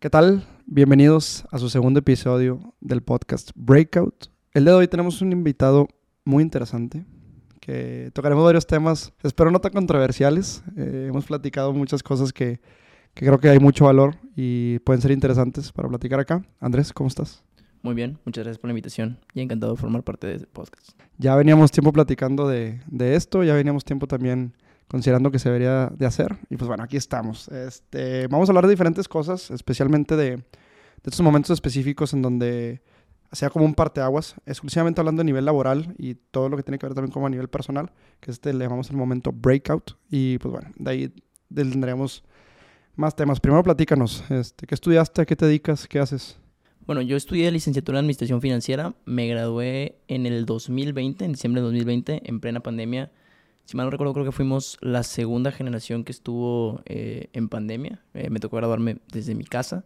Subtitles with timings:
[0.00, 0.44] ¿Qué tal?
[0.64, 4.26] Bienvenidos a su segundo episodio del podcast Breakout.
[4.54, 5.88] El día de hoy tenemos un invitado
[6.24, 7.04] muy interesante
[7.60, 10.62] que tocaremos varios temas, espero no tan controversiales.
[10.76, 12.60] Eh, hemos platicado muchas cosas que,
[13.12, 16.44] que creo que hay mucho valor y pueden ser interesantes para platicar acá.
[16.60, 17.42] Andrés, ¿cómo estás?
[17.82, 20.90] Muy bien, muchas gracias por la invitación y encantado de formar parte de este podcast.
[21.16, 24.54] Ya veníamos tiempo platicando de, de esto, ya veníamos tiempo también
[24.88, 26.36] considerando que se debería de hacer.
[26.50, 27.48] Y pues bueno, aquí estamos.
[27.48, 30.42] Este, vamos a hablar de diferentes cosas, especialmente de, de
[31.04, 32.82] estos momentos específicos en donde
[33.32, 36.86] sea como un parteaguas, exclusivamente hablando a nivel laboral y todo lo que tiene que
[36.86, 39.98] ver también como a nivel personal, que este le llamamos el momento breakout.
[40.10, 41.12] Y pues bueno, de ahí
[41.54, 42.24] tendríamos
[42.96, 43.38] más temas.
[43.38, 45.22] Primero platícanos, este, ¿qué estudiaste?
[45.22, 45.86] ¿A qué te dedicas?
[45.86, 46.38] ¿Qué haces?
[46.86, 51.66] Bueno, yo estudié licenciatura en Administración Financiera, me gradué en el 2020, en diciembre de
[51.66, 53.12] 2020, en plena pandemia
[53.68, 58.00] si mal no recuerdo, creo que fuimos la segunda generación que estuvo eh, en pandemia.
[58.14, 59.84] Eh, me tocó graduarme desde mi casa.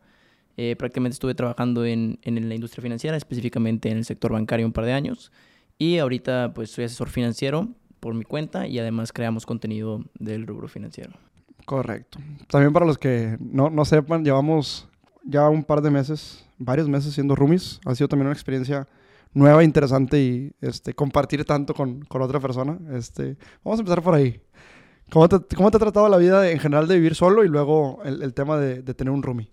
[0.56, 4.72] Eh, prácticamente estuve trabajando en, en, la industria financiera, específicamente en el sector bancario un
[4.72, 5.32] par de años.
[5.78, 10.68] Y ahorita pues soy asesor financiero por mi cuenta y además creamos contenido del rubro
[10.68, 11.14] financiero.
[11.64, 12.20] Correcto.
[12.46, 14.88] También para los que no, no sepan, llevamos
[15.24, 17.80] ya un par de meses, varios meses siendo roomies.
[17.84, 18.86] Ha sido también una experiencia
[19.34, 22.78] nueva, interesante y este, compartir tanto con, con, otra persona.
[22.92, 24.40] Este, vamos a empezar por ahí.
[25.10, 28.00] ¿Cómo te, ¿Cómo te ha tratado la vida en general de vivir solo y luego
[28.04, 29.50] el, el tema de, de, tener un roomie?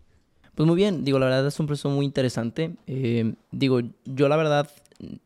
[0.56, 2.76] Pues muy bien, digo, la verdad es un proceso muy interesante.
[2.88, 4.70] Eh, digo, yo la verdad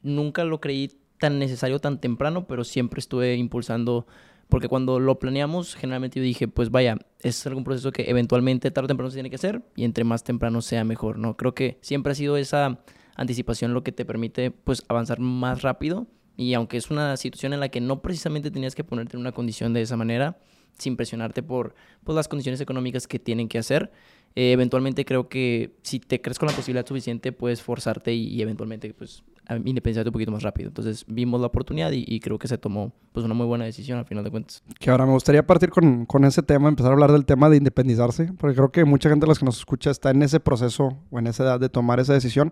[0.04, 4.06] nunca lo creí tan necesario tan temprano, pero siempre estuve impulsando,
[4.50, 8.86] porque cuando lo planeamos, generalmente yo dije, pues vaya, es algún proceso que eventualmente tarde
[8.86, 11.38] o temprano se tiene que hacer y entre más temprano sea mejor, ¿no?
[11.38, 12.80] Creo que siempre ha sido esa
[13.16, 17.59] anticipación lo que te permite pues avanzar más rápido y aunque es una situación en
[17.59, 20.38] la que no precisamente tenías que ponerte en una condición de esa manera,
[20.78, 23.92] sin presionarte por pues, las condiciones económicas que tienen que hacer,
[24.36, 28.42] eh, eventualmente creo que si te crees con la posibilidad suficiente, puedes forzarte y, y
[28.42, 29.23] eventualmente pues
[29.66, 30.70] independizarte un poquito más rápido.
[30.70, 33.99] Entonces vimos la oportunidad y, y, creo que se tomó pues una muy buena decisión
[33.99, 34.64] al final de cuentas.
[34.80, 37.58] Que ahora me gustaría partir con, con, ese tema, empezar a hablar del tema de
[37.58, 40.98] independizarse, porque creo que mucha gente de los que nos escucha está en ese proceso
[41.11, 42.52] o en esa edad de tomar esa decisión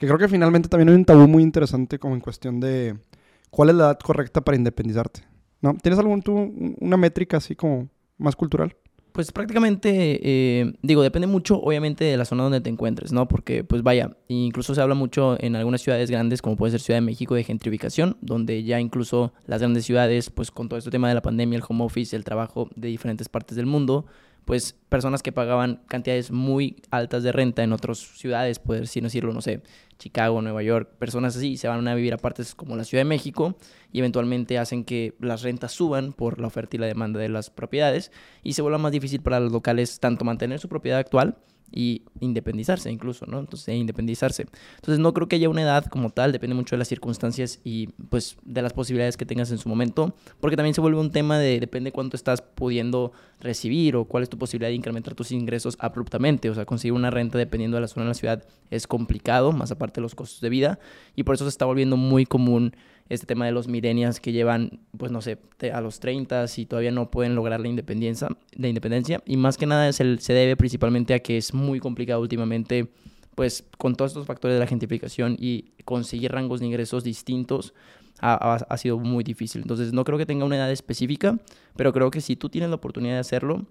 [0.00, 2.96] que creo que finalmente también hay un tabú muy interesante como en cuestión de
[3.50, 5.24] cuál es la edad correcta para independizarte.
[5.60, 5.74] ¿No?
[5.74, 8.74] ¿Tienes algún tú, una métrica así como más cultural?
[9.12, 13.28] Pues prácticamente, eh, digo, depende mucho obviamente de la zona donde te encuentres, ¿no?
[13.28, 16.96] Porque, pues vaya, incluso se habla mucho en algunas ciudades grandes, como puede ser Ciudad
[16.96, 21.10] de México, de gentrificación, donde ya incluso las grandes ciudades, pues con todo este tema
[21.10, 24.06] de la pandemia, el home office, el trabajo de diferentes partes del mundo,
[24.50, 29.32] pues personas que pagaban cantidades muy altas de renta en otras ciudades, poder no decirlo,
[29.32, 29.62] no sé,
[29.96, 33.08] Chicago, Nueva York, personas así, se van a vivir a partes como la Ciudad de
[33.08, 33.54] México
[33.92, 37.48] y eventualmente hacen que las rentas suban por la oferta y la demanda de las
[37.48, 38.10] propiedades
[38.42, 41.36] y se vuelva más difícil para los locales tanto mantener su propiedad actual
[41.72, 43.38] y independizarse incluso, ¿no?
[43.38, 44.46] Entonces, e independizarse.
[44.76, 47.88] Entonces, no creo que haya una edad como tal, depende mucho de las circunstancias y
[48.08, 51.38] pues de las posibilidades que tengas en su momento, porque también se vuelve un tema
[51.38, 55.76] de depende cuánto estás pudiendo recibir o cuál es tu posibilidad de incrementar tus ingresos
[55.78, 59.52] abruptamente, o sea, conseguir una renta dependiendo de la zona de la ciudad es complicado,
[59.52, 60.78] más aparte de los costos de vida,
[61.16, 62.74] y por eso se está volviendo muy común
[63.10, 65.36] este tema de los millennials que llevan, pues no sé,
[65.72, 69.20] a los 30 y todavía no pueden lograr la independencia, la independencia.
[69.26, 72.88] Y más que nada es el, se debe principalmente a que es muy complicado últimamente,
[73.34, 77.74] pues con todos estos factores de la gentrificación y conseguir rangos de ingresos distintos
[78.20, 79.62] ha, ha sido muy difícil.
[79.62, 81.36] Entonces no creo que tenga una edad específica,
[81.74, 83.66] pero creo que si tú tienes la oportunidad de hacerlo,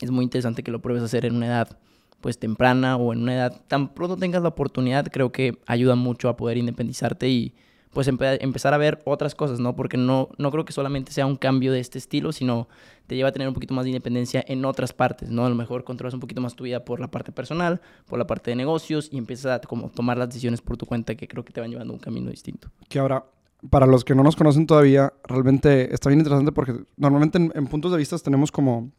[0.00, 1.78] es muy interesante que lo pruebes a hacer en una edad
[2.20, 6.28] pues temprana o en una edad tan pronto tengas la oportunidad, creo que ayuda mucho
[6.28, 7.54] a poder independizarte y
[7.92, 9.74] pues empe empezar a ver otras cosas, ¿no?
[9.76, 12.68] Porque no, no creo que solamente sea un cambio de este estilo, sino
[13.06, 15.46] te lleva a tener un poquito más de independencia en otras partes, ¿no?
[15.46, 18.26] A lo mejor controlas un poquito más tu vida por la parte personal, por la
[18.26, 21.44] parte de negocios y empiezas a como tomar las decisiones por tu cuenta que creo
[21.44, 22.68] que te van llevando a un camino distinto.
[22.88, 23.24] Que ahora,
[23.70, 27.66] para los que no nos conocen todavía, realmente está bien interesante porque normalmente en, en
[27.66, 28.90] puntos de vista tenemos como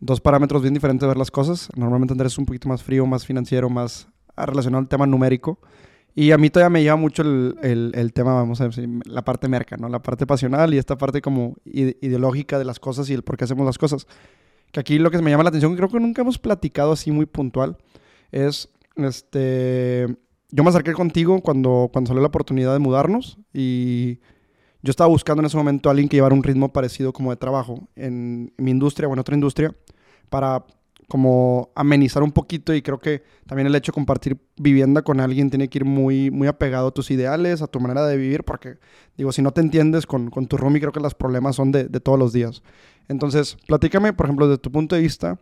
[0.00, 1.68] dos parámetros bien diferentes de ver las cosas.
[1.74, 4.06] Normalmente Andrés es un poquito más frío, más financiero, más
[4.36, 5.58] relacionado al tema numérico.
[6.14, 9.22] Y a mí todavía me lleva mucho el, el, el, tema, vamos a decir, la
[9.22, 9.88] parte merca, ¿no?
[9.88, 13.44] La parte pasional y esta parte como ideológica de las cosas y el por qué
[13.44, 14.06] hacemos las cosas.
[14.72, 17.26] Que aquí lo que me llama la atención, creo que nunca hemos platicado así muy
[17.26, 17.76] puntual,
[18.32, 20.06] es, este,
[20.50, 24.18] yo me acerqué contigo cuando, cuando salió la oportunidad de mudarnos y
[24.82, 27.36] yo estaba buscando en ese momento a alguien que llevara un ritmo parecido como de
[27.36, 29.74] trabajo en mi industria o en otra industria
[30.28, 30.64] para
[31.10, 35.50] como amenizar un poquito y creo que también el hecho de compartir vivienda con alguien
[35.50, 38.78] tiene que ir muy, muy apegado a tus ideales, a tu manera de vivir, porque
[39.18, 41.88] digo, si no te entiendes con, con tu roomie, creo que los problemas son de,
[41.88, 42.62] de, todos los días.
[43.08, 45.40] Entonces, platícame, por ejemplo, desde tu punto de vista,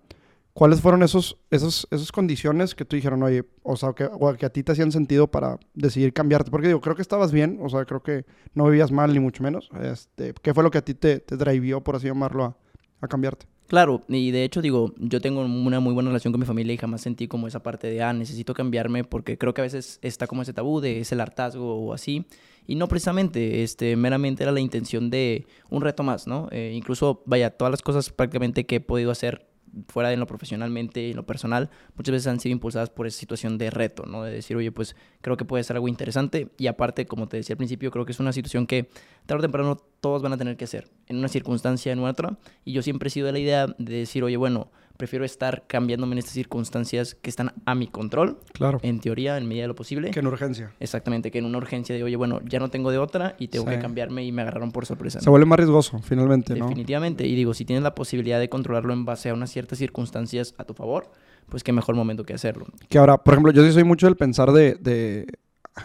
[0.55, 4.47] ¿cuáles fueron esos, esos, esas condiciones que tú dijeron, oye, o sea, que, o que
[4.47, 6.51] a ti te hacían sentido para decidir cambiarte?
[6.51, 8.25] Porque digo, creo que estabas bien, o sea, creo que
[8.55, 9.69] no vivías mal ni mucho menos.
[9.83, 12.57] Este, ¿Qué fue lo que a ti te, te drivió, por así llamarlo, a,
[13.03, 13.45] a cambiarte?
[13.69, 16.79] Claro, y de hecho digo, yo tengo una muy buena relación con mi familia y
[16.79, 20.27] jamás sentí como esa parte de, ah, necesito cambiarme porque creo que a veces está
[20.27, 22.25] como ese tabú de es el hartazgo o así.
[22.67, 26.49] Y no precisamente, este, meramente era la intención de un reto más, ¿no?
[26.51, 29.48] Eh, incluso, vaya, todas las cosas prácticamente que he podido hacer
[29.89, 33.59] fuera de lo profesionalmente y lo personal, muchas veces han sido impulsadas por esa situación
[33.59, 34.23] de reto, ¿no?
[34.23, 37.55] De decir, oye, pues creo que puede ser algo interesante y aparte, como te decía
[37.55, 38.89] al principio, creo que es una situación que
[39.27, 42.73] tarde o temprano todos van a tener que hacer en una circunstancia en otra y
[42.73, 46.19] yo siempre he sido de la idea de decir, oye, bueno, prefiero estar cambiándome en
[46.19, 48.41] estas circunstancias que están a mi control.
[48.53, 48.81] Claro.
[48.83, 50.11] En teoría, en medida de lo posible.
[50.11, 50.75] Que en urgencia.
[50.81, 53.65] Exactamente, que en una urgencia de, oye, bueno, ya no tengo de otra y tengo
[53.65, 55.21] que cambiarme y me agarraron por sorpresa.
[55.21, 56.67] Se vuelve más riesgoso, finalmente, ¿no?
[56.67, 57.27] Definitivamente.
[57.27, 60.65] Y digo, si tienes la posibilidad de controlarlo en base a unas ciertas circunstancias a
[60.65, 61.11] tu favor,
[61.49, 62.67] pues qué mejor momento que hacerlo.
[62.89, 65.27] Que ahora, por ejemplo, yo sí soy mucho del pensar de, de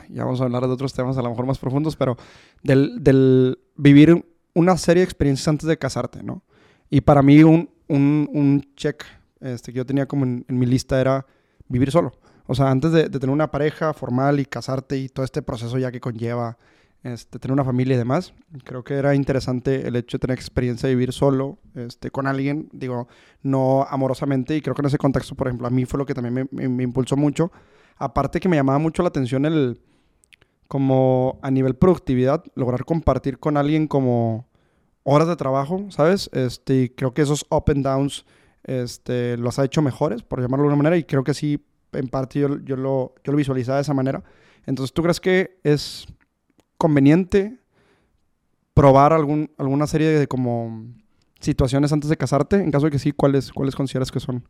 [0.10, 2.18] ya vamos a hablar de otros temas a lo mejor más profundos, pero
[2.64, 4.26] del, del vivir
[4.56, 6.44] una serie de experiencias antes de casarte, ¿no?
[6.90, 9.04] Y para mí un, un, un check
[9.40, 11.26] este, que yo tenía como en, mi lista era
[11.68, 12.14] vivir solo.
[12.48, 15.92] O sea, antes de, tener una pareja formal y casarte y todo este proceso ya
[15.92, 16.58] que conlleva
[17.04, 20.90] este, tener una familia y demás, creo que era interesante el hecho de tener experiencia
[20.90, 23.08] de vivir solo este, con alguien, digo,
[23.44, 24.56] no amorosamente.
[24.56, 26.70] Y creo que en ese contexto, por ejemplo, a mí fue lo que también me,
[26.70, 27.52] me impulsó mucho.
[27.98, 29.80] Aparte que me llamaba mucho la atención el,
[30.68, 34.48] como a nivel productividad, lograr compartir con alguien como
[35.04, 36.30] horas de trabajo, ¿sabes?
[36.34, 38.26] Este, y creo que esos up and downs
[38.64, 42.08] este, los ha hecho mejores, por llamarlo de alguna manera, y creo que sí, en
[42.08, 44.24] parte yo, yo, lo, yo lo visualizaba de esa manera.
[44.66, 46.06] Entonces, ¿tú crees que es
[46.78, 47.60] conveniente
[48.74, 50.86] probar algún, alguna serie de como
[51.40, 52.56] situaciones antes de casarte?
[52.56, 54.48] En caso de que sí, ¿cuáles, cuáles consideras que son?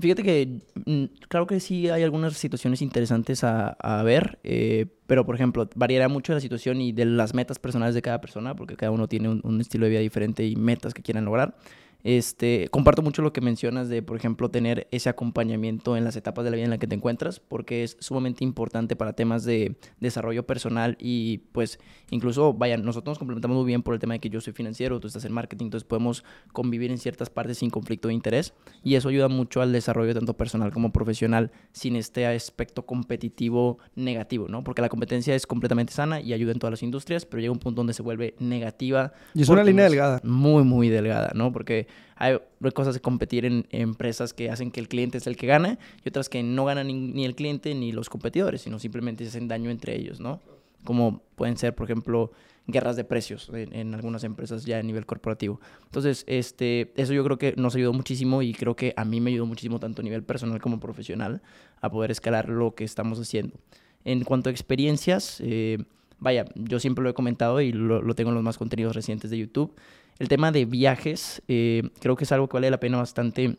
[0.00, 5.34] Fíjate que mm, claro que sí hay algunas situaciones interesantes a, ver, eh, pero por
[5.34, 8.92] ejemplo, variará mucho la situación y de las metas personales de cada persona, porque cada
[8.92, 11.54] uno tiene un, un estilo de vida diferente y metas que quieran lograr.
[12.02, 16.44] Este, comparto mucho lo que mencionas de, por ejemplo, tener ese acompañamiento en las etapas
[16.44, 19.76] de la vida en la que te encuentras, porque es sumamente importante para temas de
[20.00, 21.78] desarrollo personal y pues
[22.10, 25.00] incluso, vaya, nosotros nos complementamos muy bien por el tema de que yo soy financiero,
[25.00, 28.94] tú estás en marketing, entonces podemos convivir en ciertas partes sin conflicto de interés y
[28.94, 34.64] eso ayuda mucho al desarrollo tanto personal como profesional sin este aspecto competitivo negativo, ¿no?
[34.64, 37.58] Porque la competencia es completamente sana y ayuda en todas las industrias, pero llega un
[37.58, 39.12] punto donde se vuelve negativa.
[39.34, 40.20] Y es una línea delgada.
[40.24, 41.52] Muy, muy delgada, ¿no?
[41.52, 42.38] Porque hay
[42.74, 46.08] cosas de competir en, empresas que hacen que el cliente es el que gana y
[46.10, 49.70] otras que no ganan ni, el cliente ni los competidores, sino simplemente se hacen daño
[49.70, 50.40] entre ellos, ¿no?
[50.84, 52.30] Como pueden ser, por ejemplo,
[52.66, 55.60] guerras de precios en, algunas empresas ya a nivel corporativo.
[55.84, 59.30] Entonces, este, eso yo creo que nos ayudó muchísimo y creo que a mí me
[59.30, 61.42] ayudó muchísimo tanto a nivel personal como profesional
[61.80, 63.56] a poder escalar lo que estamos haciendo.
[64.04, 65.78] En cuanto a experiencias, eh,
[66.18, 69.30] vaya, yo siempre lo he comentado y lo, lo, tengo en los más contenidos recientes
[69.30, 69.74] de YouTube.
[70.20, 73.56] El tema de viajes, eh, creo que es algo que vale la pena bastante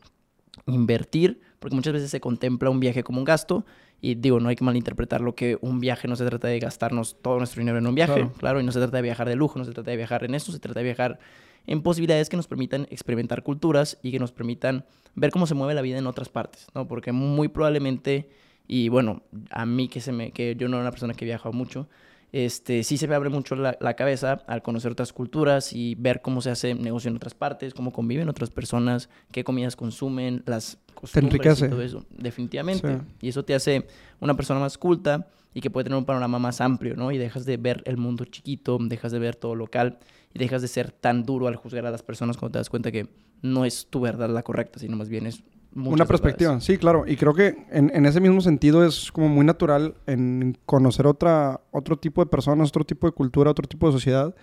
[0.67, 3.65] invertir, porque muchas veces se contempla un viaje como un gasto.
[3.99, 7.39] Y digo, no hay que malinterpretarlo que un viaje no se trata de gastarnos todo
[7.39, 8.61] nuestro dinero en un viaje, claro.
[8.61, 10.51] y no se trata de viajar de lujo, no se trata de viajar en eso,
[10.51, 11.19] se trata de viajar
[11.65, 14.85] en posibilidades que nos permitan experimentar culturas y que nos permitan
[15.15, 16.87] ver cómo se mueve la vida en otras partes, ¿no?
[16.87, 18.29] Porque muy probablemente,
[18.67, 21.49] y bueno, a mí que, se me, que yo no era una persona que viaja
[21.51, 21.87] mucho,
[22.31, 26.41] este, sí se me abre mucho la, cabeza al conocer otras culturas y ver cómo
[26.41, 31.61] se hace negocio en otras partes, cómo conviven otras personas, qué comidas consumen, las costumbres
[31.61, 32.05] y todo eso.
[32.09, 33.01] Definitivamente.
[33.19, 33.85] Y eso te hace
[34.21, 37.11] una persona más culta y que puede tener un panorama más amplio, ¿no?
[37.11, 39.99] Y dejas de ver el mundo chiquito, dejas de ver todo local
[40.33, 42.91] y dejas de ser tan duro al juzgar a las personas cuando te das cuenta
[42.91, 43.09] que
[43.41, 47.05] no es tu verdad la correcta, sino más bien es una perspectiva, sí, claro.
[47.07, 51.97] Y creo que en, ese mismo sentido es como muy natural en conocer otra, otro
[51.97, 54.35] tipo de personas, otro tipo de cultura, otro tipo de sociedad.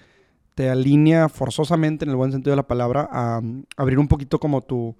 [0.54, 3.42] Te alinea forzosamente, en el buen sentido de la palabra, a,
[3.76, 4.96] abrir un poquito como tu,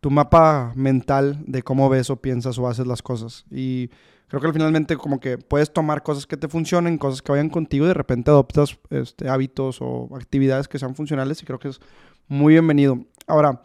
[0.00, 3.44] tu mapa mental de cómo ves o piensas o haces las cosas.
[3.50, 3.90] Y
[4.28, 7.84] creo que finalmente como que puedes tomar cosas que te funcionen, cosas que vayan contigo
[7.84, 11.80] y de repente adoptas este, hábitos o actividades que sean funcionales y creo que es
[12.28, 13.04] muy bienvenido.
[13.26, 13.62] Ahora,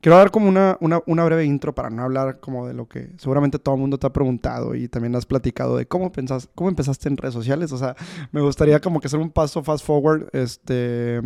[0.00, 3.10] Quiero dar como una, una, una, breve intro para no hablar como de lo que
[3.18, 6.70] seguramente todo el mundo te ha preguntado y también has platicado de cómo, pensás, cómo
[6.70, 7.72] empezaste en redes sociales.
[7.72, 7.96] O sea,
[8.30, 11.20] me gustaría como que hacer un paso fast forward este,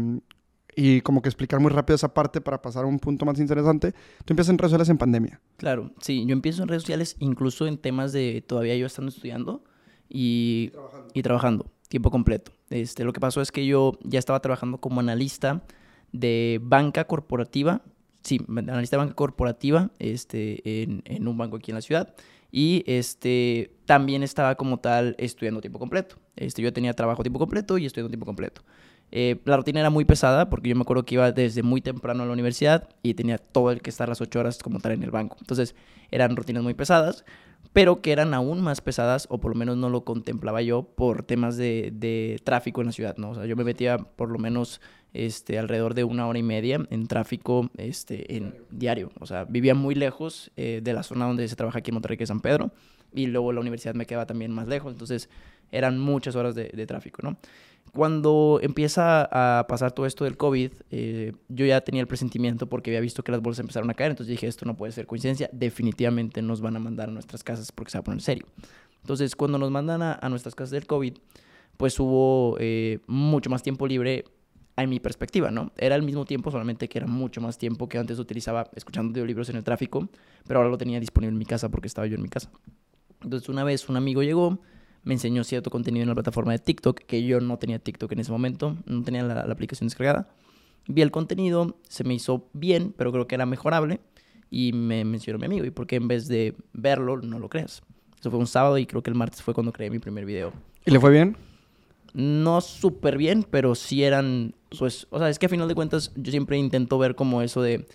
[0.75, 3.93] y como que explicar muy rápido esa parte para pasar a un punto más interesante.
[4.25, 5.41] Tú empiezas en redes sociales en pandemia.
[5.59, 9.63] Claro, sí, yo empiezo en redes sociales incluso en temas de todavía yo estando estudiando
[10.09, 12.53] y, trabajando, y trabajando tiempo completo.
[12.71, 15.63] Este, lo que pasó es que yo ya estaba trabajando como analista
[16.13, 17.83] de banca corporativa
[18.23, 22.15] sí, analista de banca corporativa este, en, en un banco aquí en la ciudad.
[22.51, 26.17] Y este, también estaba como tal estudiando tiempo completo.
[26.37, 28.63] Este, yo tenía trabajo tiempo completo y estudiando tiempo completo.
[29.11, 32.23] Eh, la rutina era muy pesada porque yo me acuerdo que iba desde muy temprano
[32.23, 35.03] a la universidad y tenía todo el que estar las ocho horas como tal en
[35.03, 35.37] el banco.
[35.41, 35.75] Entonces
[36.11, 37.25] eran rutinas muy pesadas,
[37.73, 41.23] pero que eran aún más pesadas o por lo menos no lo contemplaba yo por
[41.25, 43.17] temas de, de tráfico en la ciudad.
[43.17, 43.31] ¿no?
[43.31, 44.81] O sea, yo me metía por lo menos
[45.15, 49.11] este, alrededor de una hora y media en tráfico este, en diario.
[49.21, 52.17] O sea, vivía muy lejos eh, de la zona donde se trabaja aquí en Monterrey,
[52.17, 52.71] que es San Pedro,
[53.13, 55.29] y luego la universidad me quedaba también más lejos, entonces
[55.71, 57.37] eran muchas horas de, tráfico, ¿no?
[57.93, 62.91] Cuando empieza a pasar todo esto del COVID, eh, yo ya tenía el presentimiento porque
[62.91, 65.51] había visto que las bolsas empezaron a caer, entonces dije, esto no puede ser coincidencia,
[65.53, 68.47] definitivamente nos van a mandar a nuestras casas porque se va a poner serio.
[69.03, 71.15] Entonces, cuando nos mandan a, nuestras casas del COVID,
[71.77, 74.25] pues hubo eh, mucho más tiempo libre
[74.77, 75.73] en mi perspectiva, ¿no?
[75.77, 79.49] Era el mismo tiempo, solamente que era mucho más tiempo que antes utilizaba escuchando audiolibros
[79.51, 80.09] en el tráfico,
[80.47, 82.51] pero ahora lo tenía disponible en mi casa porque estaba yo en mi casa.
[83.23, 84.61] Entonces una vez un amigo llegó,
[85.05, 88.21] me enseñó cierto contenido en la plataforma de TikTok, que yo no tenía TikTok en
[88.21, 90.29] ese momento, no tenía la, aplicación descargada.
[90.87, 94.01] Vi el contenido, se me hizo bien, pero creo que era mejorable,
[94.51, 97.83] y me mencionó mi amigo, ¿y por qué en vez de verlo no lo creas?
[98.19, 100.53] Eso fue un sábado y creo que el martes fue cuando creé mi primer video.
[100.85, 101.37] ¿Y le fue bien?
[102.15, 106.13] No súper bien, pero sí eran, pues, o sea, es que a final de cuentas
[106.17, 107.87] yo siempre intento ver como eso de,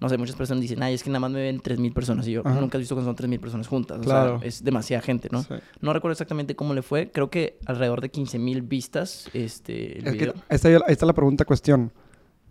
[0.00, 2.32] no sé, muchas personas dicen, ay, es que nada más me ven 3.000 personas y
[2.32, 4.36] yo nunca he visto cuando son 3.000 personas juntas, claro.
[4.36, 5.44] o sea, es demasiada gente, ¿no?
[5.80, 10.34] No recuerdo exactamente cómo le fue, creo que alrededor de 15.000 vistas, este, el video.
[10.48, 11.92] ahí, está, ahí está la pregunta cuestión.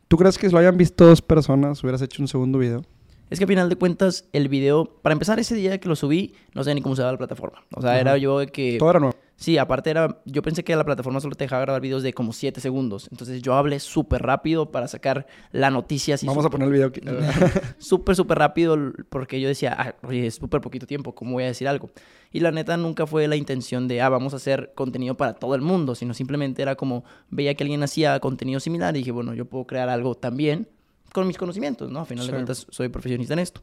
[0.07, 2.83] ¿Tú crees que si lo hayan visto dos personas hubieras hecho un segundo video?
[3.29, 6.35] Es que a final de cuentas, el video, para empezar ese día que lo subí,
[6.53, 7.63] no sé ni cómo se daba la plataforma.
[7.75, 8.77] O sea, era yo de que...
[8.77, 9.17] Todo era nuevo.
[9.37, 12.31] Sí, aparte era, yo pensé que la plataforma solo te dejaba grabar videos de como
[12.31, 13.09] 7 segundos.
[13.11, 16.15] Entonces yo hablé súper rápido para sacar la noticia.
[16.15, 17.01] Así Vamos a poner el video aquí.
[17.77, 18.77] súper, súper rápido
[19.09, 21.89] porque yo decía, ah, oye, es súper poquito tiempo, ¿cómo voy a decir algo?
[22.31, 25.53] Y la neta nunca fue la intención de, ah, vamos a hacer contenido para todo
[25.55, 29.33] el mundo, sino simplemente era como, veía que alguien hacía contenido similar y dije, bueno,
[29.33, 30.67] yo puedo crear algo también
[31.13, 31.99] con mis conocimientos, ¿no?
[31.99, 33.61] A final de cuentas soy profesionista en esto.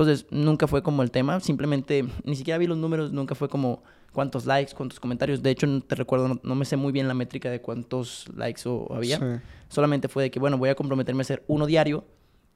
[0.00, 3.82] Entonces nunca fue como el tema, simplemente ni siquiera vi los números, nunca fue como
[4.12, 5.42] cuántos likes, cuántos comentarios.
[5.42, 8.62] De hecho, no te recuerdo, no, me sé muy bien la métrica de cuántos likes
[8.64, 9.42] o, había.
[9.68, 12.04] Solamente fue de que, bueno, voy a comprometerme a hacer uno diario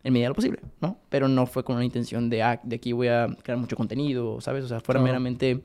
[0.03, 0.99] en medida de lo posible, ¿no?
[1.11, 4.41] Pero no fue con una intención de, ah, de aquí voy a crear mucho contenido,
[4.41, 4.65] ¿sabes?
[4.65, 5.63] O sea, fuera meramente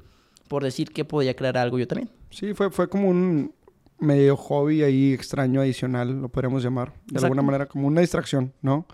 [0.49, 2.09] por decir que podía crear algo yo también.
[2.29, 3.53] Sí, fue, fue como un
[3.99, 6.93] medio hobby ahí extraño adicional, lo podríamos llamar.
[7.05, 8.85] De alguna manera, como una distracción, ¿no?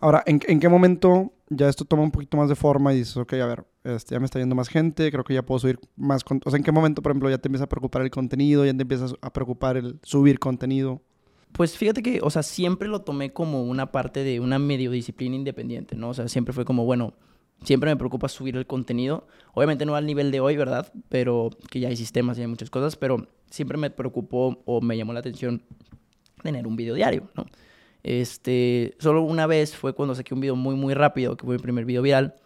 [0.00, 3.16] Ahora, ¿en, ¿en qué momento ya esto toma un poquito más de forma y dices,
[3.16, 5.78] ok, a ver, este, ya me está yendo más gente, creo que ya puedo subir
[5.96, 6.22] más...
[6.44, 8.74] O sea, ¿en qué momento, por ejemplo, ya te empieza a preocupar el contenido, ya
[8.74, 11.02] te empiezas a preocupar el subir contenido?
[11.52, 15.36] Pues fíjate que, o sea, siempre lo tomé como una parte de una medio disciplina
[15.36, 16.10] independiente, ¿no?
[16.10, 17.14] O sea, siempre fue como, bueno,
[17.62, 19.26] siempre me preocupa subir el contenido.
[19.54, 20.92] Obviamente no al nivel de hoy, ¿verdad?
[21.08, 24.96] Pero que ya hay sistemas y hay muchas cosas, pero siempre me preocupó o me
[24.96, 25.62] llamó la atención
[26.42, 27.46] tener un video diario, ¿no?
[28.08, 31.62] Este, solo una vez fue cuando saqué un video muy, muy rápido, que fue mi
[31.62, 32.36] primer video viral.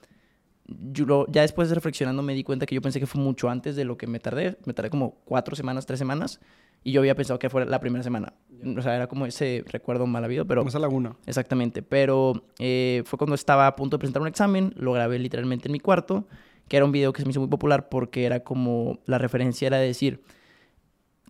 [0.67, 3.77] Yo, ya después de reflexionando me di cuenta que yo pensé que fue mucho antes
[3.77, 4.59] de lo que me tardé.
[4.65, 6.41] Me tardé como cuatro semanas, tres semanas.
[6.83, 8.33] Y yo había pensado que fue la primera semana.
[8.77, 10.67] O sea, era como ese recuerdo mal habido, pero...
[10.67, 11.15] Esa laguna.
[11.27, 11.81] Exactamente.
[11.81, 14.75] Pero eh, fue cuando estaba a punto de presentar un examen.
[14.77, 16.27] Lo grabé literalmente en mi cuarto.
[16.67, 18.99] Que era un video que se me hizo muy popular porque era como...
[19.07, 20.25] La referencia era decir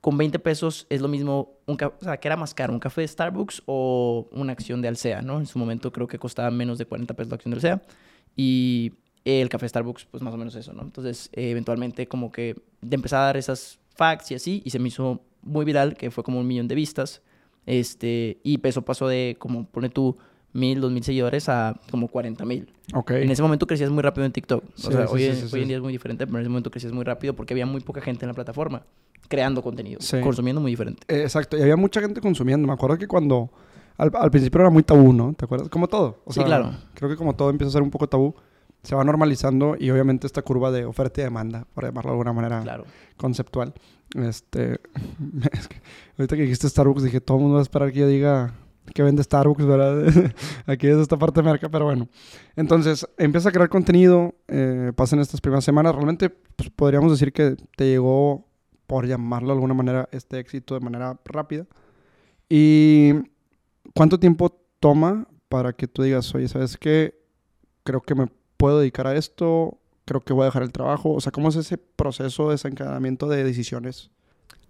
[0.03, 2.73] con 20 pesos es lo mismo, un o sea, ¿qué era más caro?
[2.73, 5.39] ¿Un café de Starbucks o una acción de Alsea, no?
[5.39, 7.83] En su momento creo que costaba menos de 40 pesos la acción de Alsea.
[8.35, 8.95] Y
[9.25, 10.83] el café de Starbucks, pues más o menos eso, ¿no?
[10.83, 14.89] Entonces, eventualmente como que de empezar a dar esas facts y así, y se me
[14.89, 17.23] hizo muy viral, que fue como un millón de vistas.
[17.65, 20.17] Este, y peso pasó de, como pone tú,
[20.53, 22.73] mil, dos mil seguidores a como 40 mil.
[22.93, 23.23] Okay.
[23.23, 24.65] En ese momento crecías muy rápido en TikTok.
[24.65, 27.05] o sea, hoy, hoy en día es muy diferente, pero en ese momento crecías muy
[27.05, 28.83] rápido porque había muy poca gente en la plataforma
[29.33, 31.07] creando contenido, consumiendo muy diferente.
[31.09, 32.69] Eh, exacto, y había mucha gente consumiendo.
[32.69, 33.51] Me acuerdo que cuando
[33.97, 35.33] al, principio era muy tabú, ¿no?
[35.33, 35.71] ¿Te acuerdas?
[35.71, 36.23] Como todo.
[36.29, 36.75] sí, claro.
[36.93, 38.35] Creo que como todo empieza a ser un poco tabú,
[38.83, 42.35] se va normalizando y obviamente esta curva de oferta y demanda, por llamarlo de alguna
[42.35, 42.85] manera
[43.17, 43.73] conceptual.
[44.15, 44.79] Este,
[46.19, 48.53] ahorita que dijiste Starbucks, dije, todo el mundo va a esperar que yo diga
[48.95, 50.35] que vende Starbucks, ¿verdad?
[50.67, 52.07] Aquí es esta parte de marca, pero bueno.
[52.55, 55.95] Entonces, empieza a crear contenido, eh, pasan estas primeras semanas.
[55.95, 58.52] Realmente, pues, podríamos decir que te llegó
[58.93, 61.67] por llamarlo de alguna manera, este éxito de manera rápida.
[62.47, 63.15] ¿Y
[63.95, 67.19] cuánto tiempo toma para que tú digas, oye, ¿sabes qué?
[67.85, 68.27] Creo que me
[68.59, 71.15] puedo dedicar a esto, creo que voy a dejar el trabajo.
[71.15, 74.11] O sea, ¿cómo es ese proceso de desencadenamiento de decisiones?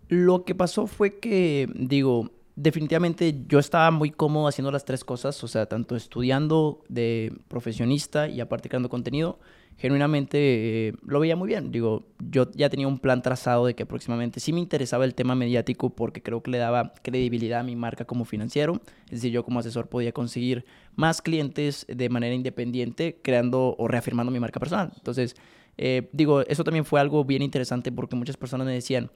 [0.06, 5.42] Lo que pasó fue que, digo, definitivamente yo estaba muy cómodo haciendo las tres cosas,
[5.42, 9.40] o sea, tanto estudiando de profesionista y aparte creando contenido,
[9.76, 11.72] genuinamente eh, lo veía muy bien.
[11.72, 15.34] Digo, yo ya tenía un plan trazado de que próximamente sí me interesaba el tema
[15.34, 18.80] mediático porque creo que le daba credibilidad a mi marca como financiero.
[19.06, 20.64] Es decir, yo como asesor podía conseguir
[20.94, 24.92] más clientes de manera independiente creando o reafirmando mi marca personal.
[24.96, 25.34] Entonces,
[25.78, 29.10] eh, digo, eso también fue algo bien interesante porque muchas personas me decían,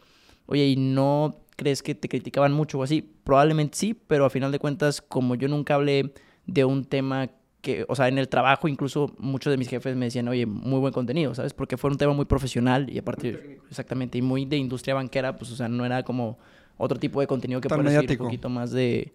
[0.46, 3.02] oye, ¿y no crees que te criticaban mucho o así?
[3.02, 6.12] Probablemente sí, pero a final de cuentas, como yo nunca hablé
[6.46, 7.30] de un tema
[7.66, 10.78] que, o sea, en el trabajo incluso muchos de mis jefes me decían, oye, muy
[10.78, 11.52] buen contenido, ¿sabes?
[11.52, 15.50] Porque fue un tema muy profesional y aparte, exactamente, y muy de industria banquera, pues,
[15.50, 16.38] o sea, no era como
[16.76, 19.12] otro tipo de contenido que puede ser un poquito más de...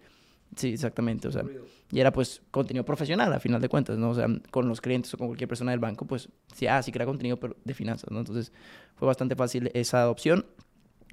[0.54, 1.44] Sí, exactamente, o sea,
[1.90, 4.10] y era pues contenido profesional a final de cuentas, ¿no?
[4.10, 6.92] O sea, con los clientes o con cualquier persona del banco, pues sí, ah, sí
[6.92, 8.18] crea contenido, pero de finanzas, ¿no?
[8.18, 8.52] Entonces
[8.96, 10.44] fue bastante fácil esa adopción.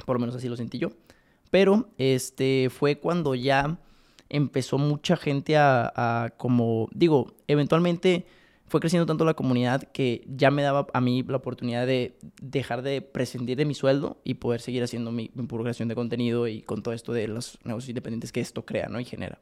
[0.05, 0.89] Por lo menos así lo sentí yo.
[1.51, 3.79] Pero este fue cuando ya
[4.29, 8.25] empezó mucha gente a, como, digo, eventualmente
[8.67, 12.83] fue creciendo tanto la comunidad que ya me daba a mí la oportunidad de dejar
[12.83, 16.83] de prescindir de mi sueldo y poder seguir haciendo mi, mi de contenido y con
[16.83, 18.99] todo esto de los negocios independientes que esto crea, ¿no?
[18.99, 19.39] Y genera.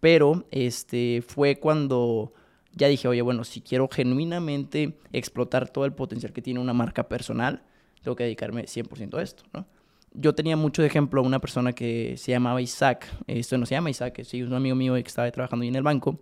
[0.00, 2.32] Pero este fue cuando
[2.74, 7.08] ya dije, oye, bueno, si quiero genuinamente explotar todo el potencial que tiene una marca
[7.08, 7.62] personal,
[8.02, 9.66] tengo que dedicarme 100% a esto, ¿no?
[10.14, 13.74] Yo tenía mucho de ejemplo a una persona que se llamaba Isaac, esto no se
[13.74, 16.20] llama Isaac, es un amigo mío que estaba trabajando ahí en el banco,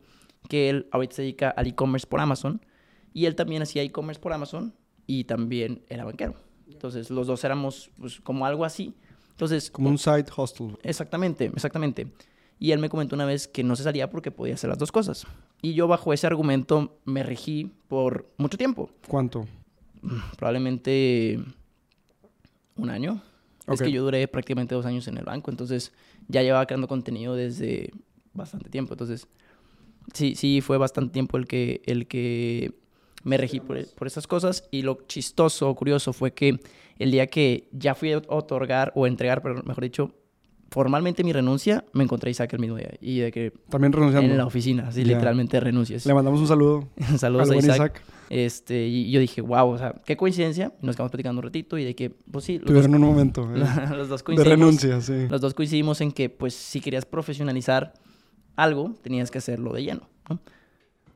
[0.49, 2.61] que él ahorita se dedica al e-commerce por Amazon,
[3.13, 4.75] y él también hacía e-commerce por Amazon
[5.07, 6.35] y también era banquero.
[6.69, 8.95] Entonces los dos éramos pues, como algo así.
[9.31, 10.77] Entonces, como un side hustle.
[10.83, 12.07] Exactamente, exactamente.
[12.59, 14.93] Y él me comentó una vez que no se salía porque podía hacer las dos
[14.93, 15.27] cosas.
[15.63, 18.91] Y yo bajo ese argumento me regí por mucho tiempo.
[19.09, 19.47] ¿Cuánto?
[20.37, 21.41] Probablemente
[22.77, 23.23] un año.
[23.71, 25.93] Es que yo duré prácticamente dos años en el banco, entonces
[26.29, 27.91] ya llevaba creando contenido desde
[28.33, 28.95] bastante tiempo.
[28.95, 29.27] Entonces,
[30.13, 32.75] sí, sí, fue bastante tiempo el que, el que
[33.23, 34.69] me regí por, por esas cosas.
[34.71, 36.61] Y lo chistoso o curioso fue que
[36.99, 40.15] el día que ya fui a otorgar o entregar, pero mejor dicho,
[40.71, 42.91] formalmente mi renuncia, me encontré a Isaac el mismo día.
[43.01, 43.53] Y de que...
[43.69, 44.31] También renunciando.
[44.31, 46.07] En la oficina, así literalmente renuncias.
[46.07, 46.89] Le mandamos un saludo.
[47.19, 48.03] Saludos a Isaac.
[48.29, 50.73] Este, y yo dije, wow, o sea, qué coincidencia.
[50.81, 52.59] Y nos quedamos platicando un ratito y de que, pues sí.
[52.59, 53.49] Tuvieron un momento.
[53.61, 54.51] Eh, los dos coincidimos.
[54.51, 55.27] De renuncia, sí.
[55.29, 57.95] Los dos coincidimos en que, pues, si querías profesionalizar
[58.57, 60.41] algo, tenías que hacerlo de lleno, ¿no?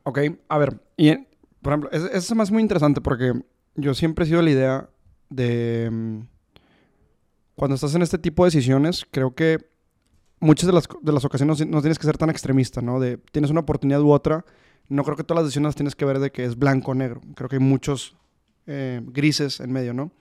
[0.03, 1.15] Ok, a ver, y
[1.61, 3.33] por ejemplo, eso es más muy interesante porque
[3.75, 4.89] yo siempre he sido la idea
[5.29, 6.19] de mm,
[7.55, 9.59] cuando estás en este tipo de decisiones, creo que
[10.39, 12.99] muchas de las, de las ocasiones no, tienes que ser tan extremista, ¿no?
[12.99, 14.45] De tienes una oportunidad u otra.
[14.89, 17.21] No creo que todas las decisiones tienes que ver de que es blanco o negro.
[17.35, 18.15] Creo que hay muchos
[18.67, 20.11] eh, grises en medio, ¿no?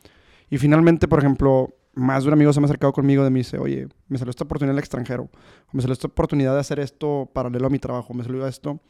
[0.49, 3.41] Y finalmente, por ejemplo, más de un amigo se me ha acercado conmigo y me
[3.41, 5.29] dice, oye, me salió esta oportunidad en el extranjero,
[5.73, 8.81] me salió esta oportunidad de hacer esto paralelo a mi trabajo, me salió esto.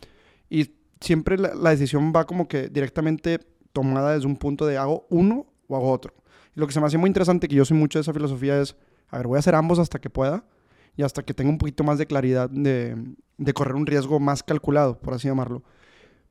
[0.51, 3.41] Y siempre la, la decisión va como que directamente
[3.73, 6.15] tomada desde un punto de hago uno o hago otro
[6.55, 8.77] lo que se me hace muy interesante, que yo soy mucho de esa filosofía, es,
[9.09, 10.45] a ver, voy a hacer ambos hasta que pueda
[10.97, 12.97] y hasta que tenga un poquito más de claridad de,
[13.55, 15.63] correr un riesgo más calculado, por así llamarlo.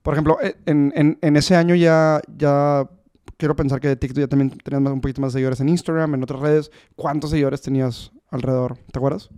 [0.01, 2.89] Por ejemplo, eh, en, ese año ya, ya
[3.38, 6.15] quiero pensar que de TikTok ya también tenías un poquito más de seguidores en Instagram,
[6.15, 6.71] en otras redes.
[6.95, 8.77] ¿Cuántos seguidores tenías alrededor?
[8.91, 9.29] ¿Te acuerdas?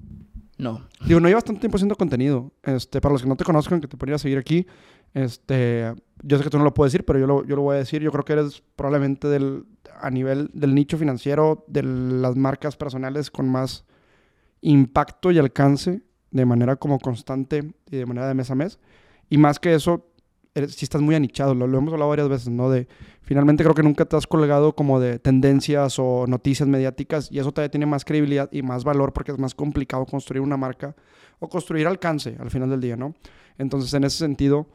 [0.57, 0.87] No.
[1.05, 2.51] Digo, no llevas tanto tiempo haciendo contenido.
[2.63, 4.65] Este, para los que no te conozcan, que te podría seguir aquí,
[5.13, 7.75] este, yo sé que tú no lo puedes decir, pero yo lo, yo lo voy
[7.75, 8.01] a decir.
[8.01, 9.65] Yo creo que eres probablemente del,
[9.99, 13.85] a nivel del nicho financiero, de las marcas personales con más
[14.61, 18.79] impacto y alcance de manera como constante y de manera de mes a mes.
[19.29, 20.07] Y más que eso,
[20.69, 22.69] si estás muy anichado, lo, lo, hemos hablado varias veces, ¿no?
[22.69, 22.87] De
[23.21, 27.51] finalmente creo que nunca te has colgado como de tendencias o noticias mediáticas y eso
[27.51, 30.95] todavía tiene más credibilidad y más valor porque es más complicado construir una marca
[31.39, 33.15] o construir alcance al final del día, ¿no?
[33.57, 34.67] Entonces, en ese sentido,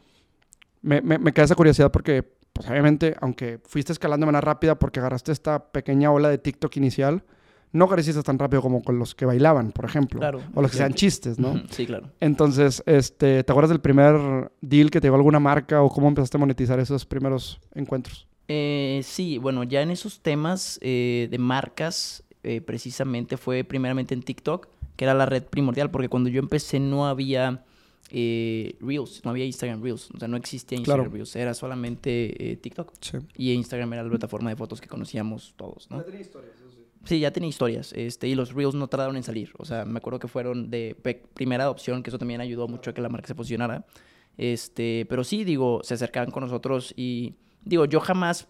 [0.83, 4.79] me, me, me queda esa curiosidad porque, pues obviamente, aunque fuiste escalando de manera rápida
[4.79, 7.25] porque agarraste esta pequeña ola de TikTok inicial,
[7.73, 10.19] no creciste tan rápido como con los que bailaban, por ejemplo.
[10.19, 10.41] Claro.
[10.55, 11.63] O los que sean chistes, ¿no?
[11.71, 12.11] Sí, claro.
[12.21, 16.37] Entonces, este, ¿te acuerdas del primer deal que te dio alguna marca o cómo empezaste
[16.37, 18.27] a monetizar esos primeros encuentros?
[18.53, 24.25] Eh, sí, bueno, ya en esos temas eh, de marcas, eh, precisamente fue primeramente en
[24.25, 27.65] TikTok, que era la red primordial, porque cuando yo empecé no había
[28.11, 32.93] Reels, no había Instagram Reels, o sea, no existía Instagram Reels, era solamente TikTok.
[33.01, 33.19] Sí.
[33.37, 36.03] Y Instagram era la plataforma de fotos que conocíamos todos, ¿no?
[36.03, 36.57] tenía historias,
[37.05, 37.93] Sí, ya tenía historias.
[37.95, 39.53] Este, y los Reels no tardaron en salir.
[39.59, 40.97] O sea, me acuerdo que fueron de
[41.35, 43.87] primera adopción, que eso también ayudó mucho a que la marca se posicionara.
[44.37, 47.35] Este, pero sí, digo, se acercaban con nosotros y
[47.65, 48.49] digo, yo jamás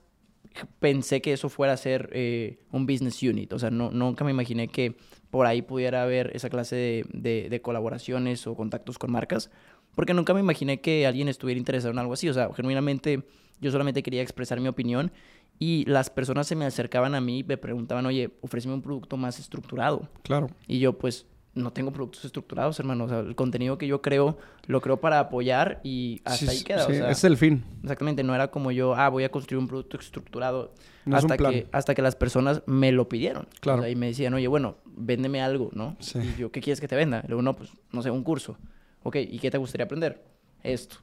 [0.81, 3.53] pensé que eso fuera a ser eh, un business unit.
[3.53, 4.97] O sea, no, nunca me imaginé que
[5.31, 9.51] por ahí pudiera haber esa clase de, de, de, colaboraciones o contactos con marcas,
[9.95, 12.29] porque nunca me imaginé que alguien estuviera interesado en algo así.
[12.29, 13.23] O sea, genuinamente
[13.61, 15.13] yo solamente quería expresar mi opinión
[15.61, 19.19] y las personas se me acercaban a mí y me preguntaban, oye, ofréceme un producto
[19.19, 20.09] más estructurado.
[20.23, 20.49] Claro.
[20.67, 23.05] Y yo, pues, no tengo productos estructurados, hermano.
[23.05, 26.87] O sea, el contenido que yo creo, lo creo para apoyar y hasta ahí queda.
[26.87, 27.63] Sí, o sea, es el fin.
[27.83, 30.73] Exactamente, no era como yo, ah, voy a construir un producto estructurado.
[31.05, 33.47] No hasta, que, hasta que las personas me lo pidieron.
[33.61, 33.81] Claro.
[33.81, 35.95] O sea, y me decían, oye, bueno, véndeme algo, ¿no?
[36.01, 36.21] Sí.
[36.21, 37.23] Y yo, ¿qué quieres que te venda?
[37.29, 38.57] luego, no, pues, no sé, un curso.
[39.03, 40.25] Ok, ¿y qué te gustaría aprender?
[40.63, 40.97] Esto.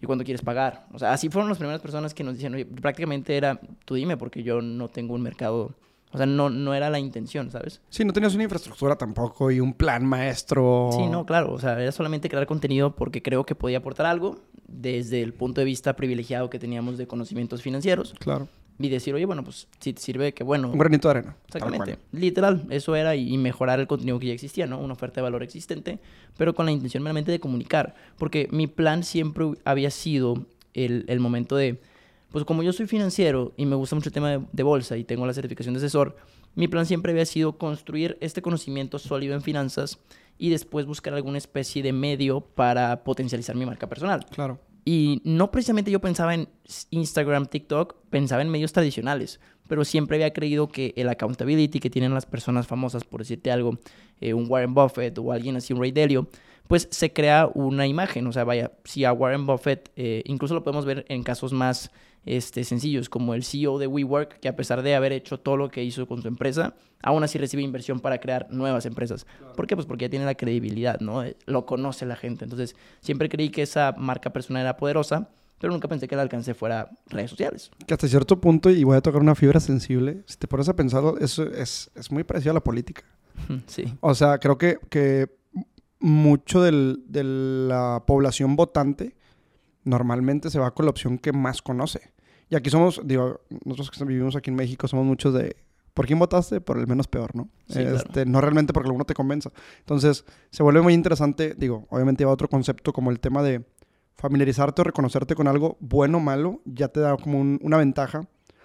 [0.00, 0.86] ¿Y cuándo quieres pagar?
[0.92, 4.16] O sea, así fueron las primeras personas que nos decían, oye, prácticamente era, tú dime,
[4.16, 5.74] porque yo no tengo un mercado
[6.10, 7.82] o sea, no, no era la intención, ¿sabes?
[7.90, 10.90] Sí, no tenías una infraestructura tampoco y un plan maestro.
[10.92, 11.52] Sí, no, claro.
[11.52, 15.60] O sea, era solamente crear contenido porque creo que podía aportar algo desde el punto
[15.60, 18.14] de vista privilegiado que teníamos de conocimientos financieros.
[18.18, 18.48] Claro.
[18.80, 20.70] Y decir, oye, bueno, pues si te sirve, que bueno.
[20.70, 21.36] Un granito de arena.
[21.46, 21.98] Exactamente.
[22.12, 24.78] Literal, eso era y mejorar el contenido que ya existía, ¿no?
[24.78, 25.98] Una oferta de valor existente,
[26.36, 27.96] pero con la intención meramente de comunicar.
[28.18, 31.80] Porque mi plan siempre había sido el, el momento de
[32.30, 35.26] pues como yo soy financiero y me gusta mucho el tema de, bolsa y tengo
[35.26, 36.16] la certificación de asesor,
[36.54, 39.98] mi plan siempre había sido construir este conocimiento sólido en finanzas
[40.36, 44.26] y después buscar alguna especie de medio para potencializar mi marca personal.
[44.26, 44.58] Claro.
[44.90, 46.48] Y no precisamente yo pensaba en
[46.88, 52.14] Instagram, TikTok, pensaba en medios tradicionales, pero siempre había creído que el accountability que tienen
[52.14, 53.78] las personas famosas, por decirte algo,
[54.22, 56.30] eh, un Warren Buffett o alguien así, un Ray Dalio,
[56.68, 58.26] pues se crea una imagen.
[58.26, 61.90] O sea, vaya, si a Warren Buffett, eh, incluso lo podemos ver en casos más
[62.26, 65.70] este, sencillos, como el CEO de WeWork, que a pesar de haber hecho todo lo
[65.70, 69.26] que hizo con su empresa, aún así recibe inversión para crear nuevas empresas.
[69.56, 69.76] ¿Por qué?
[69.76, 71.24] Pues porque ya tiene la credibilidad, ¿no?
[71.24, 72.44] Eh, lo conoce la gente.
[72.44, 76.52] Entonces, siempre creí que esa marca personal era poderosa, pero nunca pensé que el alcance
[76.52, 77.70] fuera redes sociales.
[77.86, 80.76] Que hasta cierto punto, y voy a tocar una fibra sensible, si te pones a
[80.76, 83.04] pensarlo, eso es, es muy parecido a la política.
[83.66, 83.94] Sí.
[84.00, 85.37] O sea, creo que, que
[86.00, 89.16] mucho del, de la población votante
[89.84, 92.12] normalmente se va con la opción que más conoce.
[92.50, 95.56] Y aquí somos, digo, nosotros que vivimos aquí en México somos muchos de,
[95.94, 96.60] ¿por quién votaste?
[96.60, 97.48] Por el menos peor, ¿no?
[97.68, 98.30] Sí, este, claro.
[98.30, 99.50] No realmente porque alguno te convenza.
[99.80, 103.64] Entonces, se vuelve muy interesante, digo, obviamente lleva otro concepto como el tema de
[104.16, 108.22] familiarizarte o reconocerte con algo bueno o malo, ya te da como un, una ventaja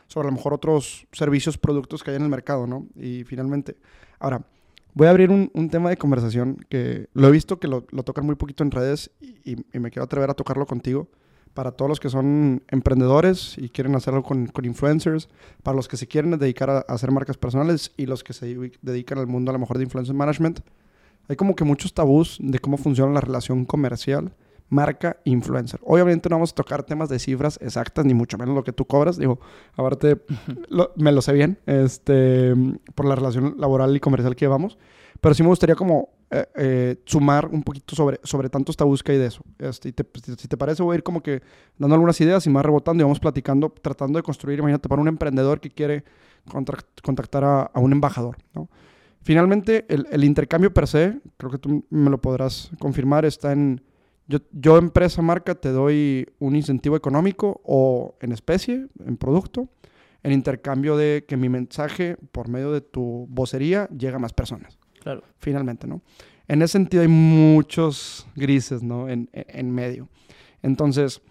[0.07, 2.87] sobre a lo mejor otros servicios, productos que hay en el mercado, ¿no?
[2.95, 3.77] Y finalmente,
[4.19, 4.45] ahora,
[4.93, 8.03] voy a abrir un, un tema de conversación que lo he visto que lo, lo
[8.03, 11.07] tocan muy poquito en redes y, y, me quiero atrever a tocarlo contigo.
[11.53, 15.29] Para todos los que son emprendedores y quieren hacerlo con, con influencers,
[15.61, 18.71] para los que se quieren dedicar a, a, hacer marcas personales y los que se
[18.81, 20.61] dedican al mundo a lo mejor de influencer management,
[21.29, 24.33] hay como que muchos tabús de cómo funciona la relación comercial
[24.69, 25.79] marca influencer.
[25.83, 28.85] Obviamente no vamos a tocar temas de cifras exactas, ni mucho menos lo que tú
[28.85, 29.17] cobras.
[29.17, 29.39] Digo,
[29.75, 30.21] aparte,
[30.69, 32.53] lo, me lo sé bien, este,
[32.95, 34.77] por la relación laboral y comercial que llevamos.
[35.21, 39.13] Pero sí me gustaría como eh, eh, sumar un poquito sobre, sobre tantos tabús que
[39.13, 39.43] hay de eso.
[39.59, 40.05] Este, y te,
[40.37, 41.41] si te parece, voy a ir como que
[41.77, 45.07] dando algunas ideas y más rebotando y vamos platicando, tratando de construir, imagínate, para un
[45.07, 46.03] emprendedor que quiere
[47.01, 48.69] contactar a, a un embajador, ¿no?
[49.21, 53.81] Finalmente, el, el intercambio per se, creo que tú me lo podrás confirmar, está en
[54.27, 59.69] yo, yo, empresa, marca, te doy un incentivo económico o en especie, en producto,
[60.23, 64.79] en intercambio de que mi mensaje, por medio de tu vocería, llegue a más personas.
[65.01, 65.23] Claro.
[65.39, 66.01] Finalmente, ¿no?
[66.47, 69.09] En ese sentido hay muchos grises, ¿no?
[69.09, 70.09] En, en medio.
[70.61, 71.21] Entonces,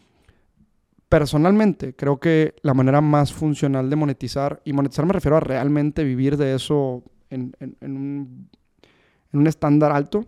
[1.09, 6.05] personalmente, creo que la manera más funcional de monetizar, y monetizar me refiero a realmente
[6.05, 8.51] vivir de eso en, en, en un,
[9.33, 10.27] en un estándar alto,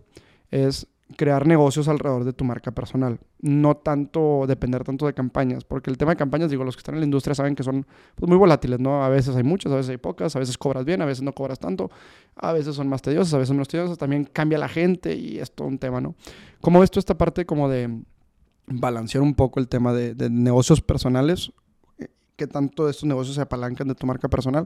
[0.51, 3.19] es crear negocios alrededor de tu marca personal.
[3.39, 6.95] No tanto depender tanto de campañas, porque el tema de campañas, digo, los que están
[6.95, 9.03] en la industria saben que son pues, muy volátiles, ¿no?
[9.03, 11.33] A veces hay muchas, a veces hay pocas, a veces cobras bien, a veces no
[11.33, 11.91] cobras tanto,
[12.35, 15.51] a veces son más tediosas, a veces menos tediosas, también cambia la gente y es
[15.51, 16.15] todo un tema, ¿no?
[16.61, 18.01] ¿Cómo ves tú esta parte como de
[18.67, 21.51] balancear un poco el tema de, de negocios personales?
[22.35, 24.65] ¿Qué tanto de estos negocios se apalancan de tu marca personal?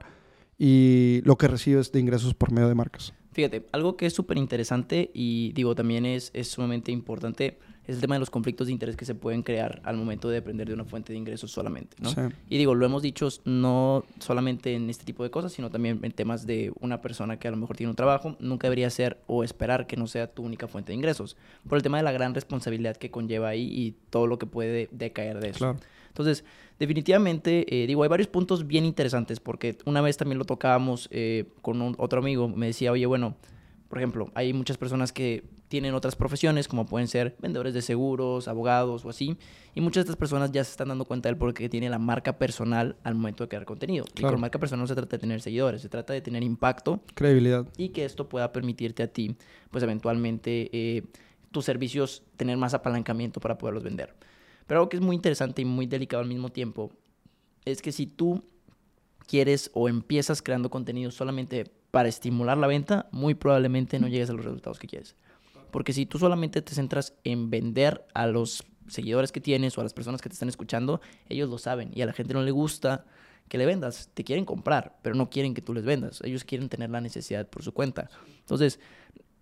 [0.58, 3.14] Y lo que recibes de ingresos por medio de marcas.
[3.40, 8.02] Fíjate, algo que es súper interesante y digo también es, es sumamente importante es el
[8.02, 10.74] tema de los conflictos de interés que se pueden crear al momento de depender de
[10.74, 12.10] una fuente de ingresos solamente, ¿no?
[12.10, 12.20] Sí.
[12.50, 16.12] Y digo, lo hemos dicho no solamente en este tipo de cosas, sino también en
[16.12, 19.46] temas de una persona que a lo mejor tiene un trabajo, nunca debería ser o
[19.46, 22.36] esperar que no sea tu única fuente de ingresos, por el tema de la gran
[22.36, 25.60] responsabilidad que conlleva ahí y todo lo que puede decaer de eso.
[25.60, 25.80] Claro.
[26.10, 26.44] Entonces,
[26.80, 31.52] definitivamente, eh, digo, hay varios puntos bien interesantes, porque una vez también lo tocábamos eh,
[31.62, 33.36] con un, otro amigo, me decía, oye, bueno,
[33.90, 38.48] por ejemplo, hay muchas personas que tienen otras profesiones, como pueden ser vendedores de seguros,
[38.48, 39.38] abogados o así.
[39.76, 42.00] Y muchas de estas personas ya se están dando cuenta del por qué tiene la
[42.00, 44.06] marca personal al momento de crear contenido.
[44.16, 47.02] Y con marca personal no se trata de tener seguidores, se trata de tener impacto.
[47.14, 47.68] Credibilidad.
[47.78, 49.36] Y que esto pueda permitirte a ti,
[49.70, 51.04] pues eventualmente, eh,
[51.52, 54.14] tus servicios tener más apalancamiento para poderlos vender.
[54.70, 56.92] Pero algo que es muy interesante y muy delicado al mismo tiempo
[57.66, 58.44] es que si tú
[59.26, 64.34] quieres o empiezas creando contenido solamente para estimular la venta, muy probablemente no llegues a
[64.34, 65.16] los resultados que quieres.
[65.72, 69.86] Porque si tú solamente te centras en vender a los seguidores que tienes o a
[69.86, 72.52] las personas que te están escuchando, ellos lo saben y a la gente no le
[72.52, 73.08] gusta
[73.48, 74.12] que le vendas.
[74.14, 76.22] Te quieren comprar, pero no quieren que tú les vendas.
[76.24, 78.08] Ellos quieren tener la necesidad por su cuenta.
[78.42, 78.80] Entonces,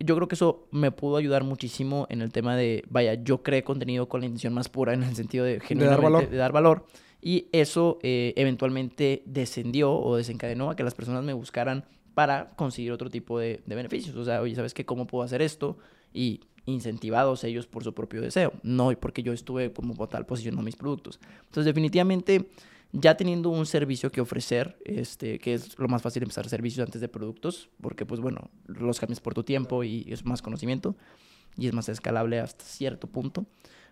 [0.00, 3.64] yo creo que eso me pudo ayudar muchísimo en el tema de, vaya, yo creé
[3.64, 6.28] contenido con la intención más pura en el sentido de, de dar valor.
[6.28, 6.84] De dar valor
[7.20, 11.84] y eso eh, eventualmente descendió o desencadenó a que las personas me buscaran
[12.14, 14.16] para conseguir otro tipo de, de beneficios.
[14.16, 14.84] O sea, oye, ¿sabes qué?
[14.84, 15.78] ¿Cómo puedo hacer esto?
[16.12, 20.76] Y incentivados ellos por su propio deseo, no porque yo estuve como tal posicionando mis
[20.76, 21.18] productos.
[21.46, 22.50] Entonces, definitivamente,
[22.92, 27.00] ya teniendo un servicio que ofrecer, este, que es lo más fácil empezar servicios antes
[27.00, 30.96] de productos, porque pues bueno, los cambias por tu tiempo y es más conocimiento
[31.56, 33.46] y es más escalable hasta cierto punto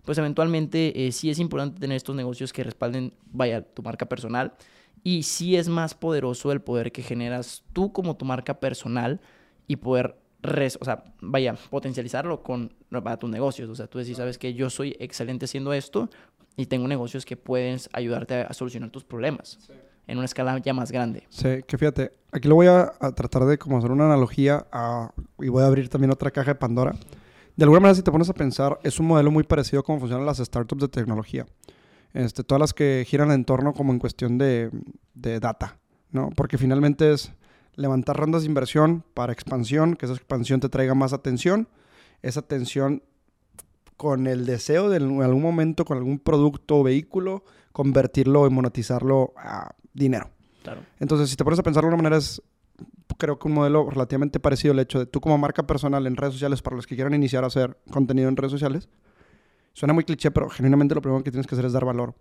[0.07, 4.55] pues eventualmente eh, sí es importante tener estos negocios que respalden, vaya, tu marca personal.
[5.03, 9.21] Y sí es más poderoso el poder que generas tú como tu marca personal
[9.67, 13.69] y poder, res o sea, vaya, potencializarlo con, para tus negocios.
[13.69, 16.09] O sea, tú decís, sabes que yo soy excelente haciendo esto
[16.57, 19.59] y tengo negocios que pueden ayudarte a, solucionar tus problemas.
[20.09, 21.25] en una escala ya más grande.
[21.31, 25.49] Sí, que fíjate, aquí lo voy a, tratar de como hacer una analogía a, y
[25.49, 26.95] voy a abrir también otra caja de Pandora
[27.57, 29.99] de alguna manera, si te pones a pensar, es un modelo muy parecido a cómo
[29.99, 31.47] funcionan las startups de tecnología.
[32.12, 34.71] Este, todas las que giran en torno como en cuestión de,
[35.14, 35.79] de data,
[36.11, 36.29] ¿no?
[36.37, 37.33] Porque finalmente es
[37.75, 41.66] levantar rondas de inversión para expansión, que esa expansión te traiga más atención,
[42.21, 43.03] esa atención
[43.97, 49.33] con el deseo de en algún momento, con algún producto o vehículo, convertirlo y monetizarlo
[49.37, 50.31] a dinero.
[50.63, 50.83] Claro.
[50.99, 52.43] Entonces, si te pones a pensar de alguna manera, es
[53.19, 56.35] creo que un modelo relativamente parecido al hecho de tú como marca personal en redes
[56.35, 58.89] sociales para los que quieran iniciar a hacer contenido en redes sociales.
[59.73, 62.15] Suena muy cliché, pero genuinamente lo primero que tienes que hacer es dar valor.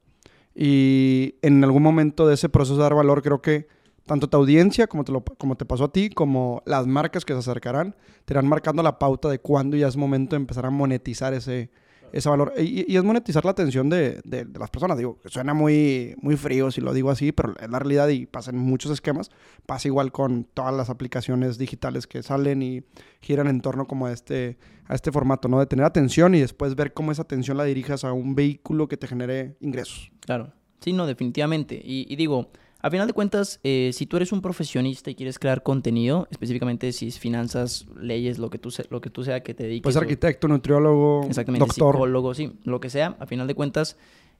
[0.54, 3.68] Y en algún momento de ese proceso de dar valor, creo que
[4.06, 7.34] tanto tu audiencia, como te, lo, como te pasó a ti, como las marcas que
[7.34, 10.70] se acercarán, te irán marcando la pauta de cuándo ya es momento de empezar a
[10.70, 11.72] monetizar ese,
[12.12, 12.54] ese valor.
[12.58, 14.98] Y, es monetizar la atención de, de, las personas.
[14.98, 18.52] Digo, suena muy, muy frío si lo digo así, pero es la realidad y pasa
[18.52, 19.32] en muchos esquemas.
[19.66, 22.84] Pasa igual con todas las aplicaciones digitales que salen y
[23.22, 25.60] giran en torno como a este, a este formato, ¿no?
[25.60, 28.98] De tener atención y después ver cómo esa atención la dirijas a un vehículo que
[28.98, 30.12] te genere ingresos.
[30.20, 30.54] Claro.
[30.80, 31.82] Sí, no, definitivamente.
[31.84, 32.52] y, y digo,
[32.86, 36.92] a final de cuentas, eh, si tú eres un profesionista y quieres crear contenido, específicamente
[36.92, 39.82] si es finanzas, leyes, lo que tú, lo que tú sea que te dediques.
[39.82, 43.18] Pues arquitecto, nutriólogo, exactamente, psicólogo, sí, lo que sea.
[43.20, 43.98] A final de cuentas,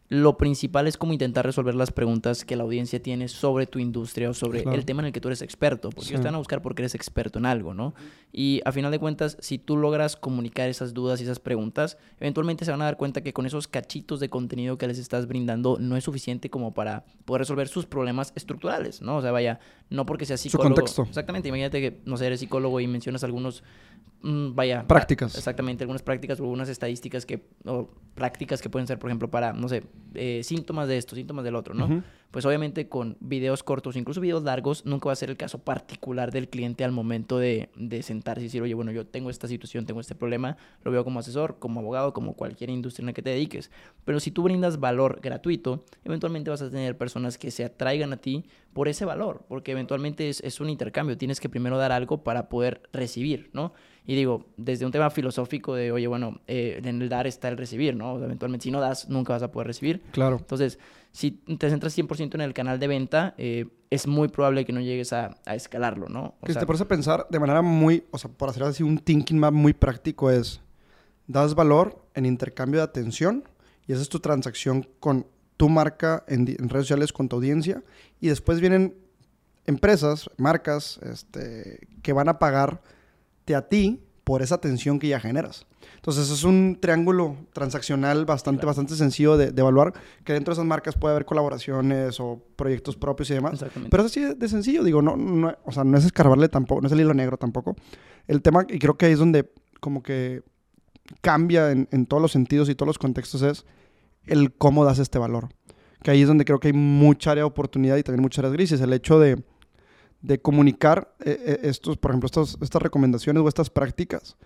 [0.08, 4.30] lo principal es como intentar resolver las preguntas que la audiencia tiene sobre tu industria
[4.30, 6.38] o sobre el tema en el que tú eres experto, porque ellos te van a
[6.38, 7.96] buscar porque eres experto en algo, ¿no?
[8.32, 12.66] Y a final de cuentas, si tú logras comunicar esas dudas y esas preguntas, eventualmente
[12.66, 15.78] se van a dar cuenta que con esos cachitos de contenido que les estás brindando
[15.80, 19.18] no es suficiente como para poder resolver sus problemas estructurales, ¿no?
[19.18, 20.70] O sea, vaya, no porque sea psicólogo.
[20.70, 21.02] Su contexto.
[21.04, 23.64] Exactamente, imagínate que, no sé, eres psicólogo y mencionas algunos
[24.26, 24.88] Mm, vaya.
[24.88, 25.36] Prácticas.
[25.36, 29.54] Exactamente, algunas prácticas o algunas estadísticas que, o prácticas que pueden ser, por ejemplo, para,
[29.54, 32.04] no sé, eh, síntomas de esto, síntomas del otro, ¿no?
[32.32, 36.34] Pues obviamente con videos cortos, incluso videos largos, nunca va a ser el caso particular
[36.34, 39.86] del cliente al momento de, de sentarse y decir, oye, bueno, yo tengo esta situación,
[39.86, 43.22] tengo este problema, lo veo como asesor, como abogado, como cualquier industria en la que
[43.22, 43.72] te dediques.
[44.04, 48.18] Pero si tú brindas valor gratuito, eventualmente vas a tener personas que se atraigan a
[48.18, 52.22] ti por ese valor, porque eventualmente es, es un intercambio, tienes que primero dar algo
[52.24, 53.72] para poder recibir, ¿no?
[54.08, 57.58] Y digo, desde un tema filosófico de, oye, bueno, eh, en el dar está el
[57.58, 58.24] recibir, ¿no?
[58.24, 60.02] eventualmente, si no das, nunca vas a poder recibir.
[60.12, 60.38] Claro.
[60.38, 60.78] Entonces,
[61.12, 64.82] si te centras 100% en el canal de venta, eh, es muy probable que no
[64.82, 66.36] llegues a, a escalarlo, ¿no?
[66.42, 69.40] O sea, te pones pensar de manera muy, o sea, por hacer así un thinking
[69.40, 70.62] map muy práctico es,
[71.28, 73.44] das valor en intercambio de atención
[73.88, 75.26] y esa es tu transacción con
[75.58, 77.84] tu marca en, en redes sociales, con tu audiencia
[78.20, 78.96] y después vienen
[79.66, 82.82] empresas, marcas, este, que van a pagar
[83.54, 85.68] a ti por esa atención que ya generas.
[85.98, 90.96] Entonces es un triángulo transaccional bastante, bastante sencillo de, evaluar, que dentro de esas marcas
[90.96, 93.64] puede haber colaboraciones o proyectos propios y demás.
[93.90, 96.88] Pero es así de, sencillo, digo, no, no, o sea, no es escarbarle tampoco, no
[96.88, 97.76] es el hilo negro tampoco.
[98.28, 100.42] El tema, y creo que ahí es donde como que
[101.22, 103.66] cambia en, en todos los sentidos y todos los contextos, es
[104.26, 105.50] el cómo das este valor.
[106.02, 108.54] Que ahí es donde creo que hay mucha área de oportunidad y también muchas áreas
[108.54, 108.82] grises.
[108.82, 109.44] El hecho de
[110.22, 114.38] de comunicar eh, eh, estos, por ejemplo, estas, estas recomendaciones o estas prácticas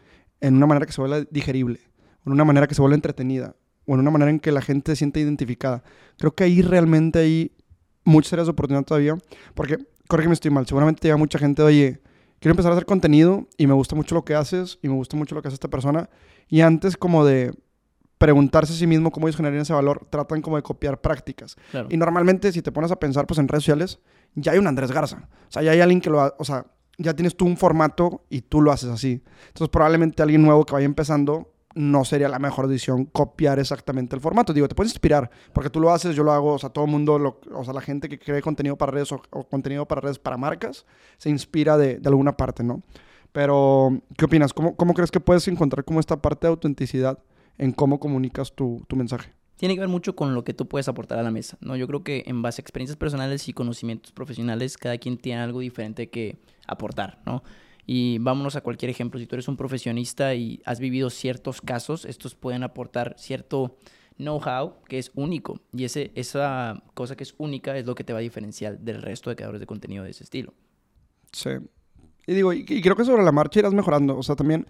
[0.41, 1.79] en una manera que se vuelva digerible,
[2.25, 3.55] en una manera que se vuelva entretenida,
[3.85, 5.83] o en una manera en que la gente se siente identificada.
[6.17, 7.51] Creo que ahí realmente hay
[8.03, 9.15] muchas áreas de oportunidad todavía,
[9.55, 9.77] porque,
[10.07, 12.01] corrígeme, estoy mal, seguramente llega mucha gente, oye,
[12.39, 15.17] quiero empezar a hacer contenido y me gusta mucho lo que haces y me gusta
[15.17, 16.09] mucho lo que hace esta persona,
[16.47, 17.53] y antes como de
[18.17, 21.55] preguntarse a sí mismo cómo ellos generarían ese valor, tratan como de copiar prácticas.
[21.89, 23.99] Y normalmente si te pones a pensar, pues en redes sociales,
[24.35, 25.29] ya hay un Andrés Garza.
[25.47, 26.65] O sea, ya hay alguien que lo, ha, o sea,
[26.97, 29.23] ya tienes tú un formato y tú lo haces así.
[29.47, 34.21] Entonces probablemente alguien nuevo que vaya empezando no sería la mejor decisión copiar exactamente el
[34.21, 34.53] formato.
[34.53, 36.91] Digo, te puedes inspirar, porque tú lo haces, yo lo hago, o sea, todo el
[36.91, 40.35] mundo, o sea, la gente que cree contenido para redes o, contenido para redes para
[40.35, 40.85] marcas,
[41.17, 42.81] se inspira de, de, alguna parte, ¿no?
[43.31, 44.53] Pero, ¿qué opinas?
[44.53, 47.19] ¿Cómo, ¿Cómo crees que puedes encontrar como esta parte de autenticidad
[47.57, 49.31] en cómo comunicas tu, tu mensaje?
[49.59, 51.75] Tiene que ver mucho con lo que tú puedes aportar a la mesa, ¿no?
[51.75, 55.59] Yo creo que en base a experiencias personales y conocimientos profesionales, cada quien tiene algo
[55.59, 57.43] diferente que aportar, ¿no?
[57.85, 62.05] Y vámonos a cualquier ejemplo, si tú eres un profesionista y has vivido ciertos casos,
[62.05, 63.75] estos pueden aportar cierto
[64.17, 65.59] know-how que es único.
[65.73, 69.01] Y ese, esa cosa que es única es lo que te va a diferenciar del
[69.01, 70.53] resto de creadores de contenido de ese estilo.
[71.33, 71.49] Sí.
[72.27, 74.17] Y digo, y, creo que sobre la marcha irás mejorando.
[74.17, 74.67] O sea, también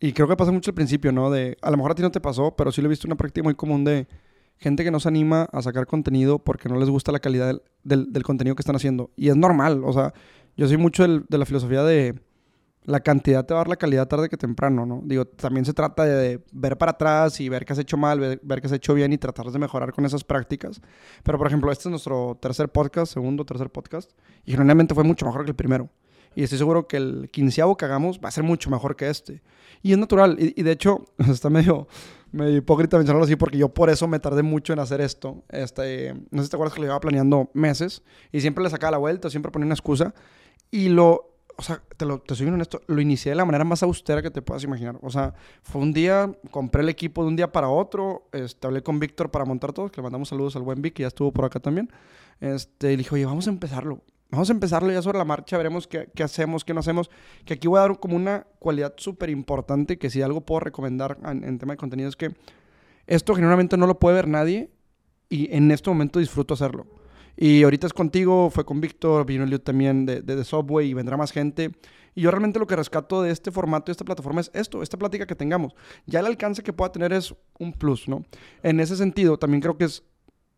[0.00, 1.30] y creo que pasa mucho al principio, ¿no?
[1.30, 3.16] De, a lo mejor a ti no te pasó, pero sí lo he visto una
[3.16, 4.06] práctica muy común de
[4.58, 8.12] gente que no se anima a sacar contenido porque no les gusta la calidad del,
[8.12, 9.10] del, contenido que están haciendo.
[9.16, 10.12] Y es normal, o sea,
[10.56, 12.14] yo soy mucho de la filosofía de
[12.86, 15.00] la cantidad te va a dar la calidad tarde que temprano, ¿no?
[15.04, 18.40] Digo, también se trata de, ver para atrás y ver qué has hecho mal, ver,
[18.42, 20.80] ver qué has hecho bien y tratar de mejorar con esas prácticas.
[21.24, 24.12] Pero, por ejemplo, este es nuestro tercer podcast, segundo, tercer podcast,
[24.44, 25.90] y generalmente fue mucho mejor que el primero.
[26.36, 29.42] Y estoy seguro que el quinceavo que hagamos va a ser mucho mejor que este.
[29.82, 30.36] Y es natural.
[30.38, 31.88] Y, de hecho, está medio,
[32.30, 35.44] medio hipócrita mencionarlo así porque yo por eso me tardé mucho en hacer esto.
[35.48, 38.90] Este, no sé si te acuerdas que lo llevaba planeando meses y siempre le sacaba
[38.92, 40.14] la vuelta, siempre ponía una excusa.
[40.70, 43.82] Y lo, o sea, te, lo, te soy honesto, lo inicié de la manera más
[43.82, 44.98] austera que te puedas imaginar.
[45.00, 48.82] O sea, fue un día, compré el equipo de un día para otro, este, hablé
[48.82, 51.32] con Víctor para montar todo, que le mandamos saludos al buen Vic, que ya estuvo
[51.32, 51.90] por acá también.
[52.40, 54.02] Este, y le dije, oye, vamos a empezarlo.
[54.30, 57.10] Vamos a empezarlo ya sobre la marcha, veremos qué, qué hacemos, qué no hacemos.
[57.44, 61.18] Que aquí voy a dar como una cualidad súper importante que si algo puedo recomendar
[61.24, 62.34] en, tema de contenido es que
[63.06, 64.70] esto generalmente no lo puede ver nadie
[65.28, 66.86] y en este momento disfruto hacerlo.
[67.36, 71.16] Y ahorita es contigo, fue con Víctor, vino Eliud también de, de, Subway y vendrá
[71.16, 71.70] más gente.
[72.14, 74.96] Y yo realmente lo que rescato de este formato, de esta plataforma, es esto, esta
[74.96, 75.74] plática que tengamos.
[76.06, 78.24] Ya el alcance que pueda tener es un plus, ¿no?
[78.62, 80.02] En ese sentido, también creo que es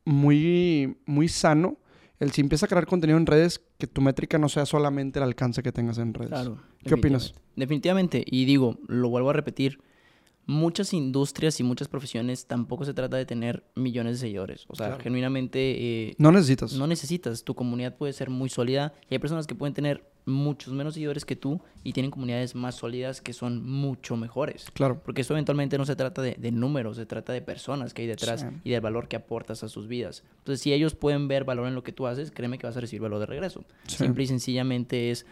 [0.05, 1.77] muy, muy sano
[2.21, 5.25] el si empieza a crear contenido en redes, que tu métrica no sea solamente el
[5.25, 6.31] alcance que tengas en redes.
[6.31, 6.59] Claro.
[6.85, 7.35] ¿Qué opinas?
[7.57, 8.25] Definitivamente.
[8.27, 9.79] Y digo, lo vuelvo a repetir,
[10.47, 14.65] muchas industrias y muchas profesiones tampoco se trata de tener millones de seguidores.
[14.69, 15.59] O sea, genuinamente...
[16.09, 16.73] Eh, no necesitas.
[16.73, 17.45] No necesitas.
[17.45, 21.25] Tu comunidad puede ser muy sólida y hay personas que pueden tener muchos menos seguidores
[21.25, 24.71] que tú y tienen comunidades más sólidas que son mucho mejores.
[24.73, 25.01] Claro.
[25.05, 28.47] Porque esto eventualmente no se trata de, números, se trata de personas que hay detrás
[28.65, 30.23] y del valor que aportas a sus vidas.
[30.39, 32.81] Entonces, si ellos pueden ver valor en lo que tú haces, créeme que vas a
[32.81, 33.65] recibir valor de regreso.
[33.87, 35.27] Simple y sencillamente es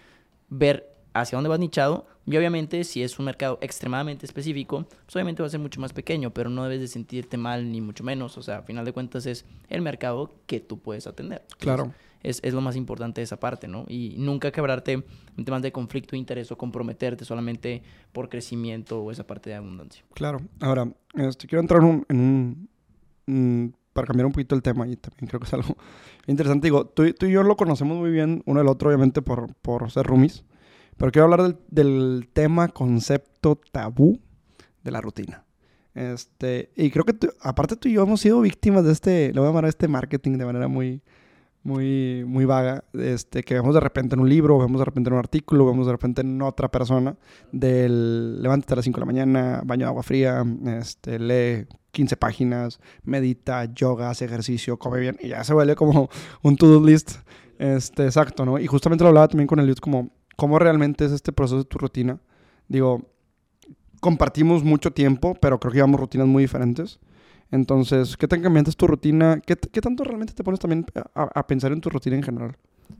[0.48, 2.06] ver hacia dónde vas nichado.
[2.26, 5.92] Y obviamente, si es un mercado extremadamente específico, pues obviamente va a ser mucho más
[5.92, 8.36] pequeño, pero no debes de sentirte mal ni mucho menos.
[8.36, 11.44] O sea, a final de cuentas es el mercado que tú puedes atender.
[11.58, 11.94] Claro.
[12.26, 13.84] Es, es, lo más importante de esa parte, ¿no?
[13.88, 15.04] Y nunca quebrarte
[15.36, 19.56] en temas de conflicto de interés o comprometerte solamente por crecimiento o esa parte de
[19.56, 20.04] abundancia.
[20.14, 20.40] Claro.
[20.60, 22.68] Ahora, este, quiero entrar en
[23.26, 25.76] un, para cambiar un poquito el tema y también creo que es algo
[26.26, 26.66] interesante.
[26.66, 29.90] Digo, tú, tú y yo lo conocemos muy bien uno del otro, obviamente, por, por
[29.90, 30.44] ser roomies.
[30.96, 34.18] Pero quiero hablar del, tema, concepto tabú
[34.82, 35.44] de la rutina.
[35.94, 39.48] Este, y creo que aparte tú y yo hemos sido víctimas de este, lo voy
[39.48, 41.02] a llamar este marketing de manera muy,
[41.66, 45.14] muy, muy vaga, este, que vemos de repente en un libro, vemos de repente en
[45.14, 47.16] un artículo, vemos de repente en otra persona,
[47.50, 50.44] del levántate a las 5 de la mañana, baño de agua fría,
[50.78, 56.08] este, lee 15 páginas, medita, yoga, hace ejercicio, come bien, y ya se vuelve como
[56.42, 57.16] un to-do list,
[57.58, 58.60] este, exacto, ¿no?
[58.60, 61.78] Y justamente lo hablaba también con el como cómo realmente es este proceso de tu
[61.78, 62.20] rutina.
[62.68, 63.10] Digo,
[64.00, 67.00] compartimos mucho tiempo, pero creo que llevamos rutinas muy diferentes.
[67.50, 69.40] Entonces, ¿qué tan cambiante es tu rutina?
[69.40, 72.56] ¿Qué, tanto realmente te pones también a, pensar en tu rutina en general?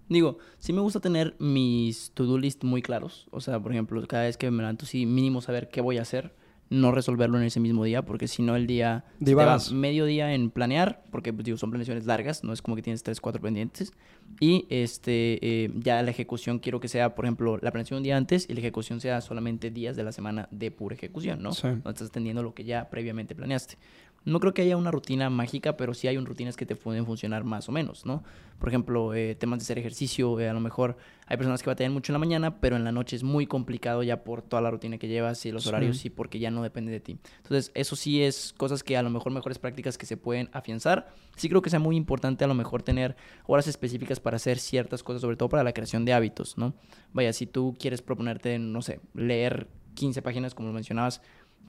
[0.09, 3.27] Digo, sí me gusta tener mis to-do list muy claros.
[3.31, 6.03] O sea, por ejemplo, cada vez que me levanto, sí mínimo saber qué voy a
[6.03, 6.35] hacer
[6.69, 10.35] no resolverlo en ese mismo día, porque si no el día te va medio día
[10.35, 13.41] en planear, porque pues, digo, son planeaciones largas, no es como que tienes tres, cuatro
[13.41, 13.93] pendientes,
[14.41, 18.17] y este eh, ya la ejecución quiero que sea, por ejemplo, la planeación un día
[18.17, 21.51] antes y la ejecución sea solamente días de la semana de pura ejecución, ¿no?
[21.63, 23.79] No estás atendiendo lo que ya previamente planeaste.
[24.27, 27.45] No creo que haya una rutina mágica, pero sí hay rutinas que te pueden funcionar
[27.45, 28.25] más o menos, ¿no?
[28.59, 30.97] Por ejemplo, eh, temas de hacer ejercicio, eh, a lo mejor
[31.27, 34.03] hay personas que batallan mucho en la mañana, pero en la noche es muy complicado
[34.03, 36.91] ya por toda la rutina que llevas y los horarios y porque ya no depende
[36.91, 37.19] de ti.
[37.37, 41.09] Entonces, eso sí es cosas que a lo mejor mejores prácticas que se pueden afianzar.
[41.37, 43.17] Sí creo que sea muy importante a lo mejor tener
[43.47, 46.75] horas específicas para hacer ciertas cosas, sobre todo para la creación de hábitos, ¿no?
[47.13, 51.23] Vaya, si tú quieres proponerte, no sé, leer 15 páginas, como mencionabas,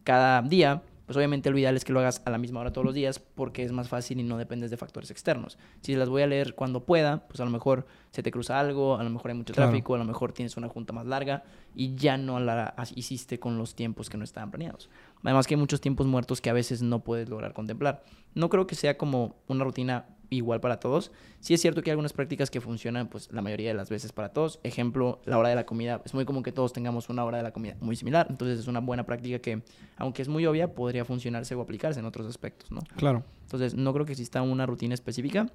[0.03, 2.83] cada día, pues obviamente lo ideal es que lo hagas a la misma hora todos
[2.83, 5.57] los días porque es más fácil y no dependes de factores externos.
[5.81, 8.97] Si las voy a leer cuando pueda, pues a lo mejor se te cruza algo,
[8.97, 11.95] a lo mejor hay mucho tráfico, a lo mejor tienes una junta más larga y
[11.95, 14.89] ya no la hiciste con los tiempos que no estaban planeados.
[15.23, 18.03] Además que hay muchos tiempos muertos que a veces no puedes lograr contemplar.
[18.35, 21.11] No creo que sea como una rutina igual para todos.
[21.39, 24.11] Sí es cierto que hay algunas prácticas que funcionan pues la mayoría de las veces
[24.11, 24.59] para todos.
[24.63, 26.01] Ejemplo, la hora de la comida.
[26.05, 28.27] Es muy común que todos tengamos una hora de la comida muy similar.
[28.29, 29.61] Entonces es una buena práctica que,
[29.97, 32.81] aunque es muy obvia, podría funcionarse o aplicarse en otros aspectos, ¿no?
[32.95, 33.23] Claro.
[33.43, 35.47] Entonces no creo que exista una rutina específica.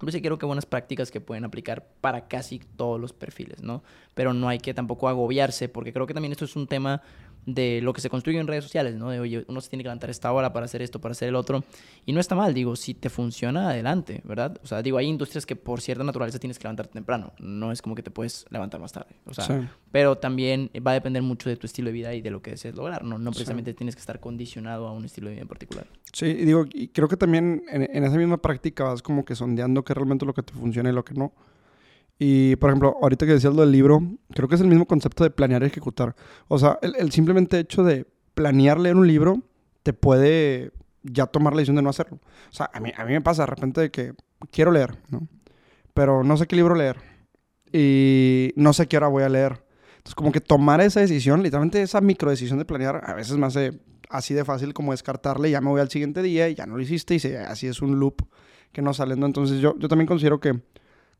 [0.00, 3.82] Pero sí creo que buenas prácticas que pueden aplicar para casi todos los perfiles, ¿no?
[4.14, 7.02] Pero no hay que tampoco agobiarse, porque creo que también esto es un tema
[7.46, 9.10] de lo que se construye en redes sociales, ¿no?
[9.10, 11.34] De, oye, uno se tiene que levantar esta hora para hacer esto, para hacer el
[11.34, 11.64] otro.
[12.06, 14.58] Y no está mal, digo, si te funciona, adelante, ¿verdad?
[14.62, 17.32] O sea, digo, hay industrias que por cierta naturaleza tienes que levantarte temprano.
[17.38, 19.16] No es como que te puedes levantar más tarde.
[19.26, 22.30] O sea, pero también va a depender mucho de tu estilo de vida y de
[22.30, 23.18] lo que desees lograr, ¿no?
[23.18, 25.86] No precisamente tienes que estar condicionado a un estilo de vida en particular.
[26.12, 29.34] Sí, y digo, y creo que también en, en esa misma práctica vas como que
[29.34, 31.32] sondeando qué realmente lo que te funciona y lo que no.
[32.22, 34.02] Y, por ejemplo, ahorita que decías lo del libro,
[34.34, 36.14] creo que es el mismo concepto de planear y ejecutar.
[36.48, 39.42] O sea, el, simplemente hecho de planear leer un libro
[39.82, 40.70] te puede
[41.02, 42.18] ya tomar la decisión de no hacerlo.
[42.50, 44.12] O sea, a mí, a mí me pasa de repente de que
[44.50, 45.26] quiero leer, ¿no?
[45.94, 46.98] Pero no sé qué libro leer.
[47.72, 49.64] Y no sé qué hora voy a leer.
[49.92, 53.46] Entonces, como que tomar esa decisión, literalmente esa micro decisión de planear, a veces me
[53.46, 56.76] hace así de fácil como descartarle, ya me voy al siguiente día y ya no
[56.76, 58.26] lo hiciste y así es un loop
[58.72, 59.14] que no sale.
[59.14, 60.60] Entonces, yo, yo también considero que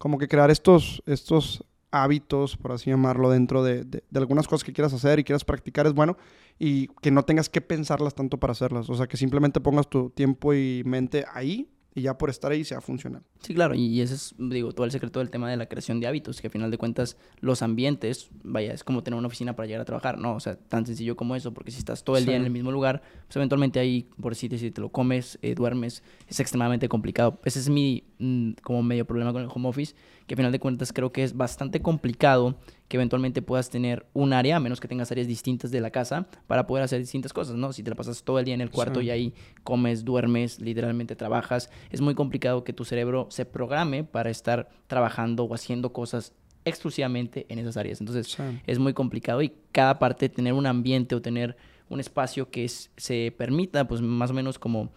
[0.01, 4.72] como que crear estos, estos hábitos, por así llamarlo, dentro de, de, algunas cosas que
[4.72, 6.16] quieras hacer y quieras practicar es bueno
[6.59, 8.88] y que no tengas que pensarlas tanto para hacerlas.
[8.88, 11.68] O sea, que simplemente pongas tu tiempo y mente ahí
[12.01, 13.22] y ya por estar ahí sea funcional.
[13.40, 16.07] Sí, claro, y ese es, digo, todo el secreto del tema de la creación de
[16.07, 19.66] hábitos, que a final de cuentas los ambientes, vaya, es como tener una oficina para
[19.66, 20.34] llegar a trabajar, ¿no?
[20.34, 22.72] O sea, tan sencillo como eso, porque si estás todo el día en el mismo
[22.72, 27.38] lugar, pues eventualmente ahí, por si te, te lo comes, eh, duermes, es extremadamente complicado.
[27.44, 29.94] Ese es mi, mm, como medio problema con el home office,
[30.26, 32.57] que a final de cuentas creo que es bastante complicado
[32.91, 36.26] que eventualmente puedas tener un área, a menos que tengas áreas distintas de la casa,
[36.49, 37.72] para poder hacer distintas cosas, ¿no?
[37.72, 39.32] Si te la pasas todo el día en el cuarto y ahí
[39.62, 45.45] comes, duermes, literalmente trabajas, es muy complicado que tu cerebro se programe para estar trabajando
[45.45, 46.32] o haciendo cosas
[46.64, 48.01] exclusivamente en esas áreas.
[48.01, 48.36] Entonces,
[48.66, 51.57] es muy complicado y cada parte tener un ambiente o tener
[51.88, 54.91] un espacio que se permita, pues más o menos como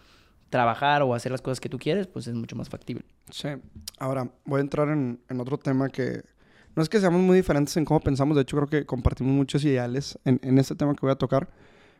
[0.50, 3.04] trabajar o hacer las cosas que tú quieres, pues es mucho más factible.
[3.30, 3.50] Sí.
[3.98, 6.22] Ahora, voy a entrar en, en, otro tema que
[6.74, 9.64] no es que seamos muy diferentes en cómo pensamos, de hecho creo que compartimos muchos
[9.64, 11.48] ideales en, en este tema que voy a tocar,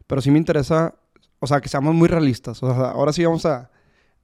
[0.07, 0.95] pero sí me interesa,
[1.39, 2.63] o sea, que seamos muy realistas.
[2.63, 3.71] O sea, ahora sí vamos a,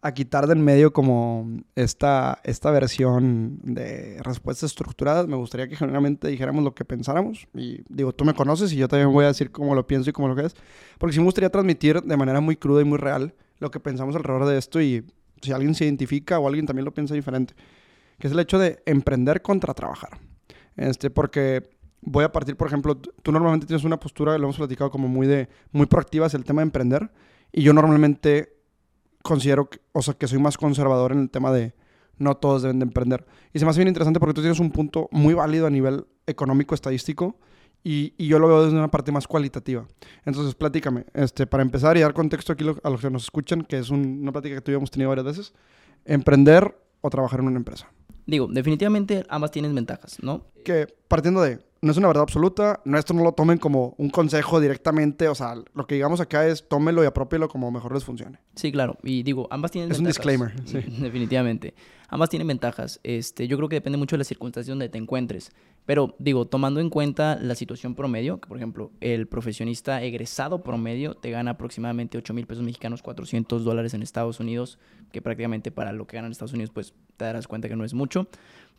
[0.02, 5.26] a quitar de en medio como esta, esta versión de respuestas estructuradas.
[5.26, 7.46] Me gustaría que generalmente dijéramos lo que pensáramos.
[7.54, 10.12] Y digo, tú me conoces y yo también voy a decir cómo lo pienso y
[10.12, 10.54] cómo lo que es.
[10.98, 14.16] Porque sí me gustaría transmitir de manera muy cruda y muy real lo que pensamos
[14.16, 15.04] alrededor de esto y
[15.42, 17.54] si alguien se identifica o alguien también lo piensa diferente,
[18.18, 20.18] que es el hecho de emprender contra trabajar.
[20.80, 21.68] Este, porque
[22.00, 25.26] voy a partir, por ejemplo, tú normalmente tienes una postura, lo hemos platicado como muy
[25.26, 27.10] de muy proactiva hacia el tema de emprender
[27.52, 28.56] y yo normalmente
[29.22, 31.74] considero, que, o sea, que soy más conservador en el tema de
[32.16, 33.26] no todos deben de emprender.
[33.52, 36.06] Y se me hace bien interesante porque tú tienes un punto muy válido a nivel
[36.26, 37.36] económico, estadístico,
[37.84, 39.86] y, y, yo lo veo desde una parte más cualitativa.
[40.24, 43.78] Entonces, platícame, este, para empezar y dar contexto aquí a los que nos escuchan, que
[43.78, 45.54] es una plática que tuvimos tenido varias veces,
[46.06, 47.90] emprender o trabajar en una empresa.
[48.26, 50.46] Digo, definitivamente ambas tienen ventajas, ¿no?
[50.64, 54.10] Que partiendo de, no es una verdad absoluta, no, esto no lo tomen como un
[54.10, 58.04] consejo directamente, o sea, lo que digamos acá es tómelo y apropielo como mejor les
[58.04, 58.38] funcione.
[58.54, 60.18] Sí, claro, y digo, ambas tienen es ventajas.
[60.18, 61.02] Es un disclaimer, sí.
[61.02, 61.74] Definitivamente.
[62.12, 62.98] Ambas tienen ventajas.
[63.04, 65.52] Este, yo creo que depende mucho de la circunstancia donde te encuentres.
[65.86, 71.14] Pero digo, tomando en cuenta la situación promedio, que por ejemplo, el profesionista egresado promedio
[71.14, 74.78] te gana aproximadamente 8 mil pesos mexicanos, 400 dólares en Estados Unidos,
[75.12, 77.84] que prácticamente para lo que ganan en Estados Unidos, pues te darás cuenta que no
[77.84, 78.26] es mucho.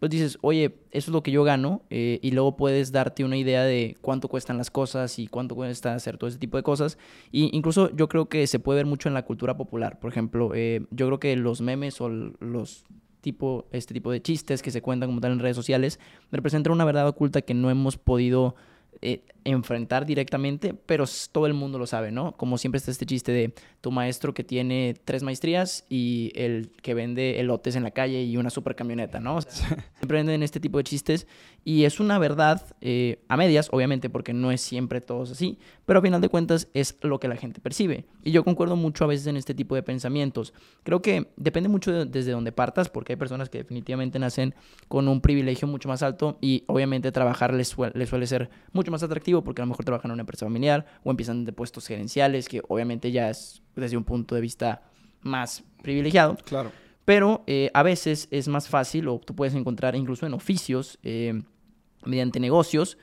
[0.02, 3.38] Pues dices, oye, eso es lo que yo gano, eh, y luego puedes darte una
[3.38, 6.98] idea de cuánto cuestan las cosas y cuánto cuesta hacer todo ese tipo de cosas.
[7.32, 10.00] Y incluso yo creo que se puede ver mucho en la cultura popular.
[10.00, 12.84] Por ejemplo, eh, yo creo que los memes o los
[13.22, 16.00] tipo, este tipo de chistes que se cuentan como tal en redes sociales
[16.32, 18.56] representan una verdad oculta que no hemos podido
[19.02, 22.34] eh, enfrentar directamente, pero todo el mundo lo sabe, ¿no?
[22.38, 26.94] Como siempre está este chiste de tu maestro que tiene tres maestrías y el que
[26.94, 29.42] vende elotes en la calle y una super camioneta, ¿no?
[29.42, 31.26] siempre venden este tipo de chistes
[31.64, 36.00] y es una verdad eh, a medias, obviamente, porque no es siempre todos así, pero
[36.00, 38.06] a final de cuentas es lo que la gente percibe.
[38.24, 40.54] Y yo concuerdo mucho a veces en este tipo de pensamientos.
[40.84, 44.56] Creo que depende mucho desde donde partas, porque hay personas que definitivamente nacen
[44.88, 49.04] con un privilegio mucho más alto y obviamente trabajar les, les suele ser mucho más
[49.04, 52.48] atractivo porque a lo mejor trabajan en una empresa familiar o empiezan de puestos gerenciales,
[52.48, 54.82] que obviamente ya es desde un punto de vista
[55.22, 56.38] más privilegiado.
[56.44, 56.72] Claro.
[57.06, 61.42] Pero eh, a veces es más fácil, o tú puedes encontrar incluso en oficios, eh,
[62.06, 62.98] mediante negocios,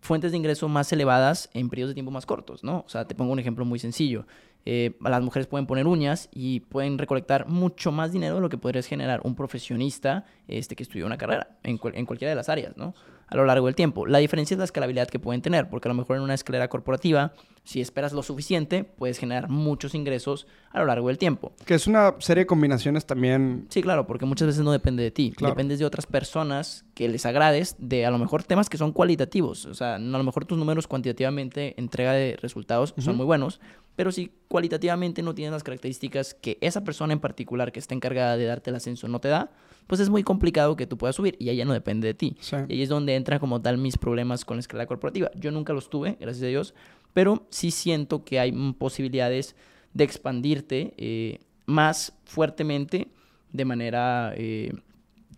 [0.00, 2.84] fuentes de ingreso más elevadas en periodos de tiempo más cortos, ¿no?
[2.86, 4.26] O sea, te pongo un ejemplo muy sencillo.
[4.64, 8.58] Eh, las mujeres pueden poner uñas y pueden recolectar mucho más dinero de lo que
[8.58, 12.76] podrías generar un profesionista este, que estudió una carrera en, en cualquiera de las áreas,
[12.76, 12.94] ¿no?
[13.32, 14.06] A lo largo del tiempo.
[14.06, 16.68] La diferencia es la escalabilidad que pueden tener, porque a lo mejor en una escalera
[16.68, 17.32] corporativa,
[17.64, 21.52] si esperas lo suficiente, puedes generar muchos ingresos a lo largo del tiempo.
[21.64, 23.66] Que es una serie de combinaciones también.
[23.70, 27.24] Sí, claro, porque muchas veces no depende de ti, dependes de otras personas que les
[27.24, 30.58] agrades, de a lo mejor temas que son cualitativos, o sea, a lo mejor tus
[30.58, 33.60] números cuantitativamente, entrega de resultados, son muy buenos,
[33.96, 38.36] pero si cualitativamente no tienes las características que esa persona en particular que está encargada
[38.36, 39.50] de darte el ascenso no te da,
[39.86, 42.36] pues es muy complicado que tú puedas subir y ella no depende de ti.
[42.68, 45.30] Y ahí es donde entran como tal mis problemas con la escala corporativa.
[45.34, 46.74] Yo nunca los tuve, gracias a Dios,
[47.12, 49.54] pero sí siento que hay posibilidades
[49.94, 53.08] de expandirte eh, más fuertemente
[53.52, 54.72] de manera eh,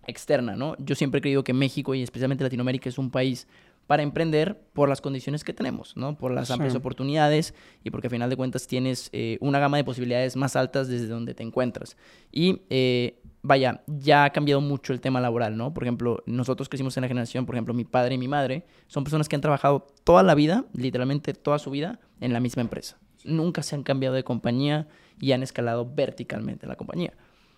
[0.06, 0.76] externa, ¿no?
[0.78, 3.46] Yo siempre he creído que México y especialmente Latinoamérica es un país
[3.86, 6.16] para emprender por las condiciones que tenemos, ¿no?
[6.16, 9.84] Por las amplias oportunidades y porque a final de cuentas tienes eh, una gama de
[9.84, 11.96] posibilidades más altas desde donde te encuentras.
[12.32, 15.74] Y eh, vaya, ya ha cambiado mucho el tema laboral, ¿no?
[15.74, 18.64] Por ejemplo, nosotros que hicimos en la generación, por ejemplo, mi padre y mi madre,
[18.86, 22.62] son personas que han trabajado toda la vida, literalmente toda su vida, en la misma
[22.62, 22.96] empresa.
[23.22, 24.88] Nunca se han cambiado de compañía
[25.20, 27.12] y han escalado verticalmente la compañía.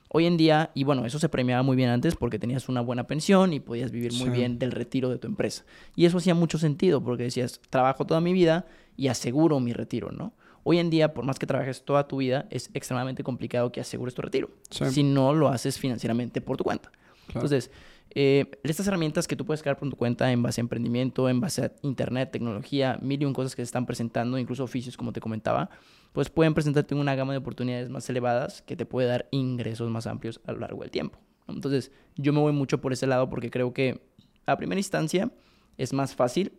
[0.09, 3.07] Hoy en día, y bueno, eso se premiaba muy bien antes porque tenías una buena
[3.07, 5.65] pensión y podías vivir muy bien del retiro de tu empresa.
[5.95, 8.67] Y eso hacía mucho sentido porque decías, trabajo toda mi vida
[8.97, 10.33] y aseguro mi retiro, ¿no?
[10.69, 14.15] Hoy en día, por más que trabajes toda tu vida, es extremadamente complicado que asegures
[14.15, 14.51] tu retiro.
[14.69, 16.91] Si no lo haces financieramente por tu cuenta.
[17.33, 17.71] Entonces,
[18.11, 21.41] eh, estas herramientas que tú puedes crear por tu cuenta en base a emprendimiento, en
[21.41, 25.13] base a internet, tecnología, mil y un cosas que se están presentando, incluso oficios, como
[25.13, 25.71] te comentaba,
[26.13, 30.09] pues pueden presentarte una gama de oportunidades más elevadas que te puede dar ingresos más
[30.09, 31.17] amplios a lo largo del tiempo.
[31.47, 34.03] Entonces, yo me voy mucho por ese lado porque creo que
[34.47, 35.31] a primera instancia
[35.79, 36.55] es más fácil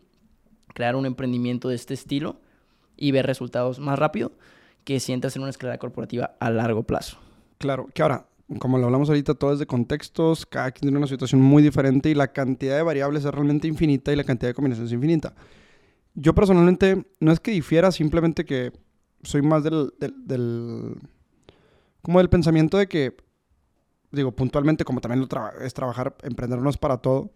[0.74, 2.40] crear un emprendimiento de este estilo
[2.98, 4.32] y ver resultados más rápido
[4.84, 7.18] que si entras en una escalera corporativa a largo plazo.
[7.58, 8.28] Claro, que ahora,
[8.60, 12.10] como lo hablamos ahorita, todo es de contextos, cada quien tiene una situación muy diferente
[12.10, 15.34] y la cantidad de variables es realmente infinita y la cantidad de combinaciones es infinita.
[16.14, 18.72] Yo personalmente no es que difiera, simplemente que
[19.24, 20.96] soy más del, del,
[22.02, 23.18] como del pensamiento de que,
[24.12, 27.32] digo, puntualmente, como también lo es trabajar, emprender no es para todo.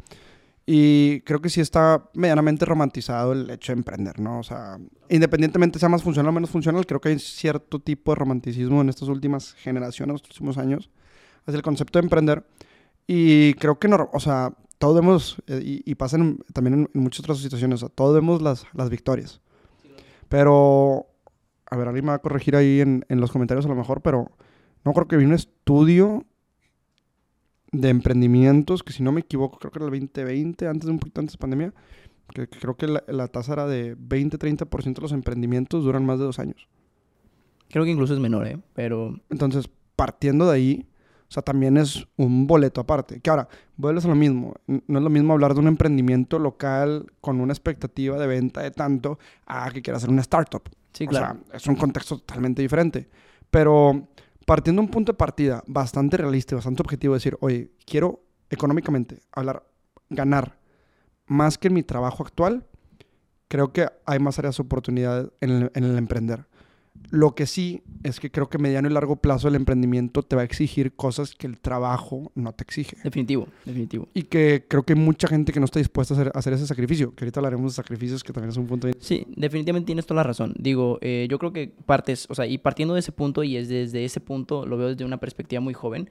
[0.66, 4.40] Y creo que sí está medianamente romantizado el hecho de emprender, ¿no?
[4.40, 4.78] O sea,
[5.10, 8.90] independientemente sea más funcional o menos funcional, creo que hay cierto tipo de romanticismo en
[8.90, 10.90] estas últimas generaciones, estos últimos años,
[11.46, 12.46] hacia el concepto de emprender.
[13.08, 16.18] Y creo que, no, o sea, todos vemos, eh, y, y pasa
[16.54, 19.42] también en, muchas otras situaciones, o sea, todos vemos las, las victorias.
[20.30, 21.12] Pero
[21.72, 24.30] a ver, alguien me va a corregir ahí en, los comentarios a lo mejor, pero
[24.84, 26.26] no creo que vi un estudio
[27.72, 31.00] de emprendimientos, que si no me equivoco, creo que era el 2020, antes de un
[31.00, 31.74] poquito antes de pandemia,
[32.34, 36.40] que, creo que la, tasa era de 20-30% de los emprendimientos duran más de dos
[36.40, 36.68] años.
[37.70, 38.60] Creo que incluso es menor, ¿eh?
[38.74, 39.20] Pero...
[39.30, 40.88] Entonces, partiendo de ahí,
[41.32, 43.22] o sea, también es un boleto aparte.
[43.22, 43.48] Que ahora,
[43.78, 44.54] vuelves a lo mismo.
[44.68, 48.72] No es lo mismo hablar de un emprendimiento local con una expectativa de venta de
[48.72, 50.64] tanto a que quieras hacer una startup.
[50.92, 51.40] Sí, claro.
[51.42, 53.08] O sea, es un contexto totalmente diferente.
[53.50, 54.10] Pero
[54.52, 59.66] partiendo un punto de partida bastante realista y bastante objetivo, decir, oye, quiero económicamente hablar,
[60.10, 60.58] ganar
[61.26, 62.68] más que en mi trabajo actual,
[63.48, 66.48] creo que hay más áreas de oportunidad en el, en el emprender.
[67.10, 70.44] Lo que sí es que creo que mediano y largo plazo el emprendimiento te va
[70.44, 72.96] a exigir cosas que el trabajo no te exige.
[73.04, 74.08] Definitivo, definitivo.
[74.14, 77.14] Y que creo que hay mucha gente que no está dispuesta a hacer, ese sacrificio,
[77.14, 78.96] que ahorita hablaremos de sacrificios, que también es un punto de...
[79.00, 80.54] Sí, definitivamente tienes toda la razón.
[80.58, 83.68] Digo, eh, yo creo que partes, o sea, y partiendo de ese punto, y es
[83.68, 86.10] desde ese punto, lo veo desde una perspectiva muy joven,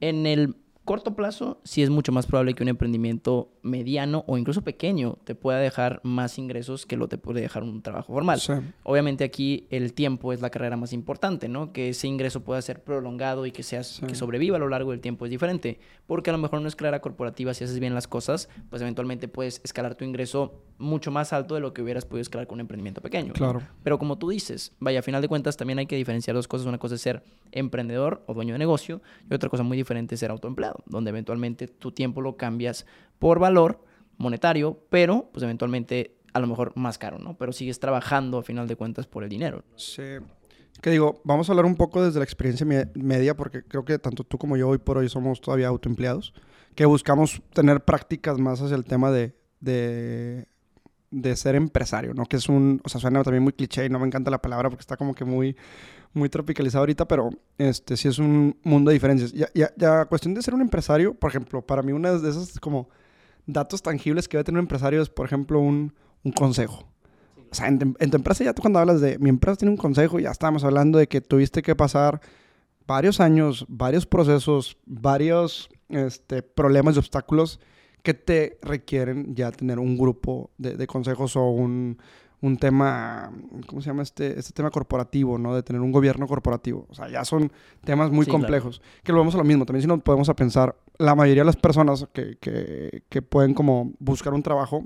[0.00, 0.54] en el
[0.88, 5.34] corto plazo, sí es mucho más probable que un emprendimiento mediano o incluso pequeño te
[5.34, 8.40] pueda dejar más ingresos que lo te puede dejar un trabajo formal.
[8.84, 11.74] Obviamente aquí el tiempo es la carrera más importante, ¿no?
[11.74, 15.00] Que ese ingreso pueda ser prolongado y que, seas, que sobreviva a lo largo del
[15.00, 15.78] tiempo es diferente.
[16.06, 19.28] Porque a lo mejor no es carrera corporativa, si haces bien las cosas, pues eventualmente
[19.28, 22.60] puedes escalar tu ingreso mucho más alto de lo que hubieras podido escalar con un
[22.60, 23.34] emprendimiento pequeño.
[23.34, 23.60] Claro.
[23.82, 26.66] Pero como tú dices, vaya, a final de cuentas también hay que diferenciar dos cosas.
[26.66, 27.22] Una cosa es ser
[27.52, 31.68] emprendedor o dueño de negocio y otra cosa muy diferente es ser autoempleado, donde eventualmente
[31.68, 32.86] tu tiempo lo cambias
[33.18, 33.84] por valor
[34.16, 37.36] monetario, pero pues eventualmente a lo mejor más caro, ¿no?
[37.36, 39.64] Pero sigues trabajando a final de cuentas por el dinero.
[39.76, 40.02] Sí.
[40.80, 44.22] Que digo, vamos a hablar un poco desde la experiencia media, porque creo que tanto
[44.24, 46.32] tú como yo hoy por hoy somos todavía autoempleados,
[46.74, 50.46] que buscamos tener prácticas más hacia el tema de, de,
[51.10, 52.26] de ser empresario, ¿no?
[52.26, 54.70] Que es un, o sea, suena también muy cliché y no me encanta la palabra
[54.70, 55.56] porque está como que muy,
[56.12, 59.32] muy tropicalizado ahorita, pero este sí es un mundo de diferencias.
[59.32, 62.58] Ya, ya, ya cuestión de ser un empresario, por ejemplo, para mí una de esas
[62.60, 62.88] como
[63.46, 66.88] datos tangibles que debe tener un empresario es, por ejemplo, un, un consejo.
[67.50, 70.18] O sea, en, tu empresa ya tú cuando hablas de mi empresa tiene un consejo,
[70.18, 72.20] ya estamos hablando de que tuviste que pasar
[72.86, 77.60] varios años, varios procesos, varios este, problemas y obstáculos
[78.02, 81.98] que te requieren ya tener un grupo de, consejos o un,
[82.40, 83.30] un, tema,
[83.66, 85.54] ¿cómo se llama este, este tema corporativo, ¿no?
[85.54, 86.86] De tener un gobierno corporativo.
[86.88, 87.50] O sea, ya son
[87.84, 88.80] temas muy complejos.
[89.02, 89.66] Que lo vemos a lo mismo.
[89.66, 93.54] También si nos podemos a pensar, la mayoría de las personas que, que, que pueden
[93.54, 94.84] como buscar un trabajo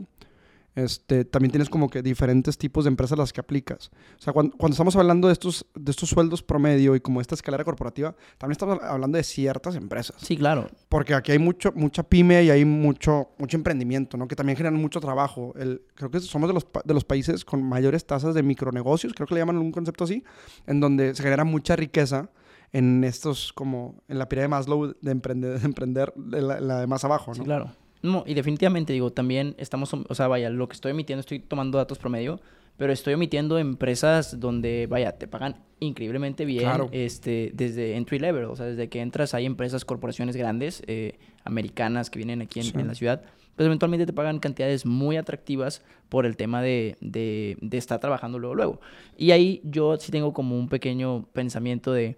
[0.75, 3.91] este, también tienes como que diferentes tipos de empresas las que aplicas.
[4.19, 7.65] O sea, cuando, estamos hablando de estos, de estos sueldos promedio y como esta escalera
[7.65, 10.17] corporativa, también estamos hablando de ciertas empresas.
[10.19, 10.69] Sí, claro.
[10.89, 14.27] Porque aquí hay mucho, mucha pyme y hay mucho, mucho emprendimiento, ¿no?
[14.27, 15.53] Que también generan mucho trabajo.
[15.59, 19.27] El, creo que somos de los, de los países con mayores tasas de micronegocios, creo
[19.27, 20.25] que le llaman un concepto así,
[20.67, 22.31] en donde se genera mucha riqueza
[22.73, 26.87] en estos, como en la pirámide de Maslow de emprender, de, emprender, la, la de
[26.87, 27.35] más abajo, ¿no?
[27.35, 27.71] Sí, claro.
[28.03, 31.79] No, y definitivamente digo, también estamos, o sea, vaya, lo que estoy emitiendo, estoy tomando
[31.79, 32.41] datos promedio,
[32.77, 38.57] pero estoy omitiendo empresas donde, vaya, te pagan increíblemente bien, este, desde entry level, o
[38.57, 42.95] sea, desde que entras hay empresas, corporaciones grandes, eh, americanas que vienen aquí en, la
[42.95, 43.23] ciudad,
[43.55, 48.39] pues eventualmente te pagan cantidades muy atractivas por el tema de, de, de estar trabajando
[48.39, 48.81] luego, luego.
[49.17, 52.17] Y ahí yo sí tengo como un pequeño pensamiento de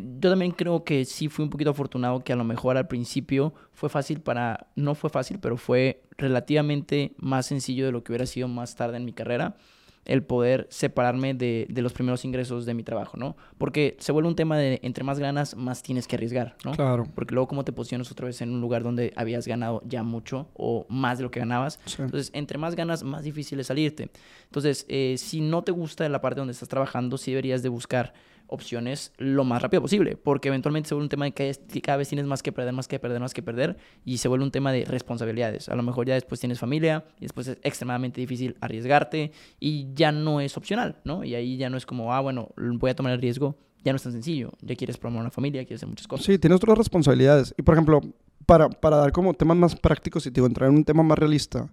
[0.00, 3.54] yo también creo que sí fui un poquito afortunado que a lo mejor al principio
[3.72, 8.26] fue fácil para, no fue fácil, pero fue relativamente más sencillo de lo que hubiera
[8.26, 9.56] sido más tarde en mi carrera
[10.04, 13.36] el poder separarme de, de, los primeros ingresos de mi trabajo, ¿no?
[13.58, 16.72] Porque se vuelve un tema de entre más ganas, más tienes que arriesgar, ¿no?
[16.72, 17.06] Claro.
[17.14, 20.48] Porque luego cómo te posicionas otra vez en un lugar donde habías ganado ya mucho
[20.54, 21.80] o más de lo que ganabas.
[21.98, 24.10] Entonces, entre más ganas, más difícil es salirte.
[24.44, 28.12] Entonces, eh, si no te gusta la parte donde estás trabajando, sí deberías de buscar
[28.46, 32.08] opciones lo más rápido posible, porque eventualmente se vuelve un tema de que cada vez
[32.08, 34.72] tienes más que perder, más que perder, más que perder, y se vuelve un tema
[34.72, 35.68] de responsabilidades.
[35.68, 40.12] A lo mejor ya después tienes familia, y después es extremadamente difícil arriesgarte, y ya
[40.12, 41.24] no es opcional, ¿no?
[41.24, 43.96] Y ahí ya no es como, ah, bueno, voy a tomar el riesgo, ya no
[43.96, 46.26] es tan sencillo, ya quieres promover una familia, quieres hacer muchas cosas.
[46.26, 47.54] Sí, tienes otras responsabilidades.
[47.58, 48.00] Y por ejemplo,
[48.46, 51.18] para, para dar como temas más prácticos y te digo, entrar en un tema más
[51.18, 51.70] realista,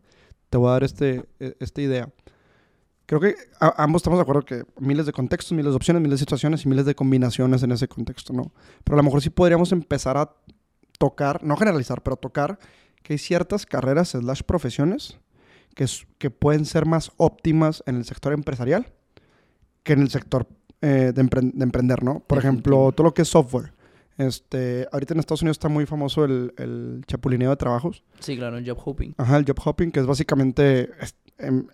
[0.50, 2.10] te voy a dar este, e, esta idea.
[3.12, 6.24] Creo que ambos estamos de acuerdo que miles de contextos, miles de opciones, miles de
[6.24, 8.54] situaciones y miles de combinaciones en ese contexto, ¿no?
[8.86, 10.32] Pero a lo mejor sí podríamos empezar a
[10.98, 12.58] tocar, no generalizar, pero tocar
[13.04, 15.20] que hay ciertas carreras slash profesiones
[15.76, 15.86] que,
[16.20, 18.94] que pueden ser más óptimas en el sector empresarial
[19.84, 20.48] que en el sector
[20.80, 22.22] eh, de, emprender, ¿no?
[22.22, 23.74] Por ejemplo, todo lo que es software.
[24.18, 28.06] Este, ahorita en Estados Unidos está muy famoso el, el chapulineo de trabajos.
[28.20, 29.16] Sí, claro, el job hopping.
[29.18, 30.92] Ajá, el job hopping, que es básicamente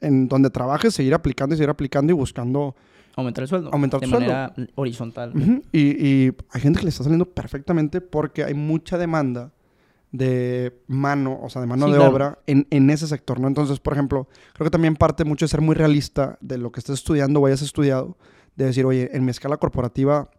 [0.01, 2.76] en, donde trabajes, seguir aplicando y seguir aplicando y buscando...
[3.15, 3.70] Aumentar el sueldo.
[3.74, 5.34] Aumentar de manera horizontal.
[5.72, 9.51] y, hay gente que le está saliendo perfectamente porque hay mucha demanda
[10.11, 13.47] de mano, o sea, de mano de obra en, en, ese sector, ¿no?
[13.47, 16.80] Entonces, por ejemplo, creo que también parte mucho de ser muy realista de lo que
[16.80, 18.18] estés estudiando o hayas estudiado,
[18.55, 20.30] de decir, oye, en mi escala corporativa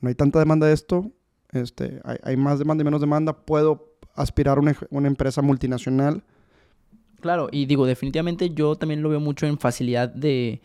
[0.00, 1.10] no hay tanta demanda de esto,
[1.50, 6.24] este, hay, hay más demanda y menos demanda, puedo aspirar a una, una empresa multinacional
[7.22, 10.60] Claro, y digo, definitivamente yo también lo veo mucho en facilidad de,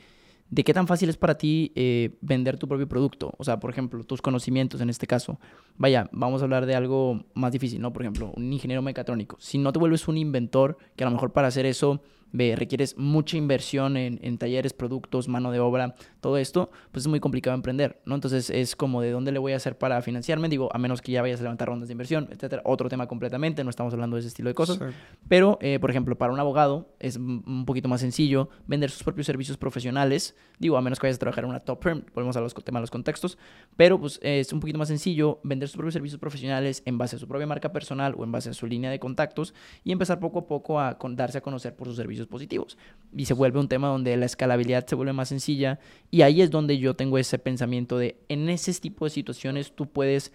[0.50, 3.32] de qué tan fácil es para ti eh, vender tu propio producto.
[3.38, 5.40] O sea, por ejemplo, tus conocimientos en este caso.
[5.78, 7.94] Vaya, vamos a hablar de algo más difícil, ¿no?
[7.94, 9.38] Por ejemplo, un ingeniero mecatrónico.
[9.40, 12.02] Si no te vuelves un inventor, que a lo mejor para hacer eso
[12.34, 17.20] requieres mucha inversión en, en, talleres, productos, mano de obra, todo esto, pues es muy
[17.20, 18.16] complicado emprender, ¿no?
[18.16, 21.12] Entonces es como de dónde le voy a hacer para financiarme, digo, a menos que
[21.12, 22.62] ya vayas a levantar rondas de inversión, etcétera.
[22.66, 24.80] Otro tema completamente, no estamos hablando de ese estilo de cosas.
[25.28, 29.26] Pero, eh, por ejemplo, para un abogado es un poquito más sencillo vender sus propios
[29.26, 32.42] servicios profesionales, digo, a menos que vayas a trabajar en una top firm, volvemos a
[32.42, 33.38] los temas, los contextos,
[33.76, 37.20] pero pues es un poquito más sencillo vender sus propios servicios profesionales en base a
[37.20, 39.54] su propia marca personal o en base a su línea de contactos
[39.84, 42.80] y empezar poco a poco a darse a conocer por sus servicios positivos.
[43.16, 45.80] Y se vuelve un tema donde la escalabilidad se vuelve más sencilla.
[46.10, 49.88] Y ahí es donde yo tengo ese pensamiento de, en ese tipo de situaciones tú
[49.88, 50.34] puedes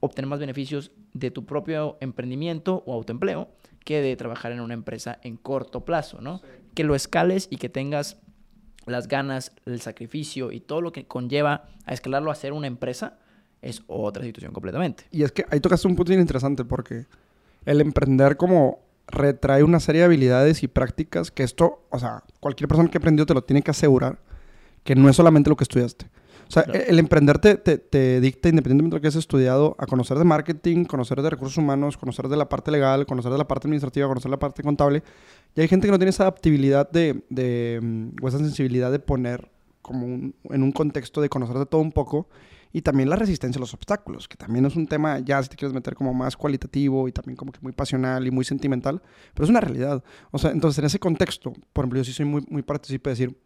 [0.00, 3.48] obtener más beneficios de tu propio emprendimiento o autoempleo
[3.84, 6.42] que de trabajar en una empresa en corto plazo, ¿no?
[6.74, 8.18] Que lo escales y que tengas
[8.84, 13.18] las ganas, el sacrificio y todo lo que conlleva a escalarlo a ser una empresa
[13.62, 15.04] es otra situación completamente.
[15.10, 17.06] Y es que ahí tocaste un punto bien interesante porque
[17.64, 22.68] el emprender como retrae una serie de habilidades y prácticas que esto, o sea, cualquier
[22.68, 24.18] persona que aprendió te lo tiene que asegurar
[24.84, 26.06] que no es solamente lo que estudiaste.
[26.48, 30.16] O sea, el emprender te, te, dicta, independientemente de lo que hayas estudiado, a conocer
[30.16, 33.66] de marketing, conocer de recursos humanos, conocer de la parte legal, conocer de la parte
[33.66, 35.02] administrativa, conocer la parte contable.
[35.56, 39.00] Y hay gente que no tiene esa adaptabilidad de, de mm, o esa sensibilidad de
[39.00, 39.50] poner
[39.82, 42.28] como en un contexto de conocer de todo un poco
[42.76, 45.56] y también la resistencia a los obstáculos, que también es un tema, ya si te
[45.56, 49.00] quieres meter como más cualitativo y también como que muy pasional y muy sentimental,
[49.32, 50.04] pero es una realidad.
[50.30, 53.12] O sea, entonces en ese contexto, por ejemplo, yo sí soy muy, muy partícipe de
[53.12, 53.40] decir,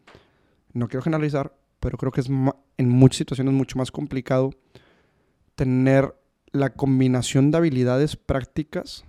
[0.73, 4.49] no quiero generalizar, pero creo que es en muchas situaciones mucho más complicado
[5.55, 6.13] tener
[6.51, 9.05] la combinación de habilidades prácticas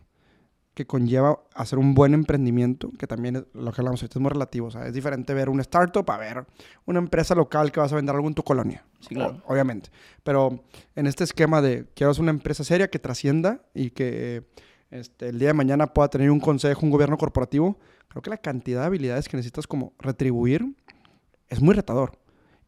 [0.74, 4.30] que conlleva hacer un buen emprendimiento, que también es, lo que hablamos ahorita es muy
[4.30, 4.68] relativo.
[4.68, 6.46] O sea, es diferente ver una startup a ver
[6.86, 8.84] una empresa local que vas a vender algo en tu colonia.
[9.00, 9.42] Sí, claro.
[9.46, 9.90] obviamente.
[10.22, 10.64] Pero
[10.96, 14.44] en este esquema de quiero hacer una empresa seria que trascienda y que
[14.90, 18.38] este, el día de mañana pueda tener un consejo, un gobierno corporativo, creo que la
[18.38, 20.74] cantidad de habilidades que necesitas como retribuir
[21.48, 22.18] es muy retador.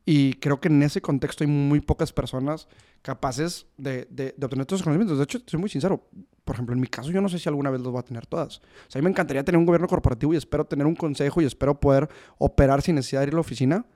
[0.07, 2.69] Y creo que en ese contexto hay muy pocas personas
[3.01, 5.17] capaces de, de, de, obtener todos esos conocimientos.
[5.17, 6.07] De hecho, soy muy sincero.
[6.45, 8.27] Por ejemplo, en mi caso, yo no sé si alguna vez los voy a tener
[8.27, 8.59] todas.
[8.59, 11.41] O sea, a mí me encantaría tener un gobierno corporativo y espero tener un consejo
[11.41, 13.87] y espero poder operar sin necesidad de ir a la oficina.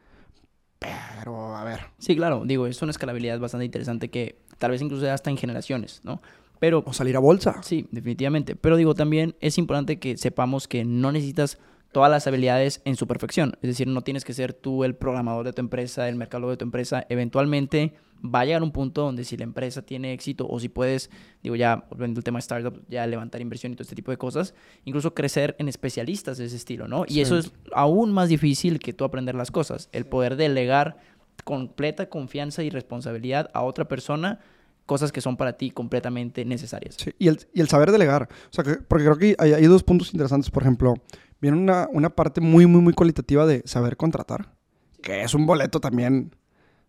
[0.79, 1.81] Pero, a ver.
[1.99, 2.45] Sí, claro.
[2.47, 6.23] Digo, es una escalabilidad bastante interesante que tal vez incluso hasta en generaciones, ¿no?
[6.59, 7.63] Pero, o salir a bolsa.
[7.63, 8.57] Sí, definitivamente.
[8.57, 11.59] Pero digo, también es importante que sepamos que no necesitas
[11.93, 13.55] todas las habilidades en su perfección.
[13.63, 16.57] Es decir, no tienes que ser tú el programador de tu empresa, el mercado de
[16.57, 17.07] tu empresa.
[17.09, 21.11] Eventualmente va a llegar un punto donde si la empresa tiene éxito o si puedes,
[21.43, 24.17] digo ya, volviendo al tema de startup, ya levantar inversión y todo este tipo de
[24.17, 27.05] cosas, incluso crecer en especialistas de ese estilo, ¿no?
[27.07, 29.89] Y eso es aún más difícil que tú aprender las cosas.
[29.93, 30.99] El poder delegar
[31.45, 34.41] completa confianza y responsabilidad a otra persona
[34.89, 36.97] cosas que son para ti completamente necesarias.
[36.99, 38.29] Sí, y el, y el saber delegar.
[38.51, 40.51] O sea, porque creo que hay, hay, dos puntos interesantes.
[40.51, 40.95] Por ejemplo,
[41.41, 44.55] viene una, una parte muy, muy, muy cualitativa de saber contratar,
[45.03, 46.35] que es un boleto también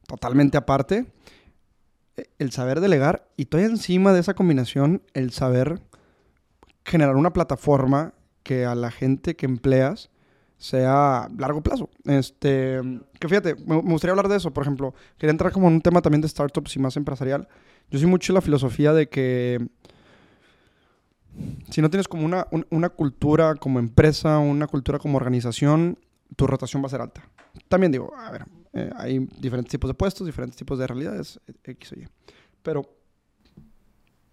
[0.07, 1.05] totalmente aparte.
[2.17, 5.81] E, el saber delegar y todavía encima de esa combinación, el saber
[6.85, 10.09] generar una plataforma que a la gente que empleas
[10.57, 11.89] sea largo plazo.
[12.05, 12.81] Este,
[13.19, 16.01] que fíjate, me, gustaría hablar de eso, por ejemplo, quería entrar como en un tema
[16.01, 17.47] también de startups y más empresarial.
[17.89, 19.65] Yo soy mucho la filosofía de que
[21.69, 25.97] si no tienes como una, una cultura como empresa, una cultura como organización,
[26.35, 27.27] tu rotación va a ser alta.
[27.67, 31.93] También digo, a ver, eh, hay diferentes tipos de puestos, diferentes tipos de realidades, X
[31.93, 32.07] o Y.
[32.61, 32.83] Pero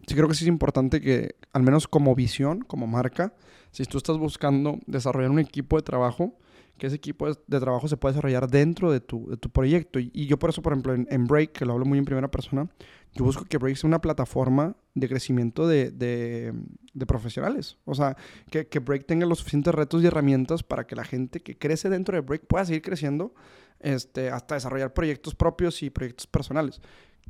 [0.06, 3.34] sí creo que sí es importante que, al menos como visión, como marca,
[3.70, 6.36] si tú estás buscando desarrollar un equipo de trabajo,
[6.78, 9.98] que ese equipo de trabajo se pueda desarrollar dentro de tu, de tu proyecto.
[9.98, 12.30] Y, yo por eso, por ejemplo, en, en, Break, que lo hablo muy en primera
[12.30, 12.68] persona,
[13.14, 16.52] yo busco que Break sea una plataforma de crecimiento de, de,
[16.92, 17.78] de profesionales.
[17.84, 18.16] O sea,
[18.50, 21.88] que, que, Break tenga los suficientes retos y herramientas para que la gente que crece
[21.88, 23.34] dentro de Break pueda seguir creciendo
[23.80, 26.80] este, hasta desarrollar proyectos propios y proyectos personales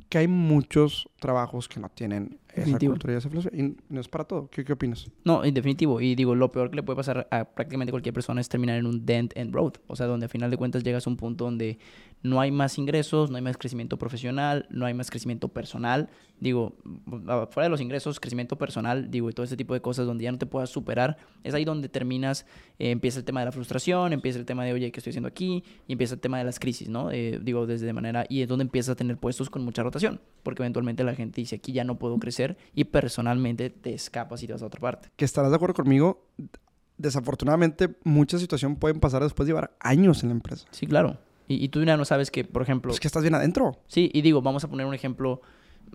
[0.09, 4.49] que hay muchos trabajos que no tienen esa cultura y no es para todo.
[4.49, 5.09] ¿Qué, ¿Qué, opinas?
[5.23, 6.01] No, en definitivo.
[6.01, 8.85] Y digo, lo peor que le puede pasar a prácticamente cualquier persona es terminar en
[8.85, 9.73] un dent end road.
[9.87, 11.79] O sea, donde a final de cuentas llegas a un punto donde
[12.23, 16.09] no hay más ingresos, no hay más crecimiento profesional, no hay más crecimiento personal.
[16.39, 16.75] Digo,
[17.49, 20.31] fuera de los ingresos, crecimiento personal, digo, y todo ese tipo de cosas donde ya
[20.31, 22.45] no te puedas superar, es ahí donde terminas,
[22.77, 25.27] eh, empieza el tema de la frustración, empieza el tema de, oye, ¿qué estoy haciendo
[25.27, 25.63] aquí?
[25.87, 27.11] Y empieza el tema de las crisis, ¿no?
[27.11, 30.19] Eh, digo, desde de manera, y es donde empiezas a tener puestos con mucha rotación,
[30.43, 34.47] porque eventualmente la gente dice, aquí ya no puedo crecer, y personalmente te escapas y
[34.47, 35.09] te vas a otra parte.
[35.15, 36.25] Que estarás de acuerdo conmigo,
[36.97, 40.67] desafortunadamente muchas situaciones pueden pasar después de llevar años en la empresa.
[40.71, 41.17] Sí, claro.
[41.49, 42.91] Y, tú ya no sabes que, por ejemplo...
[42.91, 43.79] Es que estás bien adentro.
[43.87, 45.41] Sí, y digo, vamos a poner un ejemplo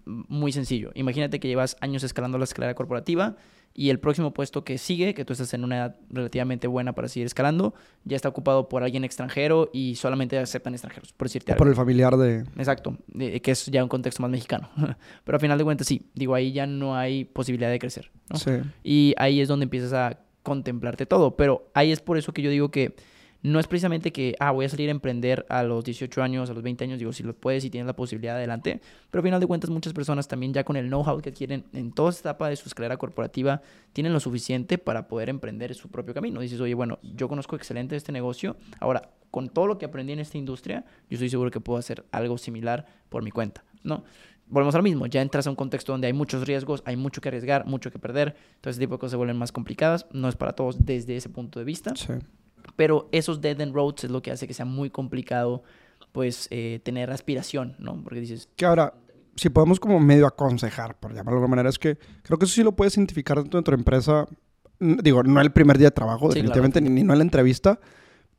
[0.06, 0.92] muy sencillo.
[0.94, 3.36] Imagínate que llevas años escalando la escalera corporativa
[3.74, 7.08] y el próximo puesto que sigue, que tú estás en una edad relativamente buena para
[7.08, 11.56] seguir escalando, ya está ocupado por alguien extranjero y solamente aceptan extranjeros, por decirte o
[11.56, 12.40] por el familiar de...
[12.56, 14.68] Exacto, que es ya un contexto más mexicano.
[15.24, 18.10] Pero al final de cuentas sí, digo, ahí ya no hay posibilidad de crecer.
[18.30, 18.38] ¿no?
[18.38, 18.52] Sí.
[18.82, 21.36] Y ahí es donde empiezas a contemplarte todo.
[21.36, 22.94] Pero ahí es por eso que yo digo que
[23.42, 26.54] no es precisamente que, ah, voy a salir a emprender a los 18 años, a
[26.54, 28.80] los 20 años, digo, si lo puedes y tienes la posibilidad, adelante.
[29.10, 31.92] Pero al final de cuentas, muchas personas también ya con el know-how que adquieren en
[31.92, 33.60] toda esta etapa de su escalera corporativa,
[33.92, 36.40] tienen lo suficiente para poder emprender su propio camino.
[36.40, 40.20] Dices, oye, bueno, yo conozco excelente este negocio, ahora, con todo lo que aprendí en
[40.20, 44.04] esta industria, yo estoy seguro que puedo hacer algo similar por mi cuenta, ¿no?
[44.48, 47.22] volvemos a lo mismo, ya entras a un contexto donde hay muchos riesgos, hay mucho
[47.22, 50.28] que arriesgar, mucho que perder, todo ese tipo de cosas se vuelven más complicadas, no
[50.28, 52.12] es para todos desde ese punto de vista, Sí.
[52.76, 55.62] Pero esos dead end roads es lo que hace que sea muy complicado,
[56.12, 58.02] pues, eh, tener aspiración, ¿no?
[58.02, 58.94] Porque dices, Que ahora,
[59.36, 62.54] si podemos como medio aconsejar, por llamarlo de alguna manera, es que creo que eso
[62.54, 64.26] sí lo puedes identificar dentro de tu empresa.
[64.78, 67.78] Digo, no el primer día de trabajo, Sí, definitivamente, ni, ni no en la entrevista,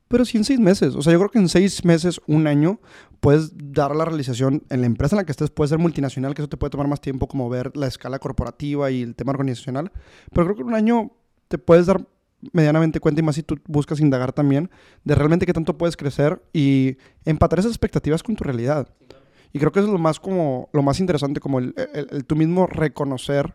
[0.08, 0.94] pero sí en seis meses.
[0.94, 2.80] O sea, yo creo que en seis meses, un año,
[3.20, 6.42] puedes dar la realización en la empresa en la que estés, puede ser multinacional, que
[6.42, 9.90] eso te puede tomar más tiempo, como ver la escala corporativa y el tema organizacional.
[10.32, 11.12] Pero creo que en un año
[11.48, 12.06] te puedes dar
[12.52, 14.70] medianamente cuenta, y más si tú buscas indagar también,
[15.04, 18.88] de realmente qué tanto puedes crecer y empatar esas expectativas con tu realidad.
[19.52, 21.74] Y creo que eso es lo más como lo más interesante, como el,
[22.26, 23.54] tú mismo reconocer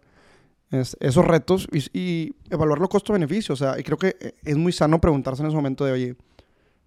[0.72, 3.54] es- esos retos y, y evaluar los costo-beneficio.
[3.54, 6.16] O sea, y creo que eh, es muy sano preguntarse en ese momento de, oye,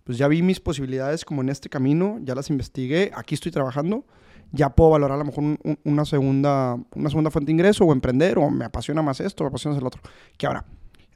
[0.05, 4.05] pues ya vi mis posibilidades como en este camino, ya las investigué, aquí estoy trabajando,
[4.51, 7.85] ya puedo valorar a lo mejor un- un- una, segunda, una segunda fuente de ingreso
[7.85, 10.01] o emprender, o me apasiona más esto, me apasiona más el otro.
[10.39, 10.65] Que ahora,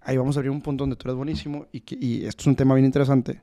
[0.06, 2.46] ahí vamos a abrir un punto donde tú eres buenísimo y, que, y esto es
[2.46, 3.42] un tema bien interesante,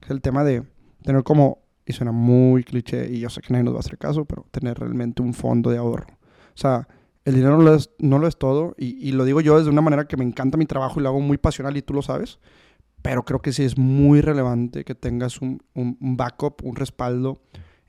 [0.00, 0.62] que es el tema de
[1.02, 3.96] tener como, y suena muy cliché, y yo sé que nadie nos va a hacer
[3.98, 6.06] caso, pero tener realmente un fondo de ahorro.
[6.54, 6.86] O sea,
[7.24, 9.70] el dinero no lo es, no lo es todo, y, y lo digo yo desde
[9.70, 12.02] una manera que me encanta mi trabajo y lo hago muy pasional y tú lo
[12.02, 12.38] sabes,
[13.02, 17.40] pero creo que sí es muy relevante que tengas un, un- un backup, un respaldo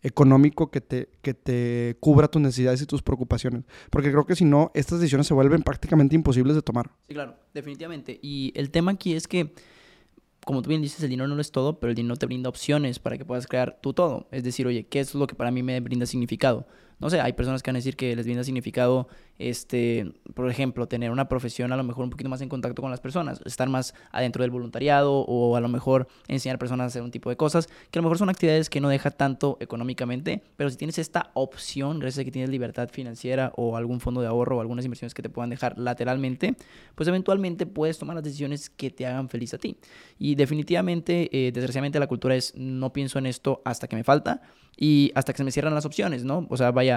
[0.04, 3.64] económico que te, que te cubra tus necesidades y tus preocupaciones.
[3.89, 6.91] Porque creo que si no, estas decisiones se vuelven prácticamente imposibles de tomar.
[7.08, 8.20] Sí, claro, definitivamente.
[8.22, 9.54] Y el tema aquí es que,
[10.45, 12.49] como tú bien dices, el dinero no lo es todo, pero el dinero te brinda
[12.49, 14.28] opciones para que puedas crear tu todo.
[14.32, 16.66] Es decir, oye, ¿qué es lo que para mí me brinda significado?
[17.02, 19.08] No sé, hay personas que van a decir que les brinda significado,
[19.39, 22.91] este, por ejemplo, tener una profesión a lo mejor un poquito más en contacto con
[22.91, 26.88] las personas, estar más adentro del voluntariado o a lo mejor enseñar a personas a
[26.88, 29.58] hacer un tipo de cosas, que a lo mejor son actividades que no deja tanto
[29.60, 34.22] económicamente, pero si tienes esta opción, gracias a que tienes libertad financiera o algún fondo
[34.22, 36.56] de ahorro o algunas inversiones que te puedan dejar lateralmente,
[36.93, 39.76] pues eventualmente puedes tomar las decisiones que te hagan feliz a ti.
[40.20, 44.41] Y definitivamente, eh, desgraciadamente la cultura es no pienso en esto hasta que me falta
[44.78, 46.47] y hasta que se me cierran las opciones, ¿no?
[46.49, 46.91] O sea, vaya,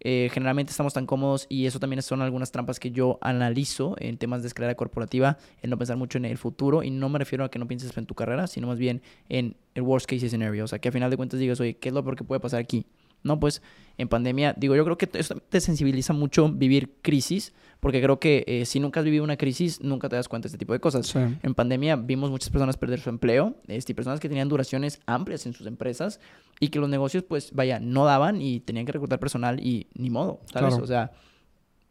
[0.00, 4.16] eh, generalmente estamos tan cómodos y eso también son algunas trampas que yo analizo en
[4.16, 7.44] temas de escalera corporativa, el no pensar mucho en el futuro y no me refiero
[7.44, 10.64] a que no pienses en tu carrera, sino más bien en el worst case scenario,
[10.64, 12.40] o sea, que a final de cuentas digas, oye, ¿qué es lo peor que puede
[12.40, 12.86] pasar aquí?
[13.22, 13.62] No, pues
[13.98, 18.44] en pandemia, digo, yo creo que eso te sensibiliza mucho vivir crisis, porque creo que
[18.46, 20.80] eh, si nunca has vivido una crisis, nunca te das cuenta de este tipo de
[20.80, 21.06] cosas.
[21.06, 21.18] Sí.
[21.18, 25.52] En pandemia vimos muchas personas perder su empleo, este, personas que tenían duraciones amplias en
[25.52, 26.20] sus empresas
[26.60, 30.10] y que los negocios, pues, vaya, no daban y tenían que reclutar personal y ni
[30.10, 30.70] modo, ¿sabes?
[30.70, 30.84] Claro.
[30.84, 31.10] O sea,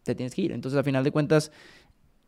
[0.04, 0.52] te tienes que ir.
[0.52, 1.52] Entonces, a final de cuentas,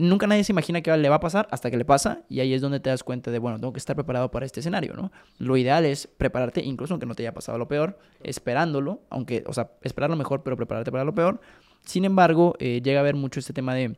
[0.02, 2.54] nunca nadie se imagina que le va a pasar hasta que le pasa y ahí
[2.54, 5.12] es donde te das cuenta de, bueno, tengo que estar preparado para este escenario, ¿no?
[5.38, 9.54] Lo ideal es prepararte, incluso aunque no te haya pasado lo peor, esperándolo, aunque, o
[9.54, 11.42] sea, esperar lo mejor, pero prepararte para lo peor.
[11.86, 13.98] Sin embargo, eh, llega a haber mucho este tema de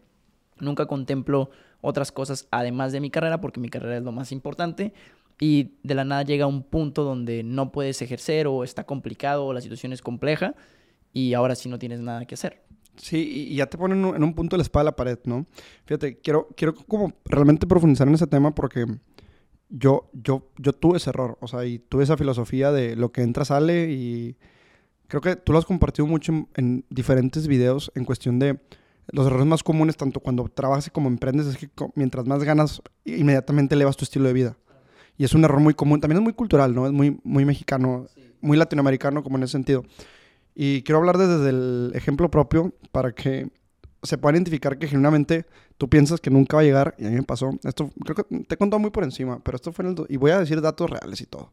[0.60, 1.50] nunca contemplo
[1.82, 4.94] otras cosas además de mi carrera porque mi carrera es lo más importante
[5.40, 9.54] y de la nada llega un punto donde no puedes ejercer o está complicado o
[9.54, 10.56] la situación es compleja
[11.12, 12.62] y ahora sí no tienes nada que hacer.
[12.96, 15.46] Sí, y ya te ponen en un- punto de la espada de la pared, ¿no?
[15.86, 18.86] Fíjate, quiero, quiero como realmente profundizar en ese tema porque
[19.70, 23.22] yo, yo, yo tuve ese error, o sea, y tuve esa filosofía de lo que
[23.24, 24.38] entra sale y
[25.08, 28.60] creo que tú lo has compartido mucho en, en diferentes videos en cuestión de
[29.12, 32.82] los errores más comunes, tanto cuando trabajas y como emprendes, es que mientras más ganas,
[33.06, 34.58] inmediatamente elevas tu estilo de vida.
[35.18, 36.86] Y es un error muy común, también es muy cultural, ¿no?
[36.88, 38.06] Es muy, muy mexicano,
[38.42, 39.84] muy latinoamericano como en ese sentido.
[40.56, 43.50] Y quiero hablar desde el ejemplo propio para que
[44.04, 45.46] se pueda identificar que genuinamente
[45.78, 47.52] tú piensas que nunca va a llegar y a mí me pasó.
[47.64, 50.06] Esto creo que te he contado muy por encima, pero esto fue en el...
[50.10, 51.52] Y voy a decir datos reales y todo.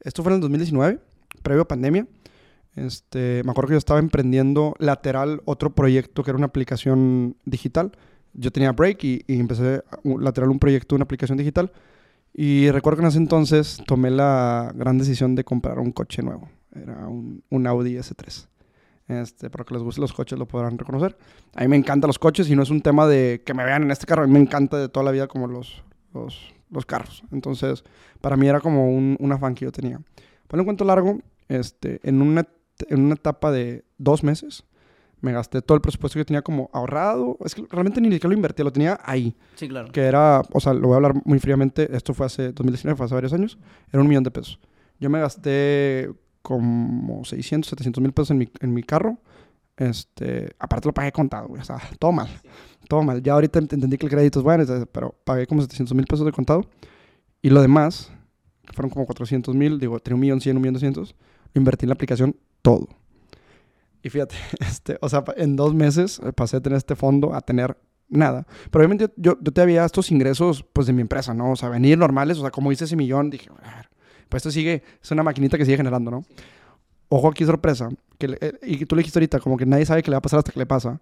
[0.00, 0.98] Esto fue en el 2019,
[1.42, 2.06] previo a pandemia.
[2.74, 7.92] Este, me acuerdo que yo estaba emprendiendo lateral otro proyecto que era una aplicación digital.
[8.32, 11.72] Yo tenía break y, empecé lateral un proyecto, una aplicación digital.
[12.32, 16.48] Y recuerdo que en ese entonces tomé la gran decisión de comprar un coche nuevo.
[16.74, 18.46] Era un, un Audi S3.
[19.08, 21.16] Este, para que les gusten los coches lo podrán reconocer.
[21.54, 23.82] A mí me encantan los coches y no es un tema de que me vean
[23.82, 24.22] en este carro.
[24.22, 25.82] A mí me encanta de toda la vida como los,
[26.14, 27.22] los, los carros.
[27.32, 27.84] Entonces,
[28.20, 30.00] para mí era como un, un afán que yo tenía.
[30.46, 31.18] Para un cuento largo,
[31.48, 32.46] este, en, una,
[32.88, 34.64] en una etapa de dos meses,
[35.20, 37.36] me gasté todo el presupuesto que tenía como ahorrado.
[37.44, 39.92] Es que realmente ni siquiera lo invertí, lo tenía ahí Sí, claro.
[39.92, 43.06] que era, o sea, lo voy a hablar muy fríamente, esto fue hace 2019, fue
[43.06, 43.58] hace varios años,
[43.92, 44.58] era un millón de pesos.
[44.98, 46.12] Yo me gasté
[46.42, 49.18] como 600, 700 mil pesos en mi, en mi carro.
[49.76, 52.28] Este, aparte lo pagué contado, güey, o sea, todo mal,
[52.88, 53.22] todo mal.
[53.22, 56.26] Ya ahorita ent- entendí que el crédito es bueno, pero pagué como 700 mil pesos
[56.26, 56.62] de contado.
[57.40, 58.12] Y lo demás,
[58.66, 61.14] que fueron como 400 mil, digo, tenía un millón 100, un millón 200,
[61.54, 62.86] lo invertí en la aplicación todo.
[64.02, 67.40] Y fíjate, este, o sea, en dos meses eh, pasé de tener este fondo a
[67.40, 67.76] tener
[68.08, 68.46] nada.
[68.70, 71.52] Pero obviamente yo, yo te había estos ingresos, pues, de mi empresa, ¿no?
[71.52, 73.48] O sea, venir normales, o sea, como hice ese millón, dije,
[74.32, 76.24] pues esto sigue, es una maquinita que sigue generando, ¿no?
[77.10, 80.10] Ojo aquí, sorpresa, que eh, y tú le dijiste ahorita, como que nadie sabe qué
[80.10, 80.98] le va a pasar hasta que le pasa.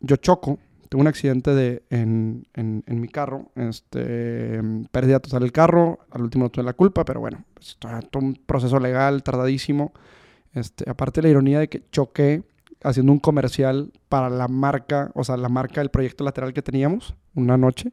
[0.00, 4.60] Yo choco, tengo un accidente de, en, en, en mi carro, este,
[4.92, 8.22] pérdida total del carro, al último no tuve la culpa, pero bueno, pues, todo, todo
[8.22, 9.92] un proceso legal tardadísimo.
[10.54, 12.44] Este, aparte la ironía de que choqué
[12.84, 17.16] haciendo un comercial para la marca, o sea, la marca del proyecto lateral que teníamos
[17.34, 17.92] una noche.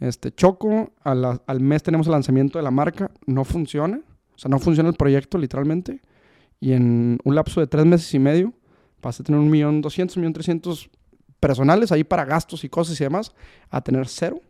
[0.00, 4.00] Este, choco, al mes tenemos el lanzamiento de la marca, no funciona,
[4.34, 6.00] o sea, no funciona el proyecto literalmente.
[6.60, 8.52] Y en un lapso de tres meses y medio
[9.00, 10.90] pasé a tener un millón doscientos, millón trescientos
[11.40, 13.32] personales ahí para gastos y cosas y demás,
[13.70, 14.40] a tener cero,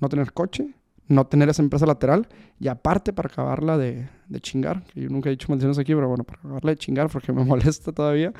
[0.00, 0.74] no tener coche,
[1.06, 2.28] no tener esa empresa lateral
[2.58, 6.08] y aparte para acabarla de, de chingar, que yo nunca he dicho maldiciones aquí, pero
[6.08, 8.32] bueno, para acabarla de chingar porque me molesta todavía,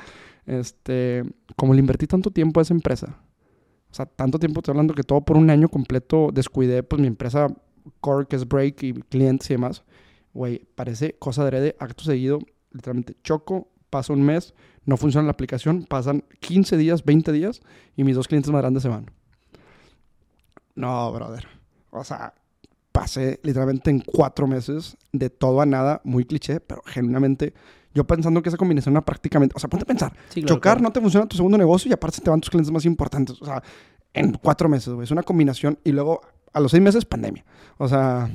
[0.45, 1.23] este,
[1.55, 3.17] como le invertí tanto tiempo a esa empresa,
[3.95, 7.07] o sea, tanto tiempo estoy hablando que todo por un año completo descuidé pues mi
[7.07, 7.47] empresa
[8.01, 9.85] core que es break y clientes y demás,
[10.33, 12.39] güey, parece cosa de heredad, acto seguido,
[12.73, 17.61] literalmente choco, pasa un mes, no funciona la aplicación, pasan 15 días, 20 días
[17.95, 19.09] y mis dos clientes más grandes se van.
[20.75, 21.47] No, brother.
[21.91, 22.33] O sea,
[22.91, 27.53] pasé literalmente en cuatro meses de todo a nada, muy cliché, pero genuinamente
[27.95, 30.73] yo pensando que esa combinación era prácticamente, o sea, ponte a pensar, Sí, claro, chocar
[30.77, 30.83] claro.
[30.83, 33.41] no te funciona tu segundo negocio y aparte se te van tus clientes más importantes,
[33.41, 33.63] o sea,
[34.13, 36.21] en cuatro meses, güey, es una combinación y luego
[36.53, 37.43] a los seis meses pandemia,
[37.77, 38.29] o sea,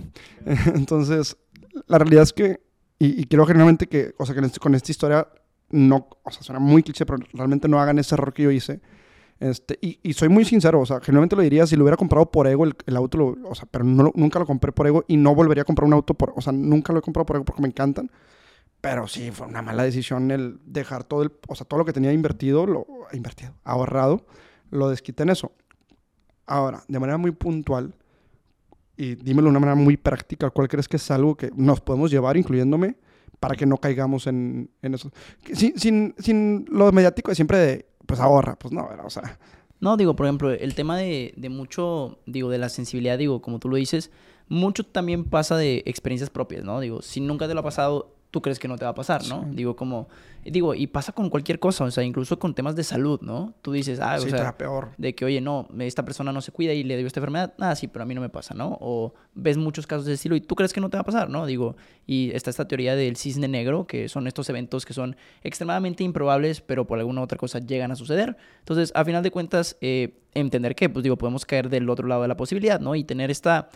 [0.75, 1.37] entonces
[1.87, 2.61] la realidad es que,
[2.99, 5.29] y, y quiero genuinamente que, o sea, que este- con esta historia
[5.71, 8.81] no, o sea, suena muy cliché, pero realmente no hagan ese error que yo hice.
[9.39, 12.31] Este, y, y soy muy sincero, o sea, genuinamente lo diría si lo hubiera comprado
[12.31, 15.05] por ego el, el auto, lo- o sea, pero no, nunca lo compré por ego
[15.09, 17.37] y no volvería a comprar un auto por, o sea, nunca lo he comprado por
[17.37, 18.11] ego porque me encantan.
[18.81, 21.93] Pero sí, fue una mala decisión el dejar todo el, o sea, todo lo que
[21.93, 24.25] tenía invertido, lo invertido, ahorrado,
[24.71, 25.53] lo desquité en eso.
[26.47, 27.95] Ahora, de manera muy puntual,
[28.97, 32.11] y dímelo de una manera muy práctica, ¿cuál crees que es algo que nos podemos
[32.11, 32.97] llevar, incluyéndome,
[33.39, 35.11] para que no caigamos en, en eso?
[35.53, 39.39] Sin, sin, sin lo mediático de siempre de, pues ahorra, pues no, o sea,
[39.81, 43.59] No, digo, por ejemplo, el tema de, de mucho, digo, de la sensibilidad, digo, como
[43.59, 44.11] tú lo dices,
[44.49, 46.81] mucho también pasa de experiencias propias, ¿no?
[46.81, 49.27] Digo, si nunca te lo ha pasado, tú crees que no te va a pasar,
[49.29, 49.43] ¿no?
[49.45, 49.51] Sí.
[49.57, 50.09] Digo, como,
[50.45, 53.55] digo, y pasa con cualquier cosa, o sea, incluso con temas de salud, ¿no?
[53.61, 54.91] Tú dices, ah, o sí, sea, te da peor.
[54.99, 57.75] de que, oye, no, esta persona no se cuida y le dio esta enfermedad, nada,
[57.75, 58.79] sí, pero a mí no me pasa, ¿no?
[58.81, 61.29] O ves muchos casos de estilo y tú crees que no te va a pasar,
[61.29, 61.45] ¿no?
[61.45, 61.77] Digo,
[62.07, 66.61] y está esta teoría del cisne negro, que son estos eventos que son extremadamente improbables,
[66.61, 68.37] pero por alguna otra cosa llegan a suceder.
[68.61, 72.23] Entonces, a final de cuentas, eh, entender que, pues digo, podemos caer del otro lado
[72.23, 72.95] de la posibilidad, ¿no?
[72.95, 73.71] Y tener esta...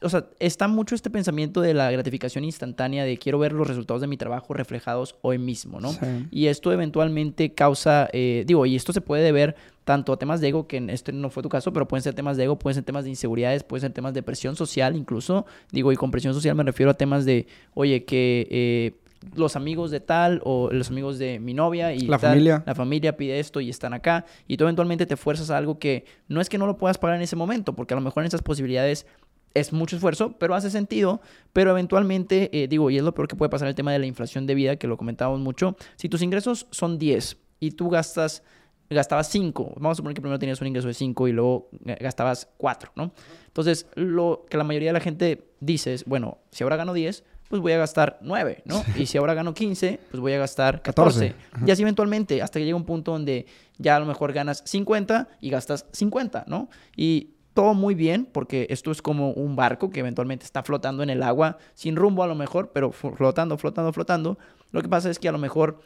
[0.00, 4.00] O sea, está mucho este pensamiento de la gratificación instantánea, de quiero ver los resultados
[4.00, 5.92] de mi trabajo reflejados hoy mismo, ¿no?
[5.92, 5.98] Sí.
[6.30, 9.54] Y esto eventualmente causa, eh, digo, y esto se puede deber
[9.84, 12.14] tanto a temas de ego, que en este no fue tu caso, pero pueden ser
[12.14, 15.44] temas de ego, pueden ser temas de inseguridades, pueden ser temas de presión social incluso.
[15.72, 18.92] Digo, y con presión social me refiero a temas de, oye, que eh,
[19.34, 22.62] los amigos de tal o los amigos de mi novia y La tal, familia.
[22.66, 26.04] la familia pide esto y están acá y tú eventualmente te fuerzas a algo que
[26.28, 28.28] no es que no lo puedas pagar en ese momento, porque a lo mejor en
[28.28, 29.06] esas posibilidades
[29.54, 31.20] es mucho esfuerzo, pero hace sentido.
[31.52, 34.06] Pero eventualmente, eh, digo, y es lo peor que puede pasar el tema de la
[34.06, 35.76] inflación de vida, que lo comentábamos mucho.
[35.96, 38.42] Si tus ingresos son 10 y tú gastas,
[38.90, 41.68] gastabas 5, vamos a suponer que primero tenías un ingreso de 5 y luego
[42.00, 43.12] gastabas 4, ¿no?
[43.46, 47.24] Entonces, lo que la mayoría de la gente dice es, bueno, si ahora gano 10,
[47.52, 48.82] pues voy a gastar 9, ¿no?
[48.96, 51.34] Y si ahora gano 15, pues voy a gastar 14.
[51.50, 51.66] 14.
[51.66, 53.44] Y así eventualmente, hasta que llega un punto donde
[53.76, 56.70] ya a lo mejor ganas 50 y gastas 50, ¿no?
[56.96, 61.10] Y todo muy bien, porque esto es como un barco que eventualmente está flotando en
[61.10, 64.38] el agua, sin rumbo a lo mejor, pero fl- flotando, flotando, flotando.
[64.70, 65.80] Lo que pasa es que a lo mejor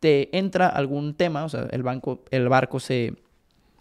[0.00, 3.14] te entra algún tema, o sea, el, banco, el barco se,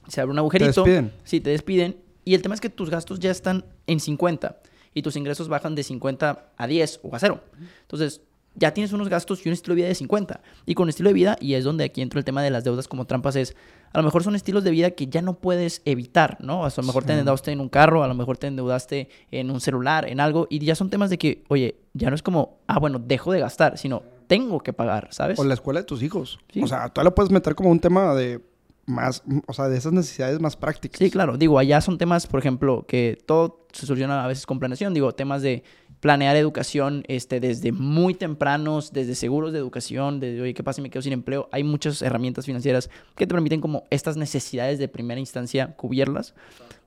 [0.08, 0.84] se abre un Te agujerito.
[0.84, 1.12] despiden.
[1.24, 1.98] Sí, te despiden.
[2.26, 4.58] Y el tema es que tus gastos ya están en 50
[4.94, 7.40] y tus ingresos bajan de 50 a 10 o a 0.
[7.82, 8.22] Entonces,
[8.56, 10.42] ya tienes unos gastos y un estilo de vida de 50.
[10.66, 12.88] Y con estilo de vida, y es donde aquí entra el tema de las deudas
[12.88, 13.56] como trampas, es
[13.94, 16.66] a lo mejor son estilos de vida que ya no puedes evitar, ¿no?
[16.66, 19.60] A lo mejor te endeudaste en un carro, a lo mejor te endeudaste en un
[19.62, 22.80] celular, en algo, y ya son temas de que, oye, ya no es como, ah,
[22.80, 25.40] bueno, dejo de gastar, sino tengo que pagar, ¿sabes?
[25.40, 26.40] O la escuela de tus hijos.
[26.54, 26.64] Sí.
[26.64, 28.42] O sea, tú lo puedes meter como un tema de
[28.86, 31.00] más, o sea, de esas necesidades más prácticas.
[31.00, 31.38] Sí, claro.
[31.38, 34.94] Digo, allá son temas, por ejemplo, que todo se soluciona a veces con planeación.
[34.94, 35.64] Digo, temas de
[36.02, 40.82] planear educación este, desde muy tempranos, desde seguros de educación, de, oye, ¿qué pasa si
[40.82, 41.48] me quedo sin empleo?
[41.52, 46.34] Hay muchas herramientas financieras que te permiten como estas necesidades de primera instancia cubrirlas.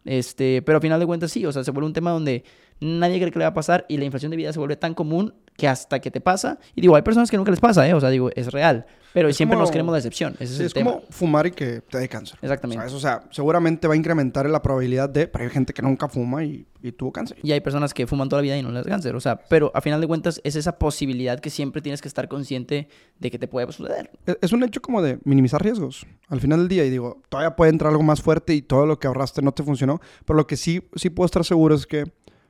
[0.04, 2.44] Este, pero al final de cuentas sí, o sea, se vuelve un tema donde
[2.80, 4.94] nadie cree que le va a pasar y la inflación de vida se vuelve tan
[4.94, 7.94] común que hasta que te pasa, y digo, hay personas que nunca les pasa, ¿eh?
[7.94, 10.34] O sea, digo, es real, pero siempre nos queremos la excepción.
[10.40, 10.94] Ese es, el es tema.
[10.94, 12.36] como fumar y que te dé cáncer.
[12.42, 12.80] Exactamente.
[12.80, 12.92] ¿Sabes?
[12.92, 16.42] O sea, seguramente va a incrementar la probabilidad de, pero hay gente que nunca fuma
[16.42, 17.38] y, y tuvo cáncer.
[17.44, 19.14] Y hay personas que fuman toda la vida y no les da cáncer.
[19.14, 22.26] O sea, pero a final de cuentas es esa posibilidad que siempre tienes que estar
[22.26, 22.88] consciente
[23.20, 24.10] de que te puede suceder.
[24.26, 26.84] Es- Es un hecho como de minimizar riesgos al final del día.
[26.84, 29.62] Y digo, todavía puede entrar algo más fuerte y todo lo que ahorraste no te
[29.62, 29.93] funcionó.
[30.24, 32.04] Pero lo que sí, sí puedo estar seguro es que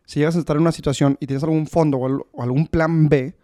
[0.07, 2.67] si llegas a estar en una situación y tienes algún fondo o, al- o algún
[2.67, 3.35] plan B,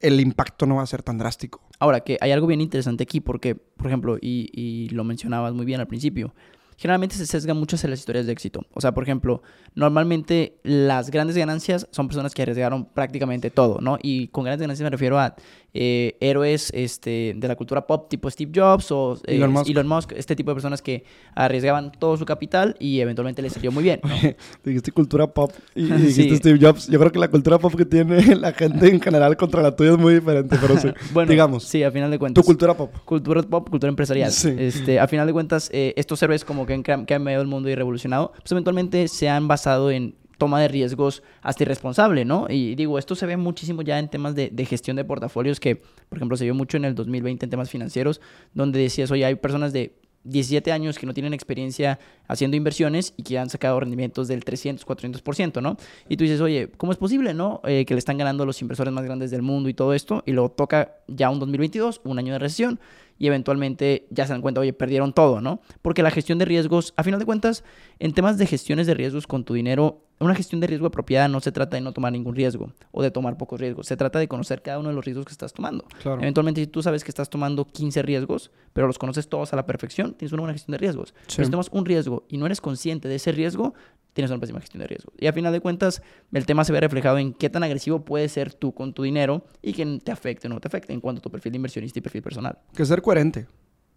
[0.00, 1.60] el impacto no va a ser tan drástico.
[1.78, 5.66] Ahora, que hay algo bien interesante aquí, porque, por ejemplo, y, y lo mencionabas muy
[5.66, 6.34] bien al principio,
[6.78, 8.62] generalmente se sesga mucho hacia las historias de éxito.
[8.72, 9.42] O sea, por ejemplo,
[9.74, 13.98] normalmente las grandes ganancias son personas que arriesgaron prácticamente todo, ¿no?
[14.02, 15.34] Y con grandes ganancias me refiero a
[15.74, 19.70] eh, héroes este, de la cultura pop tipo Steve Jobs o eh, Elon Musk.
[19.70, 21.04] Elon Musk, este tipo de personas que
[21.34, 24.00] arriesgaban todo su capital y eventualmente les salió muy bien.
[24.02, 24.10] ¿no?
[24.64, 26.22] Dijiste cultura pop y, y Sí.
[26.22, 26.88] dijiste Steve Jobs.
[26.88, 29.92] Yo creo que la cultura pop que tiene la gente en general contra la tuya
[29.92, 30.88] es muy diferente, pero sí.
[31.12, 32.44] bueno, digamos, Sí, a final de tu cuentas.
[32.44, 32.92] cultura pop.
[33.04, 34.30] Cultura pop, cultura empresarial.
[34.30, 34.54] Sí.
[34.58, 37.68] Este, a final de cuentas, eh, estos héroes como que han, que han el mundo
[37.68, 42.46] y revolucionado, pues eventualmente se han basado en toma de riesgos hasta irresponsable, ¿no?
[42.48, 45.76] Y digo, esto se ve muchísimo ya en temas de, de gestión de portafolios que,
[45.76, 48.22] por ejemplo, se vio mucho en el 2020 en temas financieros,
[48.54, 53.22] donde decías, oye, hay personas de 17 años que no tienen experiencia haciendo inversiones y
[53.22, 55.76] que han sacado rendimientos del 300, 400%, ¿no?
[56.08, 57.60] Y tú dices, oye, ¿cómo es posible, no?
[57.64, 60.32] Eh, que le están ganando los inversores más grandes del mundo y todo esto, y
[60.32, 62.80] luego toca ya un 2022, un año de recesión,
[63.18, 65.60] y eventualmente ya se dan cuenta, oye, perdieron todo, ¿no?
[65.82, 67.64] Porque la gestión de riesgos, a final de cuentas,
[67.98, 71.40] en temas de gestiones de riesgos con tu dinero, una gestión de riesgo apropiada no
[71.40, 74.28] se trata de no tomar ningún riesgo o de tomar pocos riesgos, se trata de
[74.28, 75.84] conocer cada uno de los riesgos que estás tomando.
[76.02, 76.20] Claro.
[76.20, 79.66] Eventualmente, si tú sabes que estás tomando 15 riesgos, pero los conoces todos a la
[79.66, 81.14] perfección, tienes una buena gestión de riesgos.
[81.26, 81.36] Sí.
[81.36, 83.74] Pero si tomas un riesgo y no eres consciente de ese riesgo,
[84.12, 85.14] tienes una pésima gestión de riesgos.
[85.18, 86.02] Y a final de cuentas,
[86.32, 89.44] el tema se ve reflejado en qué tan agresivo puedes ser tú con tu dinero
[89.62, 91.98] y que te afecte o no te afecte en cuanto a tu perfil de inversionista
[91.98, 92.58] y perfil personal.
[92.74, 93.46] Que ser coherente.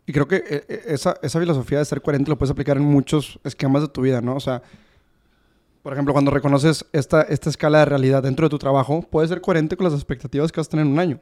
[0.05, 2.83] Y creo que eh, eh, esa, esa filosofía de ser coherente lo puedes aplicar en
[2.83, 4.35] muchos esquemas de tu vida, ¿no?
[4.35, 4.61] O sea,
[5.83, 9.41] por ejemplo, cuando reconoces esta, esta escala de realidad dentro de tu trabajo, puedes ser
[9.41, 11.19] coherente con las expectativas que vas a tener en un año,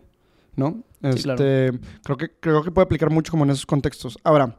[0.56, 0.84] ¿no?
[1.14, 1.44] Sí, claro.
[1.44, 4.18] Este, creo, que, creo que puede aplicar mucho como en esos contextos.
[4.24, 4.56] Ahora,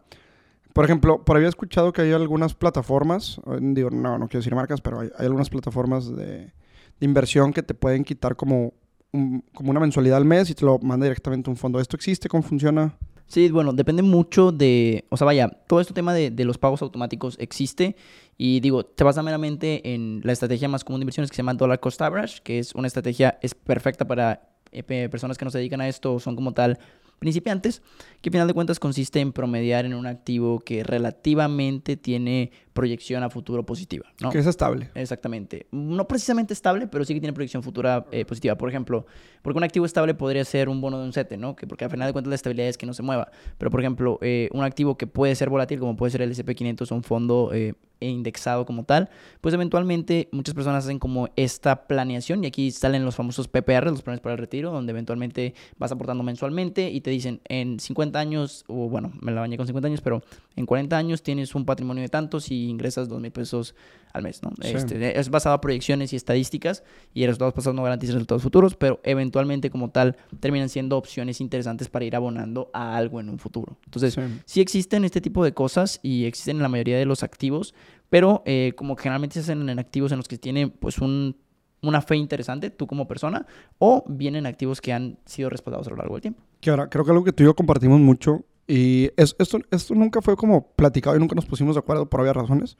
[0.74, 4.40] por ejemplo, por ahí he escuchado que hay algunas plataformas, eh, digo, no, no quiero
[4.40, 6.53] decir marcas, pero hay, hay algunas plataformas de, de
[7.00, 8.72] inversión que te pueden quitar como,
[9.12, 11.78] un- como una mensualidad al mes y te lo manda directamente a un fondo.
[11.78, 12.28] ¿Esto existe?
[12.28, 12.96] ¿Cómo funciona?
[13.26, 17.36] Sí, bueno, depende mucho de, o sea, vaya, todo este tema de, los pagos automáticos
[17.40, 17.96] existe
[18.36, 21.54] y digo, te basa meramente en la estrategia más común de inversiones que se llama
[21.54, 25.50] Dollar Cost Average, que es una estrategia, es perfecta para eh, pe- personas que no
[25.50, 26.78] se dedican a esto son como tal
[27.18, 27.82] principiantes,
[28.20, 33.22] que al final de cuentas consiste en promediar en un activo que relativamente tiene proyección
[33.22, 34.30] a futuro positiva, ¿no?
[34.30, 34.90] Que es estable.
[34.94, 35.66] Exactamente.
[35.70, 38.56] No precisamente estable, pero sí que tiene proyección futura eh, positiva.
[38.56, 39.06] Por ejemplo,
[39.42, 41.54] porque un activo estable podría ser un bono de un sete, ¿no?
[41.56, 43.30] Que porque al final de cuentas la estabilidad es que no se mueva.
[43.58, 46.90] Pero, por ejemplo, eh, un activo que puede ser volátil, como puede ser el SP500
[46.90, 49.10] o un fondo eh, indexado como tal,
[49.40, 54.02] pues eventualmente muchas personas hacen como esta planeación y aquí salen los famosos PPR, los
[54.02, 58.64] planes para el retiro, donde eventualmente vas aportando mensualmente y te dicen en 50 años,
[58.68, 60.22] o bueno, me la bañé con 50 años, pero
[60.56, 63.74] en 40 años tienes un patrimonio de tantos y ingresas 2 mil pesos
[64.12, 64.50] al mes, ¿no?
[64.60, 64.72] Sí.
[64.74, 66.82] Este, es basado a proyecciones y estadísticas
[67.14, 71.88] y resultados pasados no garantizan resultados futuros, pero eventualmente como tal terminan siendo opciones interesantes
[71.88, 73.78] para ir abonando a algo en un futuro.
[73.84, 74.20] Entonces, Sí.
[74.44, 77.74] sí existen este tipo de cosas y existen en la mayoría de los activos,
[78.10, 81.36] pero eh, como generalmente se hacen en activos en los que tienen pues un,
[81.80, 83.46] una fe interesante tú como persona
[83.78, 86.42] o vienen activos que han sido respaldados a lo largo del tiempo.
[86.60, 89.94] Que ahora, creo que algo que tú y yo compartimos mucho, y es- esto, esto
[89.94, 92.76] nunca fue como platicado y nunca nos pusimos de acuerdo por obvias razones,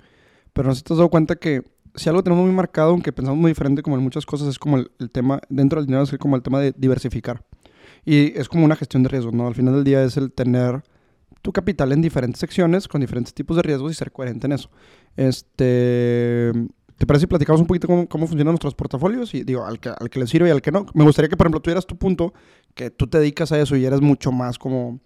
[0.53, 1.63] pero no sé si te has dado cuenta que
[1.95, 4.79] si algo tenemos muy marcado, aunque pensamos muy diferente como en muchas cosas, es como
[4.79, 7.45] el, el tema, dentro del dinero es como el tema de diversificar.
[8.05, 9.47] Y es como una gestión de riesgos, ¿no?
[9.47, 10.83] Al final del día es el tener
[11.43, 14.71] tu capital en diferentes secciones, con diferentes tipos de riesgos y ser coherente en eso.
[15.17, 16.53] Este...
[16.99, 19.35] ¿Te parece si platicamos un poquito cómo, cómo funcionan nuestros portafolios?
[19.35, 20.87] Y digo, al que, al que le sirve y al que no.
[20.95, 22.33] Me gustaría que, por ejemplo, tuvieras tu punto,
[22.75, 25.01] que tú te dedicas a eso y eres mucho más como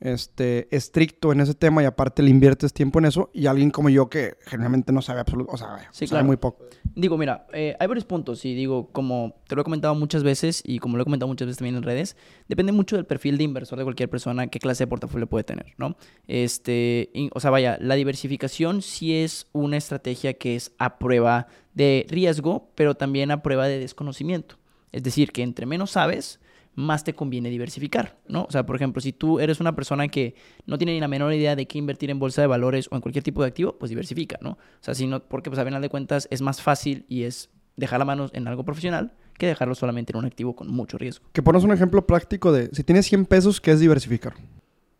[0.00, 3.88] este, estricto en ese tema y aparte le inviertes tiempo en eso y alguien como
[3.88, 6.26] yo que generalmente no sabe absolutamente, o sea, Sí, sabe claro.
[6.26, 6.64] muy poco.
[6.94, 10.62] Digo, mira, eh, hay varios puntos y digo, como te lo he comentado muchas veces
[10.64, 12.16] y como lo he comentado muchas veces también en redes,
[12.48, 15.74] depende mucho del perfil de inversor de cualquier persona, qué clase de portafolio puede tener,
[15.78, 15.96] ¿no?
[16.26, 22.06] Este, o sea, vaya, la diversificación sí es una estrategia que es a prueba de
[22.08, 24.56] riesgo, pero también a prueba de desconocimiento.
[24.92, 26.40] Es decir, que entre menos sabes,
[26.76, 28.44] más te conviene diversificar, ¿no?
[28.44, 30.34] O sea, por ejemplo, si tú eres una persona que
[30.66, 33.00] no tiene ni la menor idea de qué invertir en bolsa de valores o en
[33.00, 34.50] cualquier tipo de activo, pues diversifica, ¿no?
[34.50, 37.50] O sea, si no, porque pues a final de cuentas es más fácil y es
[37.76, 41.26] dejar la mano en algo profesional que dejarlo solamente en un activo con mucho riesgo.
[41.32, 44.34] Que pones un ejemplo práctico de si tienes 100 pesos, ¿qué es diversificar?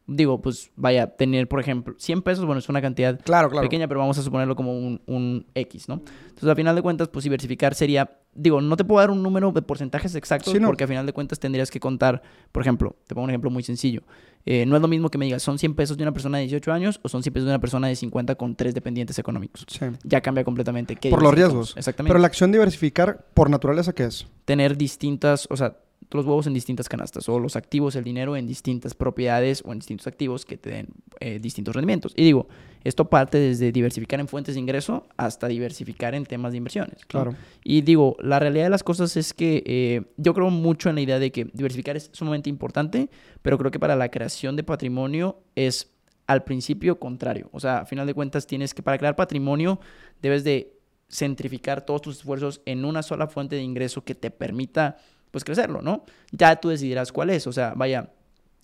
[0.07, 3.66] Digo, pues vaya, tener, por ejemplo, 100 pesos, bueno, es una cantidad claro, claro.
[3.66, 6.03] pequeña, pero vamos a suponerlo como un, un, X, ¿no?
[6.24, 9.51] Entonces, al final de cuentas, pues diversificar sería, digo, no te puedo dar un número
[9.53, 12.23] de porcentajes exactos porque al final de cuentas tendrías que contar,
[12.53, 14.03] por ejemplo, te pongo un ejemplo muy sencillo.
[14.45, 16.45] Eh, no es lo mismo que me digas, son 100 pesos de una persona de
[16.45, 19.66] 18 años o son 100 pesos de una persona de 50 con tres dependientes económicos.
[19.69, 19.87] Sí.
[20.05, 20.95] Ya cambia completamente.
[20.95, 21.77] ¿Qué por los riesgos.
[21.77, 22.11] Exactamente.
[22.11, 24.28] Pero la acción diversificar, por naturaleza, ¿qué es?
[24.45, 25.78] Tener distintas, o sea,
[26.10, 29.81] los huevos en distintas canastas o los activos, el dinero en distintas propiedades o en
[29.81, 30.89] distintos activos que te den
[31.20, 32.12] eh, distintos rendimientos.
[32.16, 32.48] Y digo,
[32.85, 37.05] esto parte desde diversificar en fuentes de ingreso hasta diversificar en temas de inversiones.
[37.06, 37.35] Claro.
[37.64, 41.01] Y digo, la realidad de las cosas es que eh, yo creo mucho en la
[41.01, 43.10] idea de que diversificar es sumamente importante,
[43.43, 45.90] pero creo que para la creación de patrimonio es
[46.27, 47.48] al principio contrario.
[47.52, 49.81] O sea, a final de cuentas tienes que, para crear patrimonio,
[50.23, 50.77] debes de
[51.09, 54.97] centrificar todos tus esfuerzos en una sola fuente de ingreso que te permita
[55.31, 56.05] pues crecerlo, ¿no?
[56.32, 58.12] Ya tú decidirás cuál es, o sea, vaya,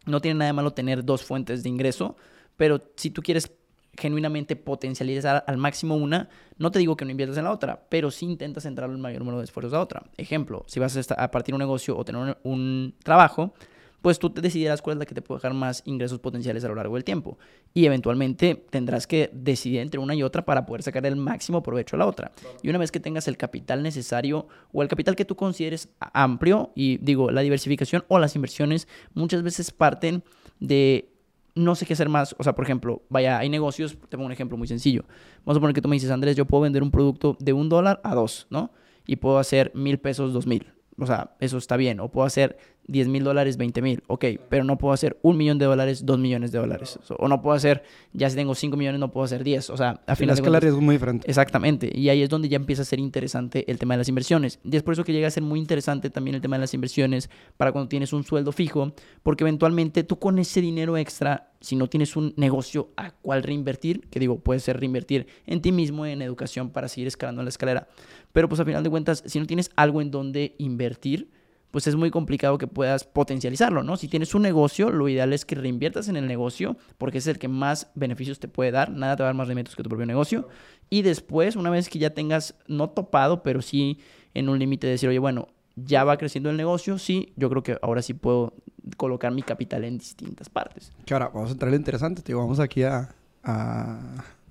[0.06, 2.16] no tiene nada de malo tener dos fuentes de ingreso,
[2.56, 3.51] pero si tú quieres
[3.97, 8.10] genuinamente potencializar al máximo una, no te digo que no inviertas en la otra, pero
[8.10, 10.05] sí intentas centrar el mayor número de esfuerzos a otra.
[10.16, 13.55] Ejemplo, si vas a partir un negocio o tener un trabajo,
[14.02, 16.68] pues tú te decidirás cuál es la que te puede dejar más ingresos potenciales a
[16.68, 17.38] lo largo del tiempo.
[17.72, 21.96] Y eventualmente tendrás que decidir entre una y otra para poder sacar el máximo provecho
[21.96, 22.32] a la otra.
[22.62, 26.72] Y una vez que tengas el capital necesario o el capital que tú consideres amplio,
[26.74, 30.24] y digo, la diversificación o las inversiones muchas veces parten
[30.58, 31.08] de
[31.54, 32.34] no sé qué hacer más.
[32.38, 35.04] O sea, por ejemplo, vaya, hay negocios, te pongo un ejemplo muy sencillo.
[35.44, 37.68] Vamos a poner que tú me dices, Andrés, yo puedo vender un producto de un
[37.68, 38.72] dólar a dos, ¿no?
[39.06, 40.72] Y puedo hacer mil pesos, dos mil.
[40.98, 42.00] O sea, eso está bien.
[42.00, 42.58] O puedo hacer
[42.93, 46.19] 10 mil dólares, 20 mil, ok, pero no puedo hacer un millón de dólares, dos
[46.19, 46.98] millones de dólares.
[47.19, 47.82] O no puedo hacer,
[48.12, 49.70] ya si tengo 5 millones, no puedo hacer 10.
[49.70, 51.28] O sea, a final de escala de riesgo muy diferente.
[51.28, 51.90] Exactamente.
[51.93, 54.60] Y ahí es donde ya empieza a ser interesante el tema de las inversiones.
[54.62, 56.74] Y es por eso que llega a ser muy interesante también el tema de las
[56.74, 58.93] inversiones para cuando tienes un sueldo fijo,
[59.23, 64.02] porque eventualmente tú con ese dinero extra, si no tienes un negocio a cual reinvertir,
[64.10, 67.89] que digo, puede ser reinvertir en ti mismo, en educación para seguir escalando la escalera,
[68.32, 71.31] pero pues a final de cuentas, si no tienes algo en donde invertir,
[71.72, 73.96] pues es muy complicado que puedas potencializarlo, ¿no?
[73.96, 77.38] Si tienes un negocio, lo ideal es que reinviertas en el negocio porque es el
[77.38, 79.88] que más beneficios te puede dar, nada te va a dar más rendimientos que tu
[79.88, 80.48] propio negocio.
[80.90, 83.98] Y después, una vez que ya tengas, no topado, pero sí
[84.34, 87.62] en un límite de decir, oye, bueno, ya va creciendo el negocio, sí, yo creo
[87.62, 88.52] que ahora sí puedo
[88.98, 90.92] colocar mi capital en distintas partes.
[91.06, 93.08] Que ahora, vamos a entrar en lo interesante, te vamos aquí a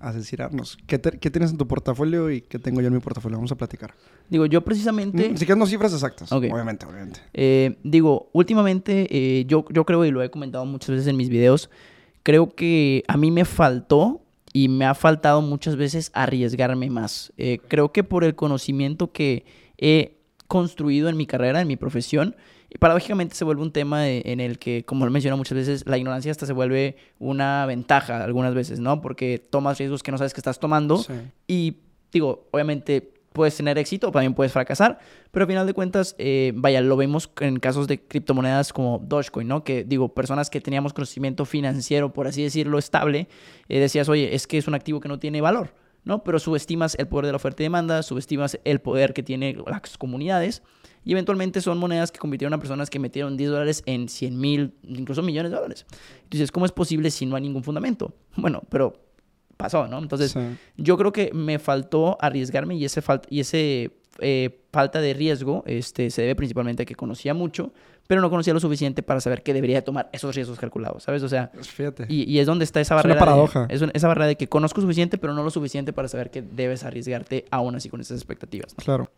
[0.02, 0.76] asesinarnos.
[0.86, 3.38] ¿Qué, ¿Qué, tienes en tu portafolio y qué tengo yo en mi portafolio?
[3.38, 3.94] Vamos a platicar.
[4.28, 5.30] Digo, yo precisamente...
[5.30, 7.20] Mm, si quieres no cifras exactas, obviamente, obviamente.
[7.32, 11.28] Eh, digo, últimamente eh, yo, yo creo, y lo he comentado muchas veces en mis
[11.28, 11.70] videos,
[12.22, 14.22] creo que a mí me faltó
[14.52, 17.32] y me ha faltado muchas veces arriesgarme más.
[17.38, 19.46] Eh, creo que por el conocimiento que
[19.78, 22.36] he construido en mi carrera, en mi profesión,
[22.74, 25.84] y paradójicamente se vuelve un tema en el que, como lo he mencionado muchas veces,
[25.86, 29.02] la ignorancia hasta se vuelve una ventaja algunas veces, ¿no?
[29.02, 31.04] Porque tomas riesgos que no sabes que estás tomando.
[31.46, 31.76] Y
[32.10, 34.98] digo, obviamente puedes tener éxito o también puedes fracasar,
[35.30, 39.48] pero al final de cuentas, eh, vaya, lo vemos en casos de criptomonedas como Dogecoin,
[39.48, 39.64] ¿no?
[39.64, 43.28] Que digo, personas que teníamos conocimiento financiero, por así decirlo, estable,
[43.68, 45.74] eh, decías, oye, es que es un activo que no tiene valor,
[46.04, 46.24] ¿no?
[46.24, 49.98] Pero subestimas el poder de la oferta y demanda, subestimas el poder que tienen las
[49.98, 50.62] comunidades
[51.04, 54.74] y eventualmente son monedas que convirtieron a personas que metieron 10 dólares en 100 mil,
[54.82, 55.86] incluso millones de dólares.
[56.24, 58.12] Entonces, ¿cómo es posible si no hay ningún fundamento?
[58.36, 58.94] Bueno, pero
[59.56, 59.98] pasó, ¿no?
[59.98, 60.34] Entonces,
[60.76, 66.10] yo creo que me faltó arriesgarme y ese, y ese eh, falta de riesgo este,
[66.10, 67.72] se debe principalmente a que conocía mucho,
[68.06, 71.22] pero no conocía lo suficiente para saber que debería tomar esos riesgos calculados, ¿sabes?
[71.22, 72.06] O sea, pues Fíjate.
[72.08, 73.14] Y, y, es donde está esa barrera.
[73.14, 73.66] Es una paradoja.
[73.70, 76.84] es esa barrera de que conozco suficiente, pero no lo suficiente para saber que debes
[76.84, 78.74] arriesgarte aún así con esas expectativas.
[78.74, 79.10] Claro.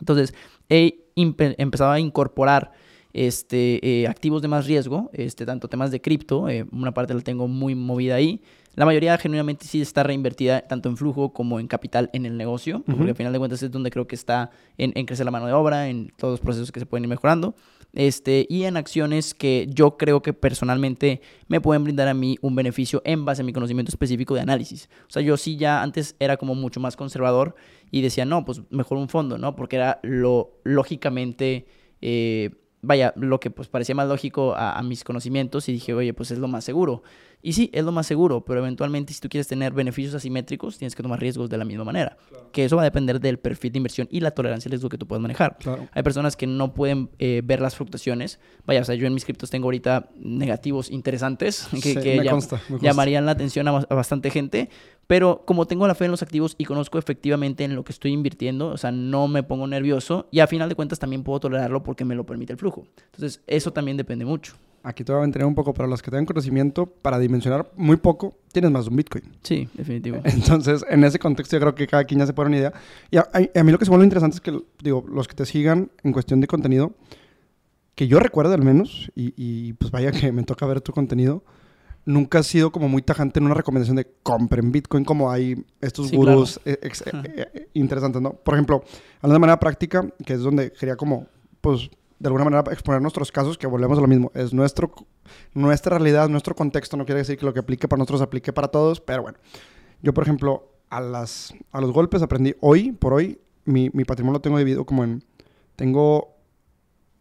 [0.00, 0.34] Entonces,
[0.68, 2.72] he empezado a incorporar
[3.12, 7.20] este, eh, activos de más riesgo, este, tanto temas de cripto, eh, una parte la
[7.20, 8.40] tengo muy movida ahí.
[8.74, 12.84] La mayoría genuinamente sí está reinvertida tanto en flujo como en capital en el negocio,
[12.86, 15.46] porque al final de cuentas es donde creo que está en, en, crecer la mano
[15.46, 17.56] de obra, en todos los procesos que se pueden ir mejorando,
[17.92, 22.54] este, y en acciones que yo creo que personalmente me pueden brindar a mí un
[22.54, 24.88] beneficio en base a mi conocimiento específico de análisis.
[25.08, 27.54] O sea, yo sí ya antes era como mucho más conservador
[27.90, 29.56] y decía, no, pues mejor un fondo, ¿no?
[29.56, 31.66] Porque era lo lógicamente...
[32.00, 32.50] Eh,
[32.80, 36.38] vaya, lo que pues parecía más lógico a, mis conocimientos y dije, oye, pues es
[36.38, 37.02] lo más seguro.
[37.40, 40.96] Y sí, es lo más seguro, pero eventualmente si tú quieres tener beneficios asimétricos, tienes
[40.96, 42.16] que tomar riesgos de la misma manera.
[42.52, 44.98] Que eso va a depender del perfil de inversión y la tolerancia al riesgo que
[44.98, 45.56] tú puedas manejar.
[45.92, 48.40] Hay personas que no pueden eh, ver las fluctuaciones.
[48.66, 52.20] Vaya, o sea, yo en mis criptos tengo ahorita negativos interesantes que,
[52.80, 54.68] llamarían la atención a, a bastante gente,
[55.06, 58.12] pero como tengo la fe en los activos y conozco efectivamente en lo que estoy
[58.12, 61.82] invirtiendo, o sea, no me pongo nervioso y a final de cuentas también puedo tolerarlo
[61.82, 62.86] porque me lo permite el flujo.
[63.06, 64.54] Entonces, eso también depende mucho.
[64.82, 67.96] Aquí te voy a mantener un poco para los que tengan conocimiento, para dimensionar muy
[67.96, 69.24] poco, tienes más de un Bitcoin.
[69.42, 70.20] Sí, definitivo.
[70.24, 72.72] Entonces, en ese contexto yo creo que cada quien ya se pone una idea.
[73.10, 75.90] Y a, mí lo que se vuelve interesante es que, digo, los que te sigan
[76.02, 76.92] en cuestión de contenido,
[77.94, 81.42] que yo recuerdo al menos, y, pues vaya que me toca ver tu contenido,
[82.04, 86.10] nunca has sido como muy tajante en una recomendación de compren Bitcoin como hay estos
[86.10, 86.90] gurús eh, eh,
[87.52, 88.32] eh, interesantes, ¿no?
[88.32, 88.82] Por ejemplo,
[89.16, 91.26] hablando de manera práctica, que es donde quería como,
[91.60, 94.30] pues, de alguna manera exponer nuestros casos, que volvemos a lo mismo.
[94.34, 94.92] Es nuestro,
[95.54, 96.96] nuestra realidad, nuestro contexto.
[96.96, 99.38] No quiere decir que lo que aplique para nosotros aplique para todos, pero bueno.
[100.02, 104.38] Yo, por ejemplo, a, las, a los golpes aprendí hoy, por hoy, mi, mi patrimonio
[104.38, 105.24] lo tengo dividido como en...
[105.76, 106.38] Tengo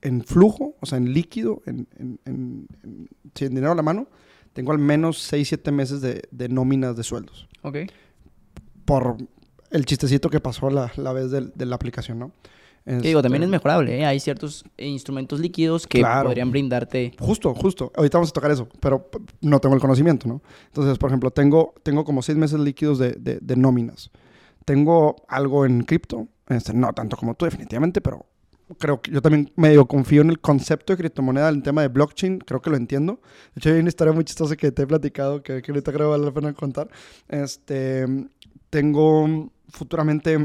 [0.02, 4.08] en flujo, o sea, en líquido, en, en, en, en dinero a la mano,
[4.54, 7.48] tengo al menos 6, 7 meses de, de nóminas de sueldos.
[7.62, 7.78] Ok.
[8.86, 9.18] Por
[9.72, 12.32] el chistecito que pasó la, la vez de, de la aplicación, ¿no?
[12.88, 14.06] Que digo, también es mejorable, ¿eh?
[14.06, 17.14] Hay ciertos instrumentos líquidos que podrían brindarte...
[17.20, 17.92] Justo, justo.
[17.94, 19.10] Ahorita vamos a tocar eso, pero
[19.42, 20.42] no tengo el conocimiento, ¿no?
[20.68, 24.10] Entonces, por ejemplo, tengo, tengo como seis meses líquidos de, de, nóminas.
[24.64, 28.26] Tengo algo en cripto, este, no tanto como tú definitivamente, pero
[28.78, 32.40] creo que yo también medio confío en el concepto de criptomoneda, el tema de blockchain,
[32.40, 33.20] creo que lo entiendo.
[33.54, 36.12] De hecho, hay una historia muy chistosa que te he platicado que, que ahorita creo
[36.12, 36.88] vale la pena contar.
[37.28, 38.06] Este,
[38.70, 40.40] tengo futuramente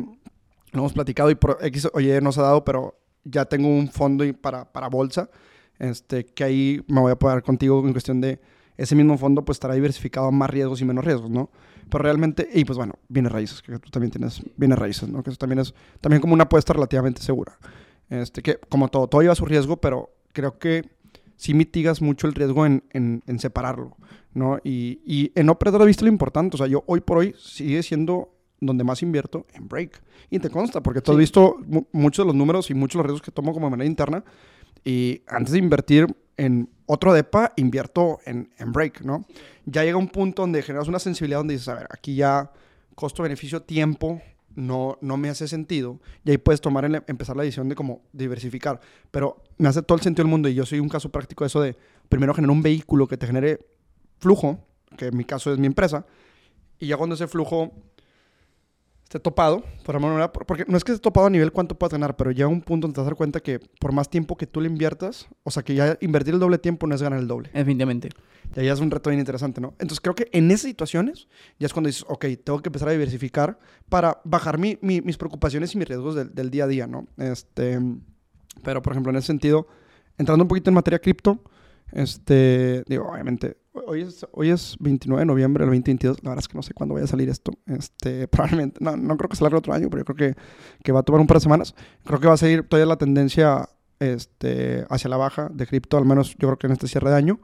[0.72, 4.24] lo hemos platicado y por X oye nos ha dado, pero ya tengo un fondo
[4.40, 5.30] para, para bolsa,
[5.78, 8.40] este, que ahí me voy a poder contigo en cuestión de
[8.76, 11.50] ese mismo fondo pues estará diversificado a más riesgos y menos riesgos, ¿no?
[11.90, 15.22] Pero realmente, y pues bueno, viene raíces, que tú también tienes bienes raíces, ¿no?
[15.22, 17.58] Que eso también es también como una apuesta relativamente segura.
[18.08, 20.88] Este, que como todo, todo lleva su riesgo, pero creo que
[21.36, 23.96] sí mitigas mucho el riesgo en, en, en separarlo,
[24.32, 24.58] ¿no?
[24.64, 27.34] Y, y en no perder de vista lo importante, o sea, yo hoy por hoy
[27.38, 28.31] sigue siendo
[28.66, 30.02] donde más invierto en break.
[30.30, 31.56] Y te consta, porque tú has visto
[31.92, 34.24] muchos de los números y muchos de los riesgos que tomo como de manera interna.
[34.84, 36.06] Y antes de invertir
[36.36, 39.26] en otro DEPA, invierto en, en break, ¿no?
[39.66, 42.50] Ya llega un punto donde generas una sensibilidad donde dices, a ver, aquí ya
[42.94, 44.20] costo-beneficio, tiempo,
[44.54, 46.00] no, no me hace sentido.
[46.24, 48.80] Y ahí puedes tomar, empezar la decisión de como diversificar.
[49.10, 51.48] Pero me hace todo el sentido del mundo y yo soy un caso práctico de
[51.48, 51.76] eso de
[52.08, 53.66] primero generar un vehículo que te genere
[54.18, 54.58] flujo,
[54.96, 56.06] que en mi caso es mi empresa,
[56.78, 57.72] y ya cuando ese flujo
[59.12, 62.16] esté topado, por manera, porque no es que esté topado a nivel cuánto puedas ganar,
[62.16, 64.46] pero llega un punto donde te vas a dar cuenta que por más tiempo que
[64.46, 67.28] tú le inviertas, o sea, que ya invertir el doble tiempo no es ganar el
[67.28, 67.50] doble.
[67.52, 68.08] Definitivamente.
[68.56, 69.74] Y ahí es un reto bien interesante, ¿no?
[69.78, 71.28] Entonces creo que en esas situaciones
[71.58, 73.58] ya es cuando dices, ok, tengo que empezar a diversificar
[73.90, 77.06] para bajar mi, mis preocupaciones y mis riesgos del, del, día a día, ¿no?
[77.18, 77.78] Este,
[78.64, 79.66] pero, por ejemplo, en ese sentido,
[80.16, 81.38] entrando un poquito en materia cripto,
[81.92, 86.22] este, digo, obviamente, hoy es, hoy es 29 de noviembre del 2022.
[86.22, 87.52] La verdad es que no sé cuándo vaya a salir esto.
[87.66, 90.40] Este, probablemente, no, no creo que salga otro año, pero yo creo que,
[90.82, 91.74] que va a tomar un par de semanas.
[92.04, 93.68] Creo que va a seguir todavía la tendencia
[93.98, 97.16] este, hacia la baja de cripto, al menos yo creo que en este cierre de
[97.16, 97.40] año.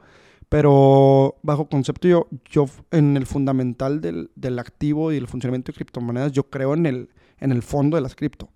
[0.49, 5.77] Pero bajo concepto, yo, yo en el fundamental del, del activo y el funcionamiento de
[5.77, 8.49] criptomonedas, yo creo en el, en el fondo de las cripto.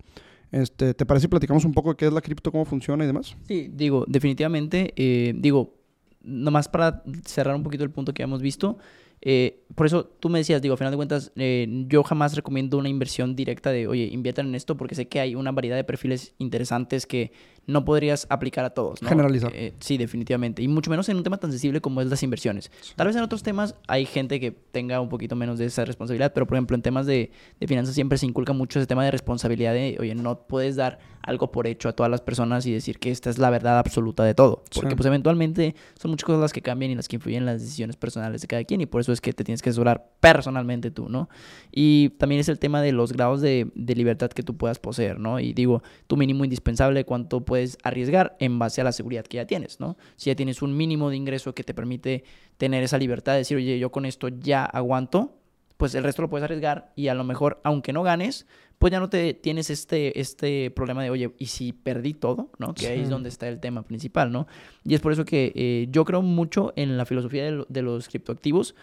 [0.51, 3.07] Este, ¿Te parece si platicamos un poco de qué es la cripto, cómo funciona y
[3.07, 3.35] demás?
[3.47, 5.82] Sí, digo, definitivamente, eh, digo,
[6.23, 8.77] nomás para cerrar un poquito el punto que hemos visto,
[9.25, 12.77] eh, por eso tú me decías, digo, a final de cuentas, eh, yo jamás recomiendo
[12.77, 15.85] una inversión directa de, oye, inviertan en esto porque sé que hay una variedad de
[15.85, 17.31] perfiles interesantes que
[17.65, 19.01] no podrías aplicar a todos.
[19.01, 19.07] ¿no?
[19.07, 19.53] Generalizar.
[19.55, 20.61] Eh, sí, definitivamente.
[20.61, 22.69] Y mucho menos en un tema tan sensible como es las inversiones.
[22.97, 26.33] Tal vez en otros temas hay gente que tenga un poquito menos de esa responsabilidad,
[26.33, 27.31] pero por ejemplo en temas de,
[27.61, 30.99] de finanzas siempre se inculca mucho ese tema de responsabilidad de, oye, no puedes dar
[31.23, 34.23] algo por hecho a todas las personas y decir que esta es la verdad absoluta
[34.23, 34.63] de todo.
[34.73, 37.61] Porque pues eventualmente son muchas cosas las que cambian y las que influyen en las
[37.61, 40.91] decisiones personales de cada quien y por eso es que te tienes que asesorar personalmente
[40.91, 41.29] tú, ¿no?
[41.71, 45.19] Y también es el tema de los grados de, de libertad que tú puedas poseer,
[45.19, 45.39] ¿no?
[45.39, 49.47] Y digo, tu mínimo indispensable, cuánto puedes arriesgar en base a la seguridad que ya
[49.47, 49.97] tienes, ¿no?
[50.17, 52.23] Si ya tienes un mínimo de ingreso que te permite
[52.57, 55.42] tener esa libertad de decir, oye, yo con esto ya aguanto,
[55.83, 58.47] pues el resto lo puedes arriesgar y a lo mejor, aunque no ganes,
[58.79, 62.51] pues ya no te tienes este, este problema de, oye, ¿y si perdí todo?
[62.57, 62.73] ¿no?
[62.73, 64.47] Que ahí es donde está el tema principal, ¿no?
[64.85, 68.07] Y es por eso que eh, yo creo mucho en la filosofía de, de los
[68.07, 68.75] criptoactivos,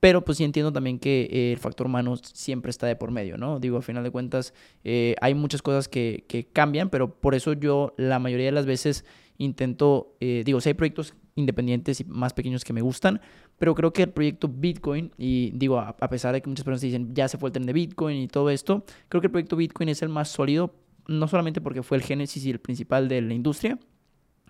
[0.00, 3.36] pero pues sí entiendo también que eh, el factor humano siempre está de por medio,
[3.36, 3.60] ¿no?
[3.60, 7.52] Digo, a final de cuentas, eh, hay muchas cosas que, que, cambian, pero por eso
[7.52, 9.04] yo la mayoría de las veces
[9.36, 13.20] intento, digo, si hay proyectos independientes y más pequeños que me gustan,
[13.60, 17.14] pero creo que el proyecto Bitcoin, y digo, a, pesar de que muchas personas dicen
[17.14, 19.90] ya se fue el tren de Bitcoin y todo esto, creo que el proyecto Bitcoin
[19.90, 20.74] es el más sólido,
[21.08, 23.78] no solamente porque fue el génesis y el principal de la industria,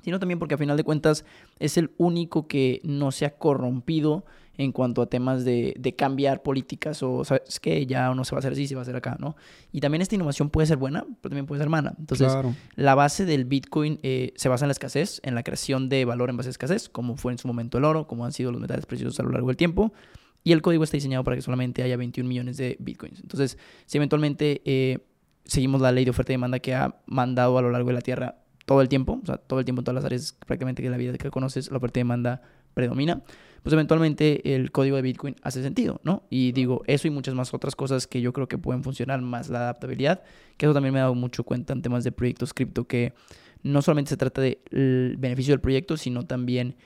[0.05, 1.25] sino también porque a final de cuentas
[1.59, 4.25] es el único que no se ha corrompido
[4.57, 8.41] en cuanto a temas de, cambiar políticas o, ¿sabes que Ya no se va a
[8.41, 9.37] hacer así, se va a hacer acá, ¿no?
[9.73, 11.95] Y también esta innovación puede ser buena, pero también puede ser mala.
[11.99, 12.33] Entonces,
[12.77, 16.31] la base del Bitcoin eh, se basa en la escasez, en la creación de valor
[16.31, 18.61] en base a escasez, como fue en su momento el oro, como han sido los
[18.61, 19.93] metales preciosos a lo largo del tiempo.
[20.43, 23.21] Y el código está diseñado para que solamente haya 21 millones de Bitcoins.
[23.21, 24.99] Entonces, si eventualmente eh,
[25.45, 28.01] seguimos la ley de oferta y demanda que ha mandado a lo largo de la
[28.01, 30.91] Tierra todo el tiempo, o sea, todo el tiempo en todas las áreas prácticamente de
[30.91, 33.23] la vida que conoces, la oferta y demanda predomina,
[33.63, 36.23] pues eventualmente el código de Bitcoin hace sentido, ¿no?
[36.31, 39.49] Y digo, eso y muchas más otras cosas que yo creo que pueden funcionar, más
[39.49, 40.23] la adaptabilidad,
[40.57, 43.13] que eso también me ha dado mucho cuenta en temas de proyectos cripto, que
[43.63, 46.77] no solamente se trata del beneficio del proyecto, sino también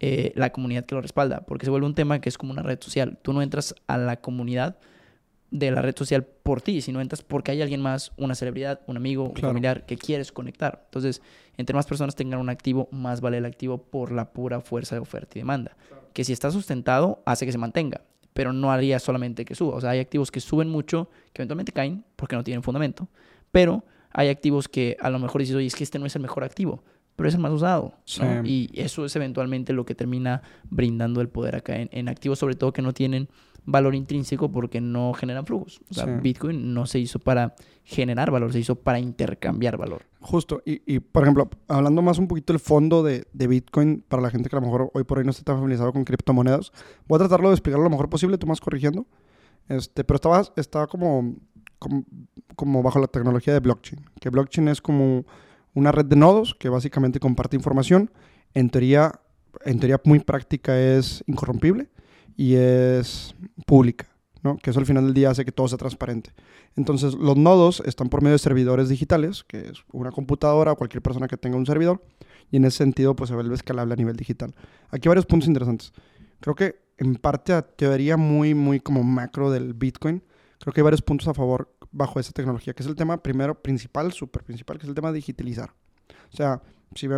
[0.00, 2.62] eh, la comunidad que lo respalda, porque se vuelve un tema que es como una
[2.62, 3.18] red social.
[3.22, 4.78] Tú no entras a la comunidad
[5.52, 8.96] de la red social por ti, sino entras porque hay alguien más, una celebridad, un
[8.96, 10.82] amigo, un familiar que quieres conectar.
[10.86, 11.20] Entonces,
[11.58, 15.02] entre más personas tengan un activo, más vale el activo por la pura fuerza de
[15.02, 15.76] oferta y demanda.
[16.12, 18.02] Que si está sustentado, hace que se mantenga,
[18.32, 19.76] pero no haría solamente que suba.
[19.76, 23.08] O sea, hay activos que suben mucho, que eventualmente caen porque no tienen fundamento,
[23.50, 26.22] pero hay activos que a lo mejor dices, oye, es que este no es el
[26.22, 26.82] mejor activo,
[27.16, 27.94] pero es el más usado.
[28.44, 32.54] Y eso es eventualmente lo que termina brindando el poder acá en, en activos, sobre
[32.54, 33.28] todo que no tienen
[33.64, 35.80] valor intrínseco porque no generan flujos.
[35.90, 40.02] O sea, Bitcoin no se hizo para generar valor, se hizo para intercambiar valor.
[40.20, 40.62] Justo.
[40.64, 44.30] Y, y por ejemplo, hablando más un poquito del fondo de, de, Bitcoin para la
[44.30, 46.72] gente que a lo mejor hoy por hoy no está tan familiarizado con criptomonedas,
[47.06, 49.06] voy a tratarlo de explicarlo lo mejor posible, tú más corrigiendo.
[49.68, 51.36] Este, pero estaba, estaba como,
[51.78, 52.04] como,
[52.56, 54.04] como bajo la tecnología de blockchain.
[54.20, 55.24] Que blockchain es como
[55.74, 58.10] una red de nodos que básicamente comparte información.
[58.54, 59.20] En teoría,
[59.64, 61.88] en teoría muy práctica es incorrompible
[62.36, 63.34] y es
[63.66, 64.08] pública,
[64.42, 64.56] ¿no?
[64.58, 66.32] Que eso al final del día hace que todo sea transparente.
[66.76, 71.02] Entonces, los nodos están por medio de servidores digitales, que es una computadora o cualquier
[71.02, 72.02] persona que tenga un servidor,
[72.50, 74.54] y en ese sentido, pues se vuelve escalable a nivel digital.
[74.90, 75.92] Aquí hay varios puntos interesantes.
[76.40, 80.22] Creo que en parte a teoría muy, muy como macro del Bitcoin,
[80.58, 83.62] creo que hay varios puntos a favor bajo esa tecnología, que es el tema primero
[83.62, 85.72] principal, súper principal, que es el tema de digitalizar.
[86.32, 86.62] O sea,
[86.94, 87.08] si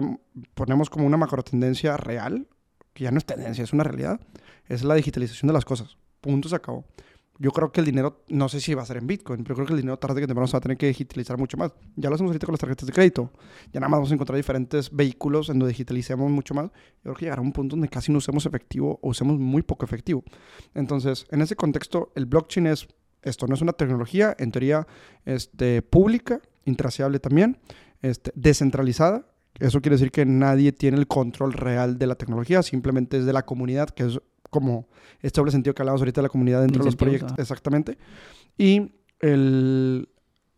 [0.54, 2.48] ponemos como una macro tendencia real,
[2.92, 4.20] que ya no es tendencia, es una realidad,
[4.66, 5.96] es la digitalización de las cosas.
[6.20, 6.84] Punto, se acabó.
[7.38, 9.66] Yo creo que el dinero, no sé si va a ser en Bitcoin, pero creo
[9.66, 11.72] que el dinero tarde que temprano se va a tener que digitalizar mucho más.
[11.96, 13.32] Ya lo hacemos ahorita con las tarjetas de crédito.
[13.72, 16.66] Ya nada más vamos a encontrar diferentes vehículos en donde digitalicemos mucho más.
[16.66, 19.84] Yo creo que llegará un punto donde casi no usemos efectivo o usemos muy poco
[19.84, 20.22] efectivo.
[20.74, 22.86] Entonces, en ese contexto, el blockchain es
[23.24, 24.86] esto, no es una tecnología, en teoría,
[25.24, 27.58] este, pública, intraseable también,
[28.02, 29.26] este, descentralizada,
[29.60, 33.32] eso quiere decir que nadie tiene el control real de la tecnología, simplemente es de
[33.32, 34.20] la comunidad, que es
[34.50, 34.88] como
[35.20, 37.34] este doble sentido que hablamos ahorita de la comunidad dentro de los proyectos.
[37.38, 37.98] Exactamente.
[38.56, 40.08] Y el...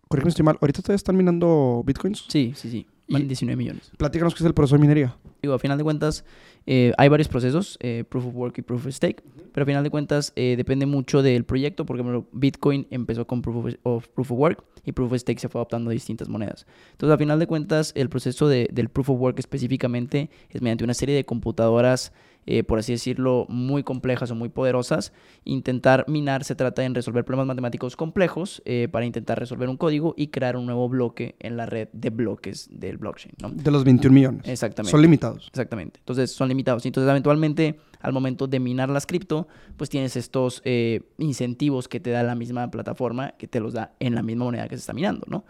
[0.08, 0.58] Corrígeme estoy mal.
[0.60, 2.26] ¿Ahorita ustedes están minando bitcoins?
[2.28, 2.86] Sí, sí, sí.
[3.08, 3.90] 19 millones.
[3.96, 5.16] Platícanos qué es el proceso de minería.
[5.46, 6.24] Digo, a final de cuentas,
[6.66, 9.84] eh, hay varios procesos, eh, Proof of Work y Proof of Stake, pero a final
[9.84, 11.86] de cuentas eh, depende mucho del proyecto.
[11.86, 15.48] Por ejemplo, Bitcoin empezó con Proof of, Proof of Work y Proof of Stake se
[15.48, 16.66] fue adaptando a distintas monedas.
[16.90, 20.82] Entonces, a final de cuentas, el proceso de, del Proof of Work específicamente es mediante
[20.82, 22.12] una serie de computadoras
[22.46, 25.12] eh, por así decirlo, muy complejas o muy poderosas.
[25.44, 30.14] Intentar minar se trata en resolver problemas matemáticos complejos eh, para intentar resolver un código
[30.16, 33.34] y crear un nuevo bloque en la red de bloques del blockchain.
[33.52, 34.48] De los 21 millones.
[34.48, 34.92] Exactamente.
[34.92, 35.48] Son limitados.
[35.48, 35.98] Exactamente.
[35.98, 36.86] Entonces son limitados.
[36.86, 42.10] Entonces eventualmente al momento de minar las cripto, pues tienes estos eh, incentivos que te
[42.10, 44.92] da la misma plataforma, que te los da en la misma moneda que se está
[44.92, 45.44] minando, ¿no?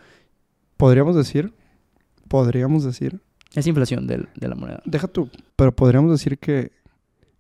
[0.78, 1.52] Podríamos decir,
[2.28, 3.20] podríamos decir.
[3.55, 4.82] Es inflación de la moneda.
[4.85, 6.73] Deja tú, pero podríamos decir que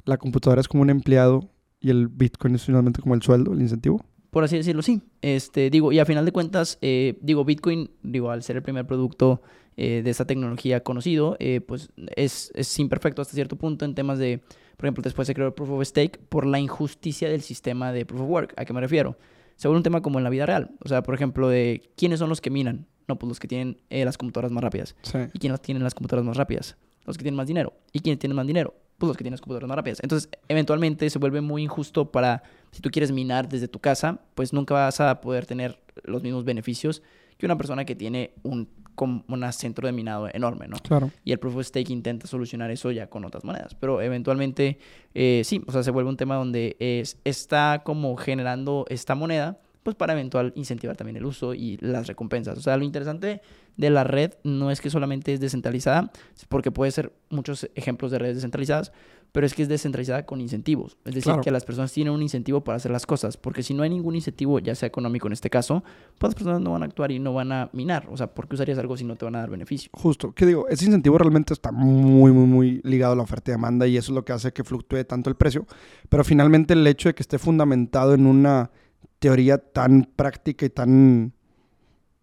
[0.06, 1.50] la computadora es como un empleado
[1.80, 4.02] y el Bitcoin es finalmente como el sueldo, el incentivo.
[4.30, 5.02] Por así decirlo, sí.
[5.20, 8.86] Este, digo, y a final de cuentas, eh, digo, Bitcoin, digo, al ser el primer
[8.86, 9.42] producto
[9.76, 14.18] eh, de esta tecnología conocido, eh, pues es, es, imperfecto hasta cierto punto en temas
[14.18, 14.42] de,
[14.76, 18.06] por ejemplo, después se creó el Proof of Stake por la injusticia del sistema de
[18.06, 18.54] Proof of Work.
[18.56, 19.18] ¿A qué me refiero?
[19.56, 20.70] Se vuelve un tema como en la vida real.
[20.84, 22.86] O sea, por ejemplo, de quiénes son los que minan.
[23.08, 24.96] No, pues los que tienen las computadoras más rápidas.
[25.32, 26.76] ¿Y quiénes tienen las computadoras más rápidas?
[27.04, 27.72] Los que tienen más dinero.
[27.92, 28.74] ¿Y quiénes tienen más dinero?
[28.98, 30.00] Pues los que tienes computadoras más rápidas.
[30.02, 34.52] Entonces, eventualmente se vuelve muy injusto para, si tú quieres minar desde tu casa, pues
[34.52, 37.02] nunca vas a poder tener los mismos beneficios
[37.38, 38.68] que una persona que tiene un,
[38.98, 40.78] un centro de minado enorme, ¿no?
[40.78, 41.10] Claro.
[41.24, 43.74] Y el Proof of Stake intenta solucionar eso ya con otras monedas.
[43.74, 44.78] Pero eventualmente,
[45.14, 49.58] eh, sí, o sea, se vuelve un tema donde es, está como generando esta moneda
[49.86, 52.58] pues para eventual incentivar también el uso y las recompensas.
[52.58, 53.40] O sea, lo interesante
[53.76, 56.10] de la red no es que solamente es descentralizada,
[56.48, 58.90] porque puede ser muchos ejemplos de redes descentralizadas,
[59.30, 60.96] pero es que es descentralizada con incentivos.
[61.04, 63.84] Es decir, que las personas tienen un incentivo para hacer las cosas, porque si no
[63.84, 65.84] hay ningún incentivo, ya sea económico en este caso,
[66.18, 68.08] pues las personas no van a actuar y no van a minar.
[68.10, 69.88] O sea, ¿por qué usarías algo si no te van a dar beneficio?
[69.92, 70.66] Justo, ¿qué digo?
[70.68, 74.10] Ese incentivo realmente está muy, muy, muy ligado a la oferta y demanda y eso
[74.10, 75.64] es lo que hace que fluctúe tanto el precio,
[76.08, 78.72] pero finalmente el hecho de que esté fundamentado en una
[79.18, 81.32] teoría tan práctica y tan,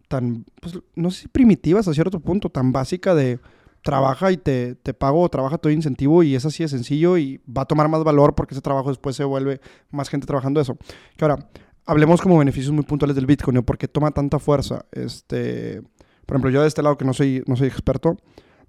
[0.08, 3.40] tan pues, no sé si primitiva hasta cierto punto, tan básica de
[3.84, 7.64] trabaja y te, te pago, trabaja todo incentivo y es así de sencillo y va
[7.64, 9.60] a tomar más valor porque ese trabajo después se vuelve
[9.92, 10.78] más gente trabajando eso.
[11.18, 11.50] Que ahora,
[11.86, 13.64] hablemos como beneficios muy puntuales del Bitcoin, ¿no?
[13.64, 14.86] porque toma tanta fuerza.
[14.92, 15.82] Este,
[16.26, 18.18] por ejemplo, yo de este lado que no soy, no soy experto,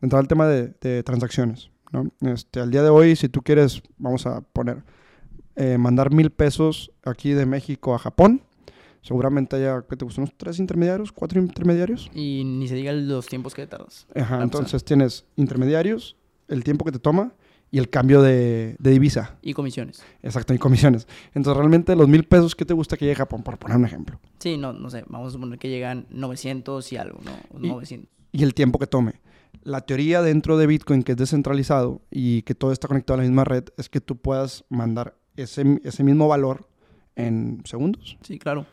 [0.00, 1.70] dentro del tema de, de transacciones.
[1.92, 2.10] ¿no?
[2.32, 4.82] Este, al día de hoy, si tú quieres, vamos a poner,
[5.56, 8.42] eh, mandar mil pesos aquí de México a Japón.
[9.02, 10.24] Seguramente haya, ¿qué te gustan?
[10.24, 11.12] ¿Unos tres intermediarios?
[11.12, 12.10] ¿Cuatro intermediarios?
[12.14, 14.06] Y ni se diga los tiempos que tardas.
[14.14, 16.16] Ajá, entonces tienes intermediarios,
[16.48, 17.34] el tiempo que te toma
[17.70, 19.36] y el cambio de, de, divisa.
[19.42, 20.02] Y comisiones.
[20.22, 21.06] Exacto, y comisiones.
[21.34, 23.42] Entonces, realmente los mil pesos, ¿qué te gusta que llegue a Japón?
[23.42, 24.20] Por poner un ejemplo.
[24.38, 27.32] Sí, no, no sé, vamos a suponer que llegan 900 y algo, ¿no?
[27.68, 28.08] 900.
[28.32, 29.20] Y, y el tiempo que tome.
[29.64, 33.28] La teoría dentro de Bitcoin, que es descentralizado y que todo está conectado a la
[33.28, 36.66] misma red, es que tú puedas mandar ese, ese mismo valor
[37.16, 38.16] en segundos.
[38.22, 38.66] Sí, claro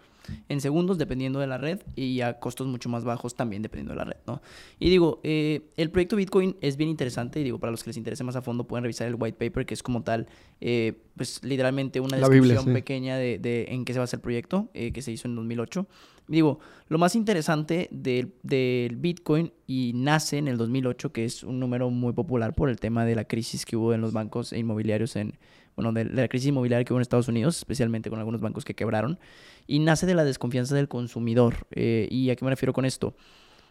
[0.49, 3.97] en segundos dependiendo de la red y a costos mucho más bajos también dependiendo de
[3.97, 4.41] la red, ¿no?
[4.79, 7.97] Y digo, eh, el proyecto Bitcoin es bien interesante y digo, para los que les
[7.97, 10.27] interese más a fondo pueden revisar el white paper que es como tal,
[10.59, 14.91] eh, pues literalmente una descripción pequeña de, de, en qué se basa el proyecto eh,
[14.91, 15.87] que se hizo en 2008.
[16.27, 21.59] Digo, lo más interesante del, del Bitcoin y nace en el 2008, que es un
[21.59, 25.15] número muy popular por el tema de la crisis que hubo en los bancos inmobiliarios
[25.15, 25.33] en,
[25.75, 28.73] bueno, de, la crisis inmobiliaria que hubo en Estados Unidos, especialmente con algunos bancos que
[28.73, 29.19] quebraron,
[29.67, 31.67] y nace de la desconfianza del consumidor.
[31.71, 33.13] Eh, ¿Y a qué me refiero con esto?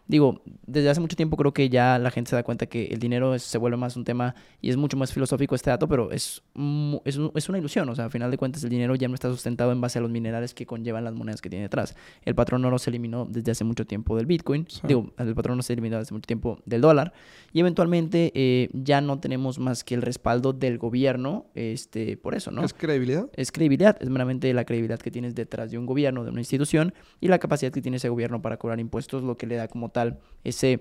[0.06, 2.98] Digo, desde hace mucho tiempo creo que ya la gente se da cuenta que el
[2.98, 6.42] dinero se vuelve más un tema y es mucho más filosófico este dato, pero es,
[7.04, 7.88] es, es, una ilusión.
[7.88, 10.02] O sea, a final de cuentas el dinero ya no está sustentado en base a
[10.02, 11.94] los minerales que conllevan las monedas que tiene detrás.
[12.24, 14.66] El patrón oro se eliminó desde hace mucho tiempo del Bitcoin.
[14.84, 17.12] Digo, el patrón no se eliminó desde hace mucho tiempo del dólar.
[17.52, 22.50] Y eventualmente eh, ya no tenemos más que el respaldo del gobierno este, por eso,
[22.50, 22.64] ¿no?
[22.64, 23.28] ¿Es credibilidad?
[23.34, 23.96] Es credibilidad.
[24.00, 27.38] Es meramente la credibilidad que tienes detrás de un gobierno, de una institución y la
[27.38, 30.80] capacidad que tiene ese gobierno para cobrar impuestos, lo que le da como tal ese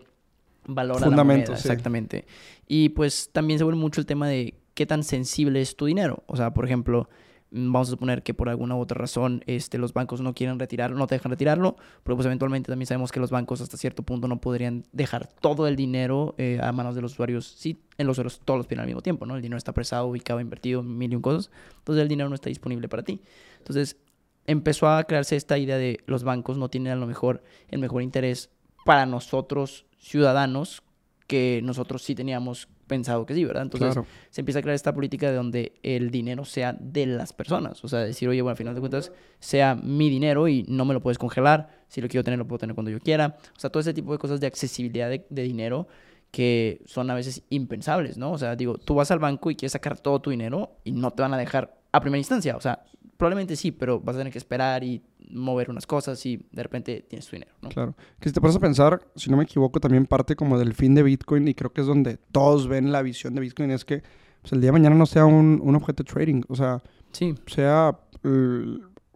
[0.66, 2.26] valor a la moneda, exactamente.
[2.68, 6.24] Y pues también se vuelve mucho el tema de qué tan sensible es tu dinero.
[6.28, 7.10] O sea, por ejemplo,
[7.52, 10.60] mm, vamos a suponer que por alguna u otra razón este, los bancos no quieren
[10.60, 14.04] retirarlo, no te dejan retirarlo, pero pues eventualmente también sabemos que los bancos hasta cierto
[14.04, 18.08] punto no podrían dejar todo el dinero eh, a manos de los usuarios, sí, en
[18.08, 19.36] los usuarios todos los piden al mismo tiempo, ¿no?
[19.36, 22.50] El dinero está apresado, ubicado, invertido, mil y un cosas, entonces el dinero no está
[22.50, 23.22] disponible para ti.
[23.58, 23.98] Entonces
[24.46, 28.02] empezó a crearse esta idea de los bancos no tienen a lo mejor el mejor
[28.02, 28.50] interés
[28.90, 30.82] para nosotros ciudadanos
[31.28, 33.62] que nosotros sí teníamos pensado que sí, ¿verdad?
[33.62, 37.84] Entonces se empieza a crear esta política de donde el dinero sea de las personas.
[37.86, 40.96] O sea, decir, oye, bueno, al final de cuentas, sea mi dinero y no me
[40.96, 41.70] lo puedes congelar.
[41.88, 43.38] Si lo quiero tener, lo puedo tener cuando yo quiera.
[43.56, 45.88] O sea, todo ese tipo de cosas de accesibilidad de, de dinero
[46.32, 48.32] que son a veces impensables, ¿no?
[48.32, 51.12] O sea, digo, tú vas al banco y quieres sacar todo tu dinero y no
[51.12, 52.58] te van a dejar a primera instancia.
[52.58, 52.86] O sea,
[53.20, 57.06] probablemente sí, pero vas a tener que esperar y mover unas cosas y de repente
[57.08, 57.68] tienes tu dinero, ¿no?
[57.68, 57.94] Claro.
[58.18, 60.96] Que si te pones a pensar, si no me equivoco, también parte como del fin
[60.96, 64.04] de Bitcoin y creo que es donde todos ven la visión de Bitcoin, es que
[64.42, 66.82] pues, el día de mañana no sea un, un objeto de trading, o sea,
[67.12, 67.36] sí.
[67.46, 68.00] sea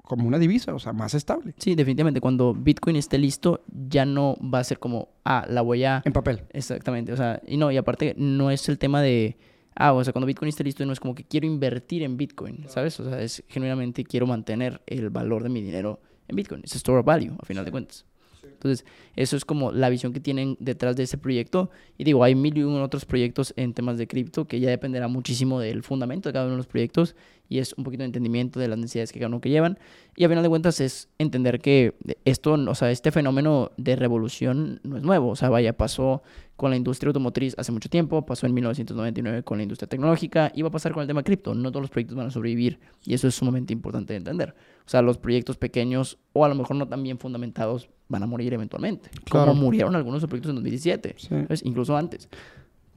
[0.04, 1.56] como una divisa, o sea, más estable.
[1.58, 2.20] Sí, definitivamente.
[2.20, 6.02] Cuando Bitcoin esté listo, ya no va a ser como, ah, la voy a...
[6.04, 6.44] En papel.
[6.52, 7.14] Exactamente.
[7.14, 9.38] O sea, y no, y aparte no es el tema de
[9.76, 12.66] ah, o sea, cuando Bitcoin esté listo no es como que quiero invertir en Bitcoin,
[12.68, 13.00] ¿sabes?
[13.00, 16.62] O sea, es genuinamente quiero mantener el valor de mi dinero en Bitcoin.
[16.64, 18.06] Es store of value, a final de cuentas.
[18.44, 18.86] Entonces,
[19.16, 21.70] eso es como la visión que tienen detrás de ese proyecto.
[21.98, 25.08] Y digo, hay mil y un otros proyectos en temas de cripto que ya dependerá
[25.10, 27.16] muchísimo del fundamento de cada uno de los proyectos
[27.50, 29.78] y es un poquito de entendimiento de las necesidades que cada uno que llevan.
[30.16, 31.96] Y a final de cuentas es entender que
[32.26, 35.30] esto, o sea, este fenómeno de revolución no es nuevo.
[35.30, 36.24] O sea, vaya, pasó
[36.56, 40.62] con la industria automotriz hace mucho tiempo, pasó en 1999 con la industria tecnológica y
[40.62, 41.54] va a pasar con el tema cripto.
[41.54, 44.56] No todos los proyectos van a sobrevivir y eso es sumamente importante de entender.
[44.86, 48.28] O sea, los proyectos pequeños o a lo mejor no tan bien fundamentados van a
[48.28, 49.10] morir eventualmente.
[49.30, 51.16] Como murieron algunos de los proyectos en 2017,
[51.64, 52.30] incluso antes.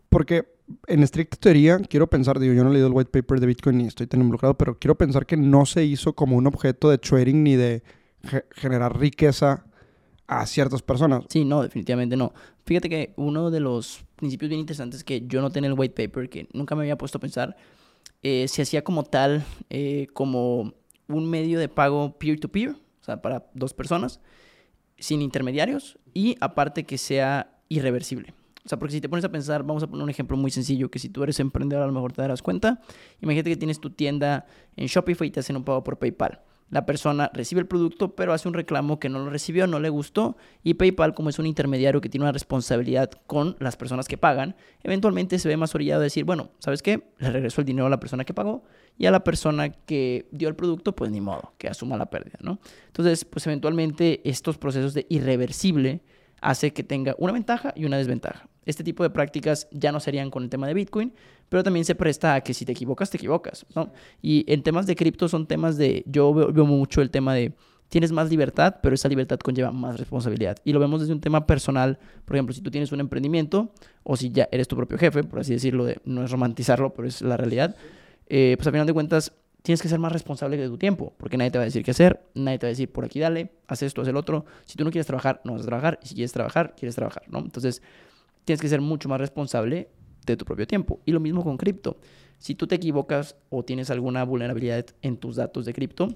[0.09, 0.56] Porque
[0.87, 3.79] en estricta teoría, quiero pensar, digo, yo no he leído el white paper de Bitcoin
[3.79, 6.99] ni estoy tan involucrado, pero quiero pensar que no se hizo como un objeto de
[6.99, 7.83] trading ni de
[8.53, 9.65] generar riqueza
[10.27, 11.25] a ciertas personas.
[11.29, 12.33] Sí, no, definitivamente no.
[12.65, 16.29] Fíjate que uno de los principios bien interesantes que yo noté en el white paper,
[16.29, 17.57] que nunca me había puesto a pensar,
[18.23, 20.75] eh, se hacía como tal, eh, como
[21.09, 22.71] un medio de pago peer-to-peer.
[22.71, 24.21] o sea, para dos personas,
[24.99, 28.35] sin intermediarios y aparte que sea irreversible.
[28.67, 30.91] O sea, porque si te pones a pensar, vamos a poner un ejemplo muy sencillo,
[30.91, 32.81] que si tú eres emprendedor a lo mejor te darás cuenta.
[33.21, 36.41] Imagínate que tienes tu tienda en Shopify y te hacen un pago por PayPal.
[36.69, 39.89] La persona recibe el producto, pero hace un reclamo que no lo recibió, no le
[39.89, 40.37] gustó.
[40.65, 44.57] Y PayPal, como es un intermediario que tiene una responsabilidad con las personas que pagan,
[44.83, 47.05] eventualmente se ve más orillado de decir, bueno, ¿sabes qué?
[47.19, 48.65] Le regreso el dinero a la persona que pagó
[48.99, 52.39] y a la persona que dio el producto, pues ni modo, que asuma la pérdida,
[52.43, 52.59] ¿no?
[52.89, 56.03] Entonces, pues eventualmente estos procesos de irreversible
[56.47, 58.49] hace que tenga una ventaja y una desventaja.
[58.65, 61.13] Este tipo de prácticas ya no serían con el tema de Bitcoin,
[61.49, 63.67] pero también se presta a que si te equivocas, te equivocas.
[64.23, 67.53] Y en temas de cripto son temas de, yo veo, mucho el tema de,
[67.89, 70.57] tienes más libertad, pero esa libertad conlleva más responsabilidad.
[70.65, 73.73] Y lo vemos desde un tema personal, por ejemplo, si tú tienes un emprendimiento
[74.05, 77.09] o si ya eres tu propio jefe, por así decirlo, de, no es romantizarlo, pero
[77.09, 77.75] es la realidad,
[78.29, 79.33] eh, pues al final de cuentas
[79.67, 81.91] tienes que ser más responsable de tu tiempo, porque nadie te va a decir qué
[81.91, 84.45] hacer, nadie te va a decir por aquí dale, haz esto, haz el otro.
[84.65, 87.25] Si tú no quieres trabajar, no vas a trabajar, y si quieres trabajar, quieres trabajar,
[87.29, 87.41] ¿no?
[87.41, 87.83] Entonces,
[88.45, 89.89] tienes que ser mucho más responsable
[90.25, 91.01] de tu propio tiempo.
[91.05, 91.97] Y lo mismo con cripto.
[92.39, 96.15] Si tú te equivocas o tienes alguna vulnerabilidad en tus datos de cripto,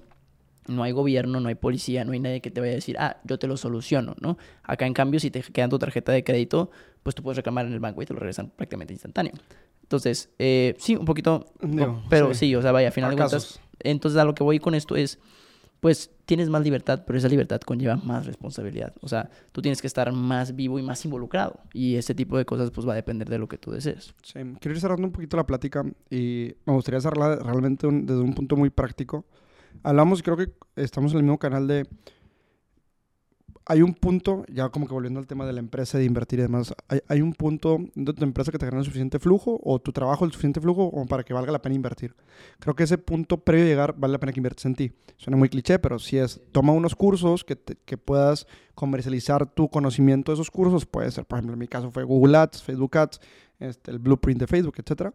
[0.69, 3.17] no hay gobierno, no hay policía, no hay nadie que te vaya a decir, ah,
[3.25, 4.39] yo te lo soluciono, ¿no?
[4.63, 6.71] Acá, en cambio, si te quedan tu tarjeta de crédito,
[7.03, 9.33] pues tú puedes reclamar en el banco y te lo regresan prácticamente instantáneo.
[9.91, 11.47] Entonces, eh, sí, un poquito,
[12.09, 12.55] pero sí.
[12.55, 13.59] o sea, vaya, a final de cuentas.
[13.81, 15.19] Entonces, a lo que voy con esto es,
[15.81, 18.95] pues tienes más libertad, pero esa libertad conlleva más responsabilidad.
[19.01, 21.59] O sea, tú tienes que estar más vivo y más involucrado.
[21.73, 24.15] Y ese tipo de cosas pues va a depender de lo que tú desees.
[24.23, 28.33] Sí, quiero ir cerrando un poquito la plática y me gustaría cerrarla realmente desde un
[28.33, 29.25] punto muy práctico.
[29.83, 31.85] Hablamos, creo que estamos en el mismo canal de
[33.71, 36.43] hay un punto, ya como que volviendo al tema de la empresa, de invertir y
[36.43, 36.75] demás,
[37.07, 40.33] hay, un punto de tu empresa que te genera suficiente flujo o tu trabajo el
[40.33, 42.17] suficiente flujo como para que valga la pena invertir.
[42.59, 44.93] Creo que ese punto previo a llegar vale la pena que inviertes en ti.
[45.19, 50.33] Suena muy cliché, pero si es, toma unos cursos que, que puedas comercializar tu conocimiento
[50.33, 50.85] de esos cursos.
[50.85, 53.21] Puede ser, por ejemplo, en mi caso fue Google Ads, Facebook Ads,
[53.61, 55.15] este, el blueprint de Facebook, etc.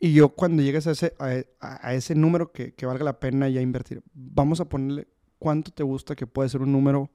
[0.00, 3.48] Y yo cuando llegues a ese, a, a ese número que, que valga la pena
[3.48, 5.06] ya invertir, vamos a ponerle
[5.38, 7.10] cuánto te gusta que puede ser un número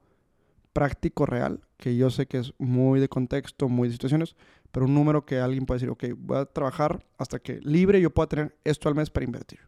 [0.72, 4.36] práctico, real, que yo sé que es muy de contexto, muy de situaciones,
[4.72, 8.10] pero un número que alguien puede decir, ok, voy a trabajar hasta que libre yo
[8.10, 9.58] pueda tener esto al mes para invertir.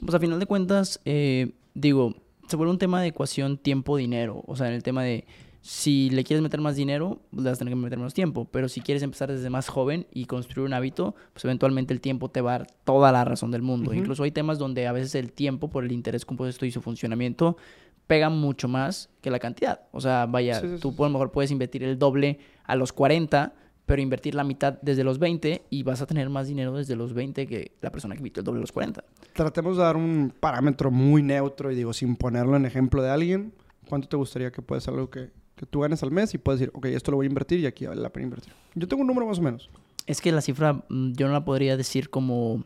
[0.00, 2.16] Pues a final de cuentas, eh, digo,
[2.48, 4.42] se vuelve un tema de ecuación tiempo-dinero.
[4.46, 5.24] O sea, en el tema de
[5.60, 8.48] si le quieres meter más dinero, le vas a tener que meter menos tiempo.
[8.50, 12.28] Pero si quieres empezar desde más joven y construir un hábito, pues eventualmente el tiempo
[12.28, 13.94] te va a dar toda la razón del mundo.
[13.94, 17.56] Incluso hay temas donde a veces el tiempo, por el interés compuesto y su funcionamiento,
[18.06, 19.82] pega mucho más que la cantidad.
[19.92, 23.54] O sea, vaya, tú a lo mejor puedes invertir el doble a los 40,
[23.86, 27.14] pero invertir la mitad desde los 20 y vas a tener más dinero desde los
[27.14, 29.04] 20 que la persona que invirtió el doble a los 40.
[29.32, 33.52] Tratemos de dar un parámetro muy neutro y digo, sin ponerlo en ejemplo de alguien,
[33.88, 36.60] ¿cuánto te gustaría que puede ser algo que, que tú ganes al mes y puedes
[36.60, 38.52] decir, ok, esto lo voy a invertir y aquí vale la pena invertir?
[38.74, 39.70] Yo tengo un número más o menos.
[40.06, 42.64] Es que la cifra mm, yo no la podría decir como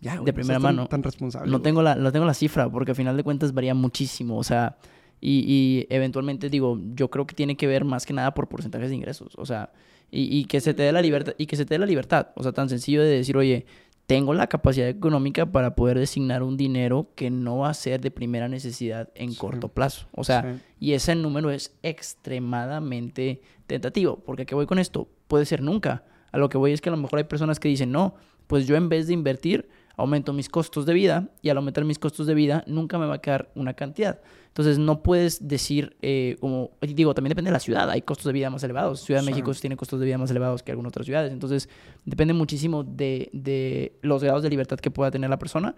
[0.00, 0.86] de primera mano.
[0.86, 1.50] Tan, responsable.
[1.50, 4.38] No tengo, la, no tengo la cifra, porque al final de cuentas varía muchísimo.
[4.38, 4.76] O sea,
[5.20, 8.90] y, y, eventualmente digo, yo creo que tiene que ver más que nada por porcentajes
[8.90, 9.34] de ingresos.
[9.36, 9.72] O sea,
[10.10, 12.28] y, y, que se te dé la libertad, y que se te dé la libertad.
[12.36, 13.66] O sea, tan sencillo de decir, oye,
[14.08, 18.10] tengo la capacidad económica para poder designar un dinero que no va a ser de
[18.10, 20.06] primera necesidad en corto plazo.
[20.12, 24.16] O sea, y ese número es extremadamente tentativo.
[24.24, 25.08] Porque ¿a qué voy con esto?
[25.26, 26.04] Puede ser nunca.
[26.32, 28.14] A lo que voy es que a lo mejor hay personas que dicen, no,
[28.46, 29.68] pues yo en vez de invertir,
[29.98, 33.16] aumento mis costos de vida y al aumentar mis costos de vida nunca me va
[33.16, 34.20] a quedar una cantidad.
[34.46, 38.32] Entonces no puedes decir, eh, como digo, también depende de la ciudad, hay costos de
[38.32, 39.00] vida más elevados.
[39.00, 41.32] Ciudad de México tiene costos de vida más elevados que algunas otras ciudades.
[41.32, 41.68] Entonces
[42.04, 45.74] depende muchísimo de, de los grados de libertad que pueda tener la persona.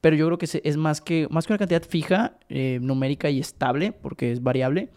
[0.00, 3.40] Pero yo creo que es más que, más que una cantidad fija, eh, numérica y
[3.40, 4.90] estable, porque es variable.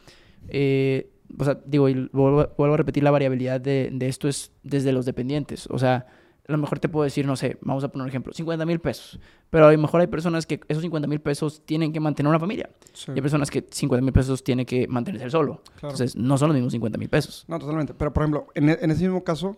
[0.49, 4.91] Eh, o sea, digo, y vuelvo, a repetir, la variabilidad de, de esto es desde
[4.91, 5.67] los dependientes.
[5.71, 6.07] O sea,
[6.47, 8.79] a lo mejor te puedo decir, no sé, vamos a poner un ejemplo, 50 mil
[8.79, 9.19] pesos.
[9.49, 12.39] Pero a lo mejor hay personas que esos 50 mil pesos tienen que mantener una
[12.39, 12.69] familia.
[13.07, 15.61] Y hay personas que 50 mil pesos tienen que mantenerse solo.
[15.75, 17.43] Entonces, no son los mismos 50 mil pesos.
[17.47, 17.93] No, totalmente.
[17.93, 19.57] Pero, por ejemplo, en, e, en, ese mismo caso,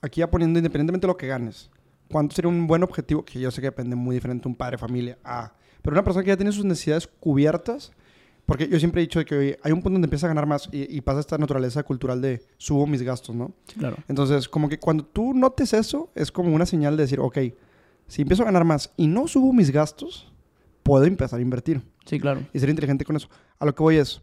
[0.00, 1.70] aquí ya poniendo independientemente de lo que ganes,
[2.08, 3.24] ¿cuánto sería un buen objetivo?
[3.24, 5.52] Que yo sé que depende muy diferente un padre, familia, a...
[5.82, 7.92] Pero una persona que ya tiene sus necesidades cubiertas
[8.50, 11.00] porque yo siempre he dicho que hay un punto donde empieza a ganar más y,
[11.02, 13.52] pasa esta naturaleza cultural de subo mis gastos, ¿no?
[13.78, 13.96] Claro.
[14.08, 17.38] Entonces, como que cuando tú notes eso, es como una señal de decir, ok,
[18.08, 20.32] si empiezo a ganar más y no subo mis gastos,
[20.82, 21.80] puedo empezar a invertir.
[22.04, 22.44] Sí, claro.
[22.52, 23.28] Y ser inteligente con eso.
[23.60, 24.20] A lo que voy es,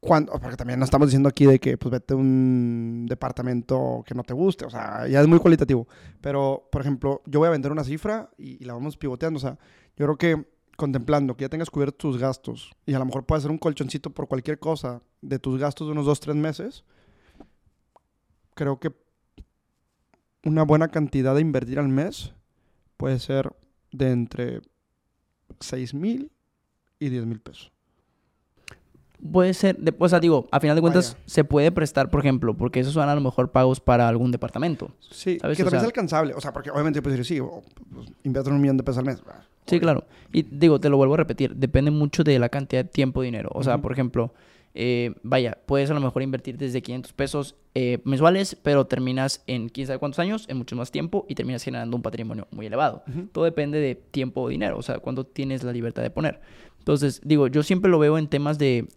[0.00, 4.14] cuando, porque también no estamos diciendo aquí de que pues vete a un departamento que
[4.14, 5.88] no te guste, o sea, ya es muy cualitativo.
[6.20, 9.40] Pero, por ejemplo, yo voy a vender una cifra y, y la vamos pivoteando, o
[9.40, 9.56] sea,
[9.96, 13.42] yo creo que contemplando que ya tengas cubiertos tus gastos y a lo mejor puedes
[13.42, 16.84] hacer un colchoncito por cualquier cosa de tus gastos de unos dos, tres meses,
[18.54, 18.90] creo que
[20.42, 22.32] una buena cantidad de invertir al mes
[22.96, 23.54] puede ser
[23.92, 24.62] de entre
[25.60, 26.32] 6 mil
[26.98, 27.70] y 10 mil pesos.
[29.32, 31.24] Puede ser, de- o sea, digo, a final de cuentas Vaya.
[31.26, 34.92] se puede prestar, por ejemplo, porque esos son a lo mejor pagos para algún departamento.
[35.10, 35.56] Sí, ¿Sabes?
[35.56, 36.34] que O también sea- es alcanzable.
[36.34, 39.04] O sea, porque obviamente puedes decir, sí, o, pues, invierto un millón de pesos al
[39.04, 39.16] mes.
[39.66, 39.80] Sí, obvio.
[39.80, 40.04] claro.
[40.32, 43.50] Y digo, te lo vuelvo a repetir, depende mucho de la cantidad de tiempo, dinero.
[43.52, 44.32] O sea, por ejemplo,
[44.74, 49.68] eh, vaya, puedes a lo mejor invertir desde 500 pesos eh, mensuales, pero terminas en
[49.68, 53.02] quién sabe cuántos años, en mucho más tiempo, y terminas generando un patrimonio muy elevado.
[53.32, 56.40] Todo depende de tiempo o dinero, o sea, cuando tienes la libertad de poner.
[56.78, 58.88] Entonces, digo, yo siempre lo veo en temas de...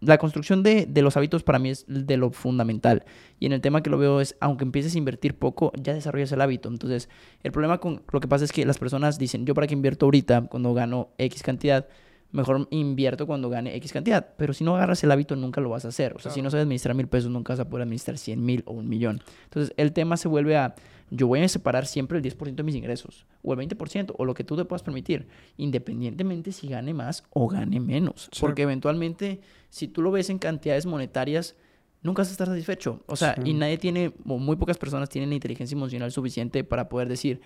[0.00, 3.04] La construcción de, de los hábitos para mí es de lo fundamental.
[3.40, 6.30] Y en el tema que lo veo es, aunque empieces a invertir poco, ya desarrollas
[6.32, 6.68] el hábito.
[6.68, 7.08] Entonces,
[7.42, 10.06] el problema con lo que pasa es que las personas dicen, yo para qué invierto
[10.06, 11.86] ahorita cuando gano X cantidad,
[12.32, 14.26] mejor invierto cuando gane X cantidad.
[14.36, 16.14] Pero si no agarras el hábito, nunca lo vas a hacer.
[16.14, 18.62] O sea, si no sabes administrar mil pesos, nunca vas a poder administrar 100 mil
[18.66, 19.22] o un millón.
[19.44, 20.74] Entonces, el tema se vuelve a,
[21.14, 24.32] yo voy a separar siempre el 10% de mis ingresos, o el 20%, o lo
[24.32, 25.28] que tú te puedas permitir,
[25.58, 28.28] independientemente si gane más o gane menos.
[28.32, 28.40] Sí.
[28.40, 31.54] Porque eventualmente, si tú lo ves en cantidades monetarias,
[32.02, 33.02] nunca vas a estar satisfecho.
[33.06, 33.50] O sea, Sí.
[33.50, 37.40] y nadie tiene, o muy pocas personas tienen la inteligencia emocional suficiente para poder decir,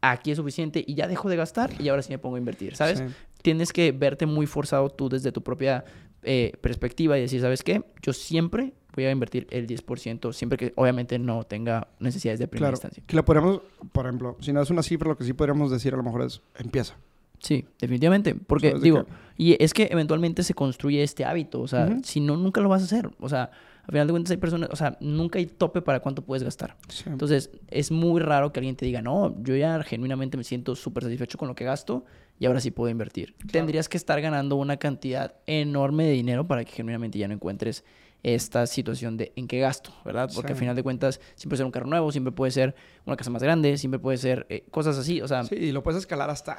[0.00, 2.76] aquí es suficiente y ya dejo de gastar y ahora sí me pongo a invertir,
[2.76, 2.98] ¿sabes?
[2.98, 3.04] Sí.
[3.42, 5.84] Tienes que verte muy forzado tú desde tu propia
[6.22, 7.82] eh, perspectiva y decir, ¿sabes qué?
[8.02, 12.68] Yo siempre voy a invertir el 10%, siempre que obviamente no tenga necesidades de primera
[12.70, 12.76] Claro.
[12.76, 13.02] instancia.
[13.06, 13.60] Que le podríamos,
[13.92, 16.22] por ejemplo, si no es una cifra, lo que sí podríamos decir a lo mejor
[16.22, 16.96] es, empieza.
[17.38, 18.34] Sí, definitivamente.
[18.34, 19.06] Porque, ¿Sabes de digo,
[19.36, 21.60] y es que eventualmente se construye este hábito.
[21.60, 23.10] O sea, si no, nunca lo vas a hacer.
[23.20, 23.50] O sea,
[23.84, 26.76] al final de cuentas hay personas, o sea, nunca hay tope para cuánto puedes gastar.
[26.88, 27.04] Sí.
[27.06, 31.04] Entonces, es muy raro que alguien te diga, no, yo ya genuinamente me siento súper
[31.04, 32.04] satisfecho con lo que gasto
[32.38, 33.34] y ahora sí puedo invertir.
[33.52, 37.84] Tendrías que estar ganando una cantidad enorme de dinero para que genuinamente ya no encuentres
[38.22, 40.28] esta situación de en qué gasto, ¿verdad?
[40.34, 40.52] Porque Sí.
[40.54, 42.74] al final de cuentas siempre puede ser un carro nuevo, siempre puede ser
[43.04, 45.82] una casa más grande, siempre puede ser eh, cosas así, o sea, Sí, y lo
[45.82, 46.56] puedes escalar hasta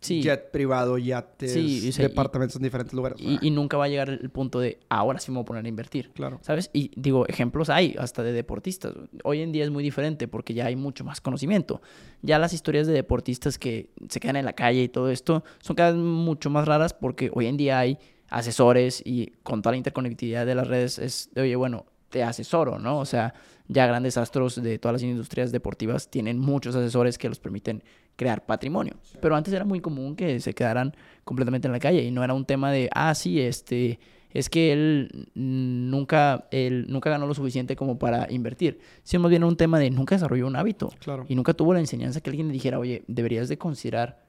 [0.00, 0.20] sí.
[0.20, 3.18] jet privado, yates, Sí, o sea, y- departamentos en diferentes lugares.
[3.20, 5.64] Y, y nunca va a llegar el punto de ahora sí me voy a poner
[5.64, 6.10] a invertir.
[6.10, 6.40] Claro.
[6.42, 6.68] ¿Sabes?
[6.72, 8.92] Y digo, ejemplos hay hasta de deportistas.
[9.24, 11.80] Hoy en día es muy diferente porque ya hay mucho más conocimiento.
[12.20, 15.76] Ya las historias de deportistas que se quedan en la calle y todo esto son
[15.76, 17.96] cada vez mucho más raras porque hoy en día hay
[18.32, 22.78] asesores y con toda la interconectividad de las redes es, de, oye, bueno, te asesoro,
[22.78, 22.98] ¿no?
[22.98, 23.32] O sea,
[23.68, 27.82] ya grandes astros de todas las industrias deportivas tienen muchos asesores que los permiten
[28.16, 28.94] crear patrimonio.
[29.20, 30.94] Pero antes era muy común que se quedaran
[31.24, 33.98] completamente en la calle y no era un tema de, ah, sí, este,
[34.34, 38.78] es que él nunca, él nunca ganó lo suficiente como para invertir.
[39.04, 41.24] Sino más bien un tema de nunca desarrolló un hábito Claro.
[41.28, 44.22] y nunca tuvo la enseñanza que alguien le dijera, oye, deberías de considerar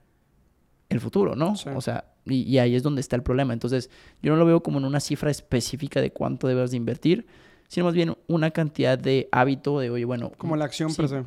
[0.90, 1.56] el futuro, ¿no?
[1.56, 1.70] Sí.
[1.76, 3.54] O sea, y, y ahí es donde está el problema.
[3.54, 3.90] Entonces,
[4.22, 7.26] yo no lo veo como en una cifra específica de cuánto debes de invertir,
[7.68, 10.98] sino más bien una cantidad de hábito de, oye, bueno, Como la acción Sí.
[10.98, 11.24] per se.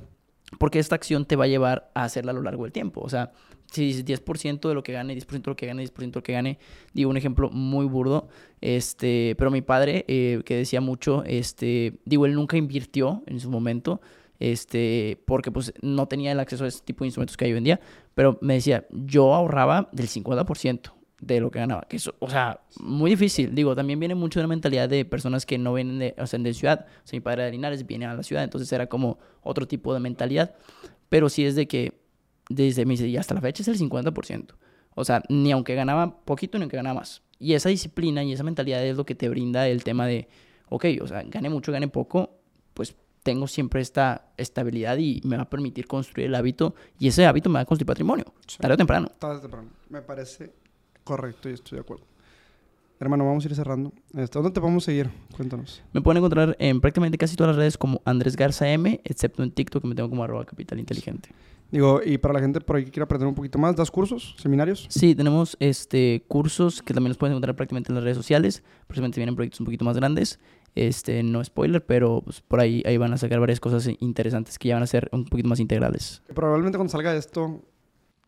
[0.58, 3.00] porque esta acción te va a llevar a hacerla a lo largo del tiempo.
[3.00, 3.32] O sea,
[3.72, 6.22] si dices 10% de lo que gane, 10% de lo que gane, 10% de lo
[6.22, 6.58] que gane,
[6.94, 8.28] digo un ejemplo muy burdo,
[8.60, 13.50] este, pero mi padre, eh, que decía mucho, este, digo, él nunca invirtió en su
[13.50, 14.00] momento,
[14.38, 17.58] este, porque pues no tenía el acceso a ese tipo de instrumentos que hay hoy
[17.58, 17.80] en día,
[18.16, 22.62] pero me decía, yo ahorraba del 50% de lo que ganaba, que eso, o sea,
[22.80, 26.14] muy difícil, digo, también viene mucho de la mentalidad de personas que no vienen de,
[26.16, 28.72] o sea, de ciudad, o sea, mi padre de Linares viene a la ciudad, entonces
[28.72, 30.54] era como otro tipo de mentalidad,
[31.10, 32.00] pero sí es de que
[32.48, 34.54] desde me dice, y hasta la fecha es el 50%.
[34.94, 37.22] O sea, ni aunque ganaba poquito ni aunque ganaba más.
[37.38, 40.26] Y esa disciplina y esa mentalidad es lo que te brinda el tema de,
[40.70, 42.35] ok, o sea, gane mucho, gane poco,
[43.26, 47.50] tengo siempre esta estabilidad y me va a permitir construir el hábito y ese hábito
[47.50, 48.58] me va a construir patrimonio, Sí.
[48.58, 49.08] tarde o temprano.
[49.18, 49.68] Tarde o temprano.
[49.90, 50.52] Me parece
[51.04, 52.04] correcto y estoy de acuerdo.
[52.98, 53.92] Hermano, vamos a ir cerrando.
[54.16, 55.10] Este, ¿Dónde te podemos seguir?
[55.36, 55.82] Cuéntanos.
[55.92, 59.50] Me pueden encontrar en prácticamente casi todas las redes como Andrés Garza M, excepto en
[59.50, 61.28] TikTok que me tengo como arroba capital inteligente.
[61.70, 64.36] Digo, y para la gente por ahí que quiera aprender un poquito más, ¿das cursos,
[64.38, 64.86] seminarios?
[64.88, 68.62] Sí, tenemos este cursos que también los pueden encontrar prácticamente en las redes sociales.
[68.86, 70.38] Próximamente vienen proyectos un poquito más grandes.
[70.76, 74.68] Este, no spoiler, pero pues, por ahí, ahí van a sacar varias cosas interesantes que
[74.68, 76.22] ya van a ser un poquito más integrales.
[76.34, 77.62] Probablemente cuando salga esto,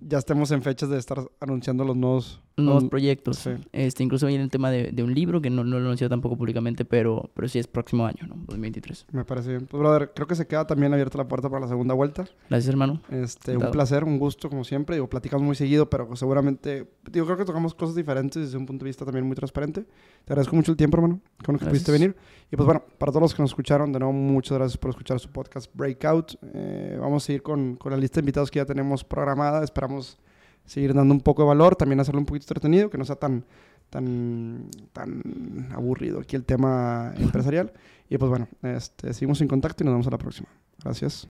[0.00, 2.42] ya estemos en fechas de estar anunciando los nuevos...
[2.64, 3.36] Nuevos los- proyectos.
[3.38, 3.50] sí.
[3.72, 6.10] Este, incluso viene el tema de, de un libro que no, no lo he anunciado
[6.10, 8.34] tampoco públicamente, pero, pero sí es próximo año, ¿no?
[8.46, 9.06] 2023.
[9.12, 9.66] Me parece bien.
[9.66, 12.24] Pues, brother, creo que se queda también abierta la puerta para la segunda vuelta.
[12.48, 13.00] Gracias, hermano.
[13.10, 14.96] Este, un placer, un gusto, como siempre.
[14.96, 16.88] Digo, platicamos muy seguido, pero seguramente...
[17.10, 19.82] Digo, creo que tocamos cosas diferentes desde un punto de vista también muy transparente.
[20.24, 21.20] Te agradezco mucho el tiempo, hermano.
[21.44, 21.84] Con lo que Gracias.
[21.84, 22.16] pudiste venir.
[22.50, 25.18] Y pues bueno, para todos los que nos escucharon, de nuevo, muchas gracias por escuchar
[25.20, 26.34] su podcast Breakout.
[26.54, 29.62] Eh, vamos a seguir con, con la lista de invitados que ya tenemos programada.
[29.64, 30.18] Esperamos
[30.68, 33.44] seguir dando un poco de valor, también hacerlo un poquito entretenido, que no sea tan,
[33.90, 37.72] tan, tan aburrido aquí el tema empresarial.
[38.08, 40.48] Y pues bueno, este, seguimos en contacto y nos vemos a la próxima.
[40.82, 41.28] Gracias.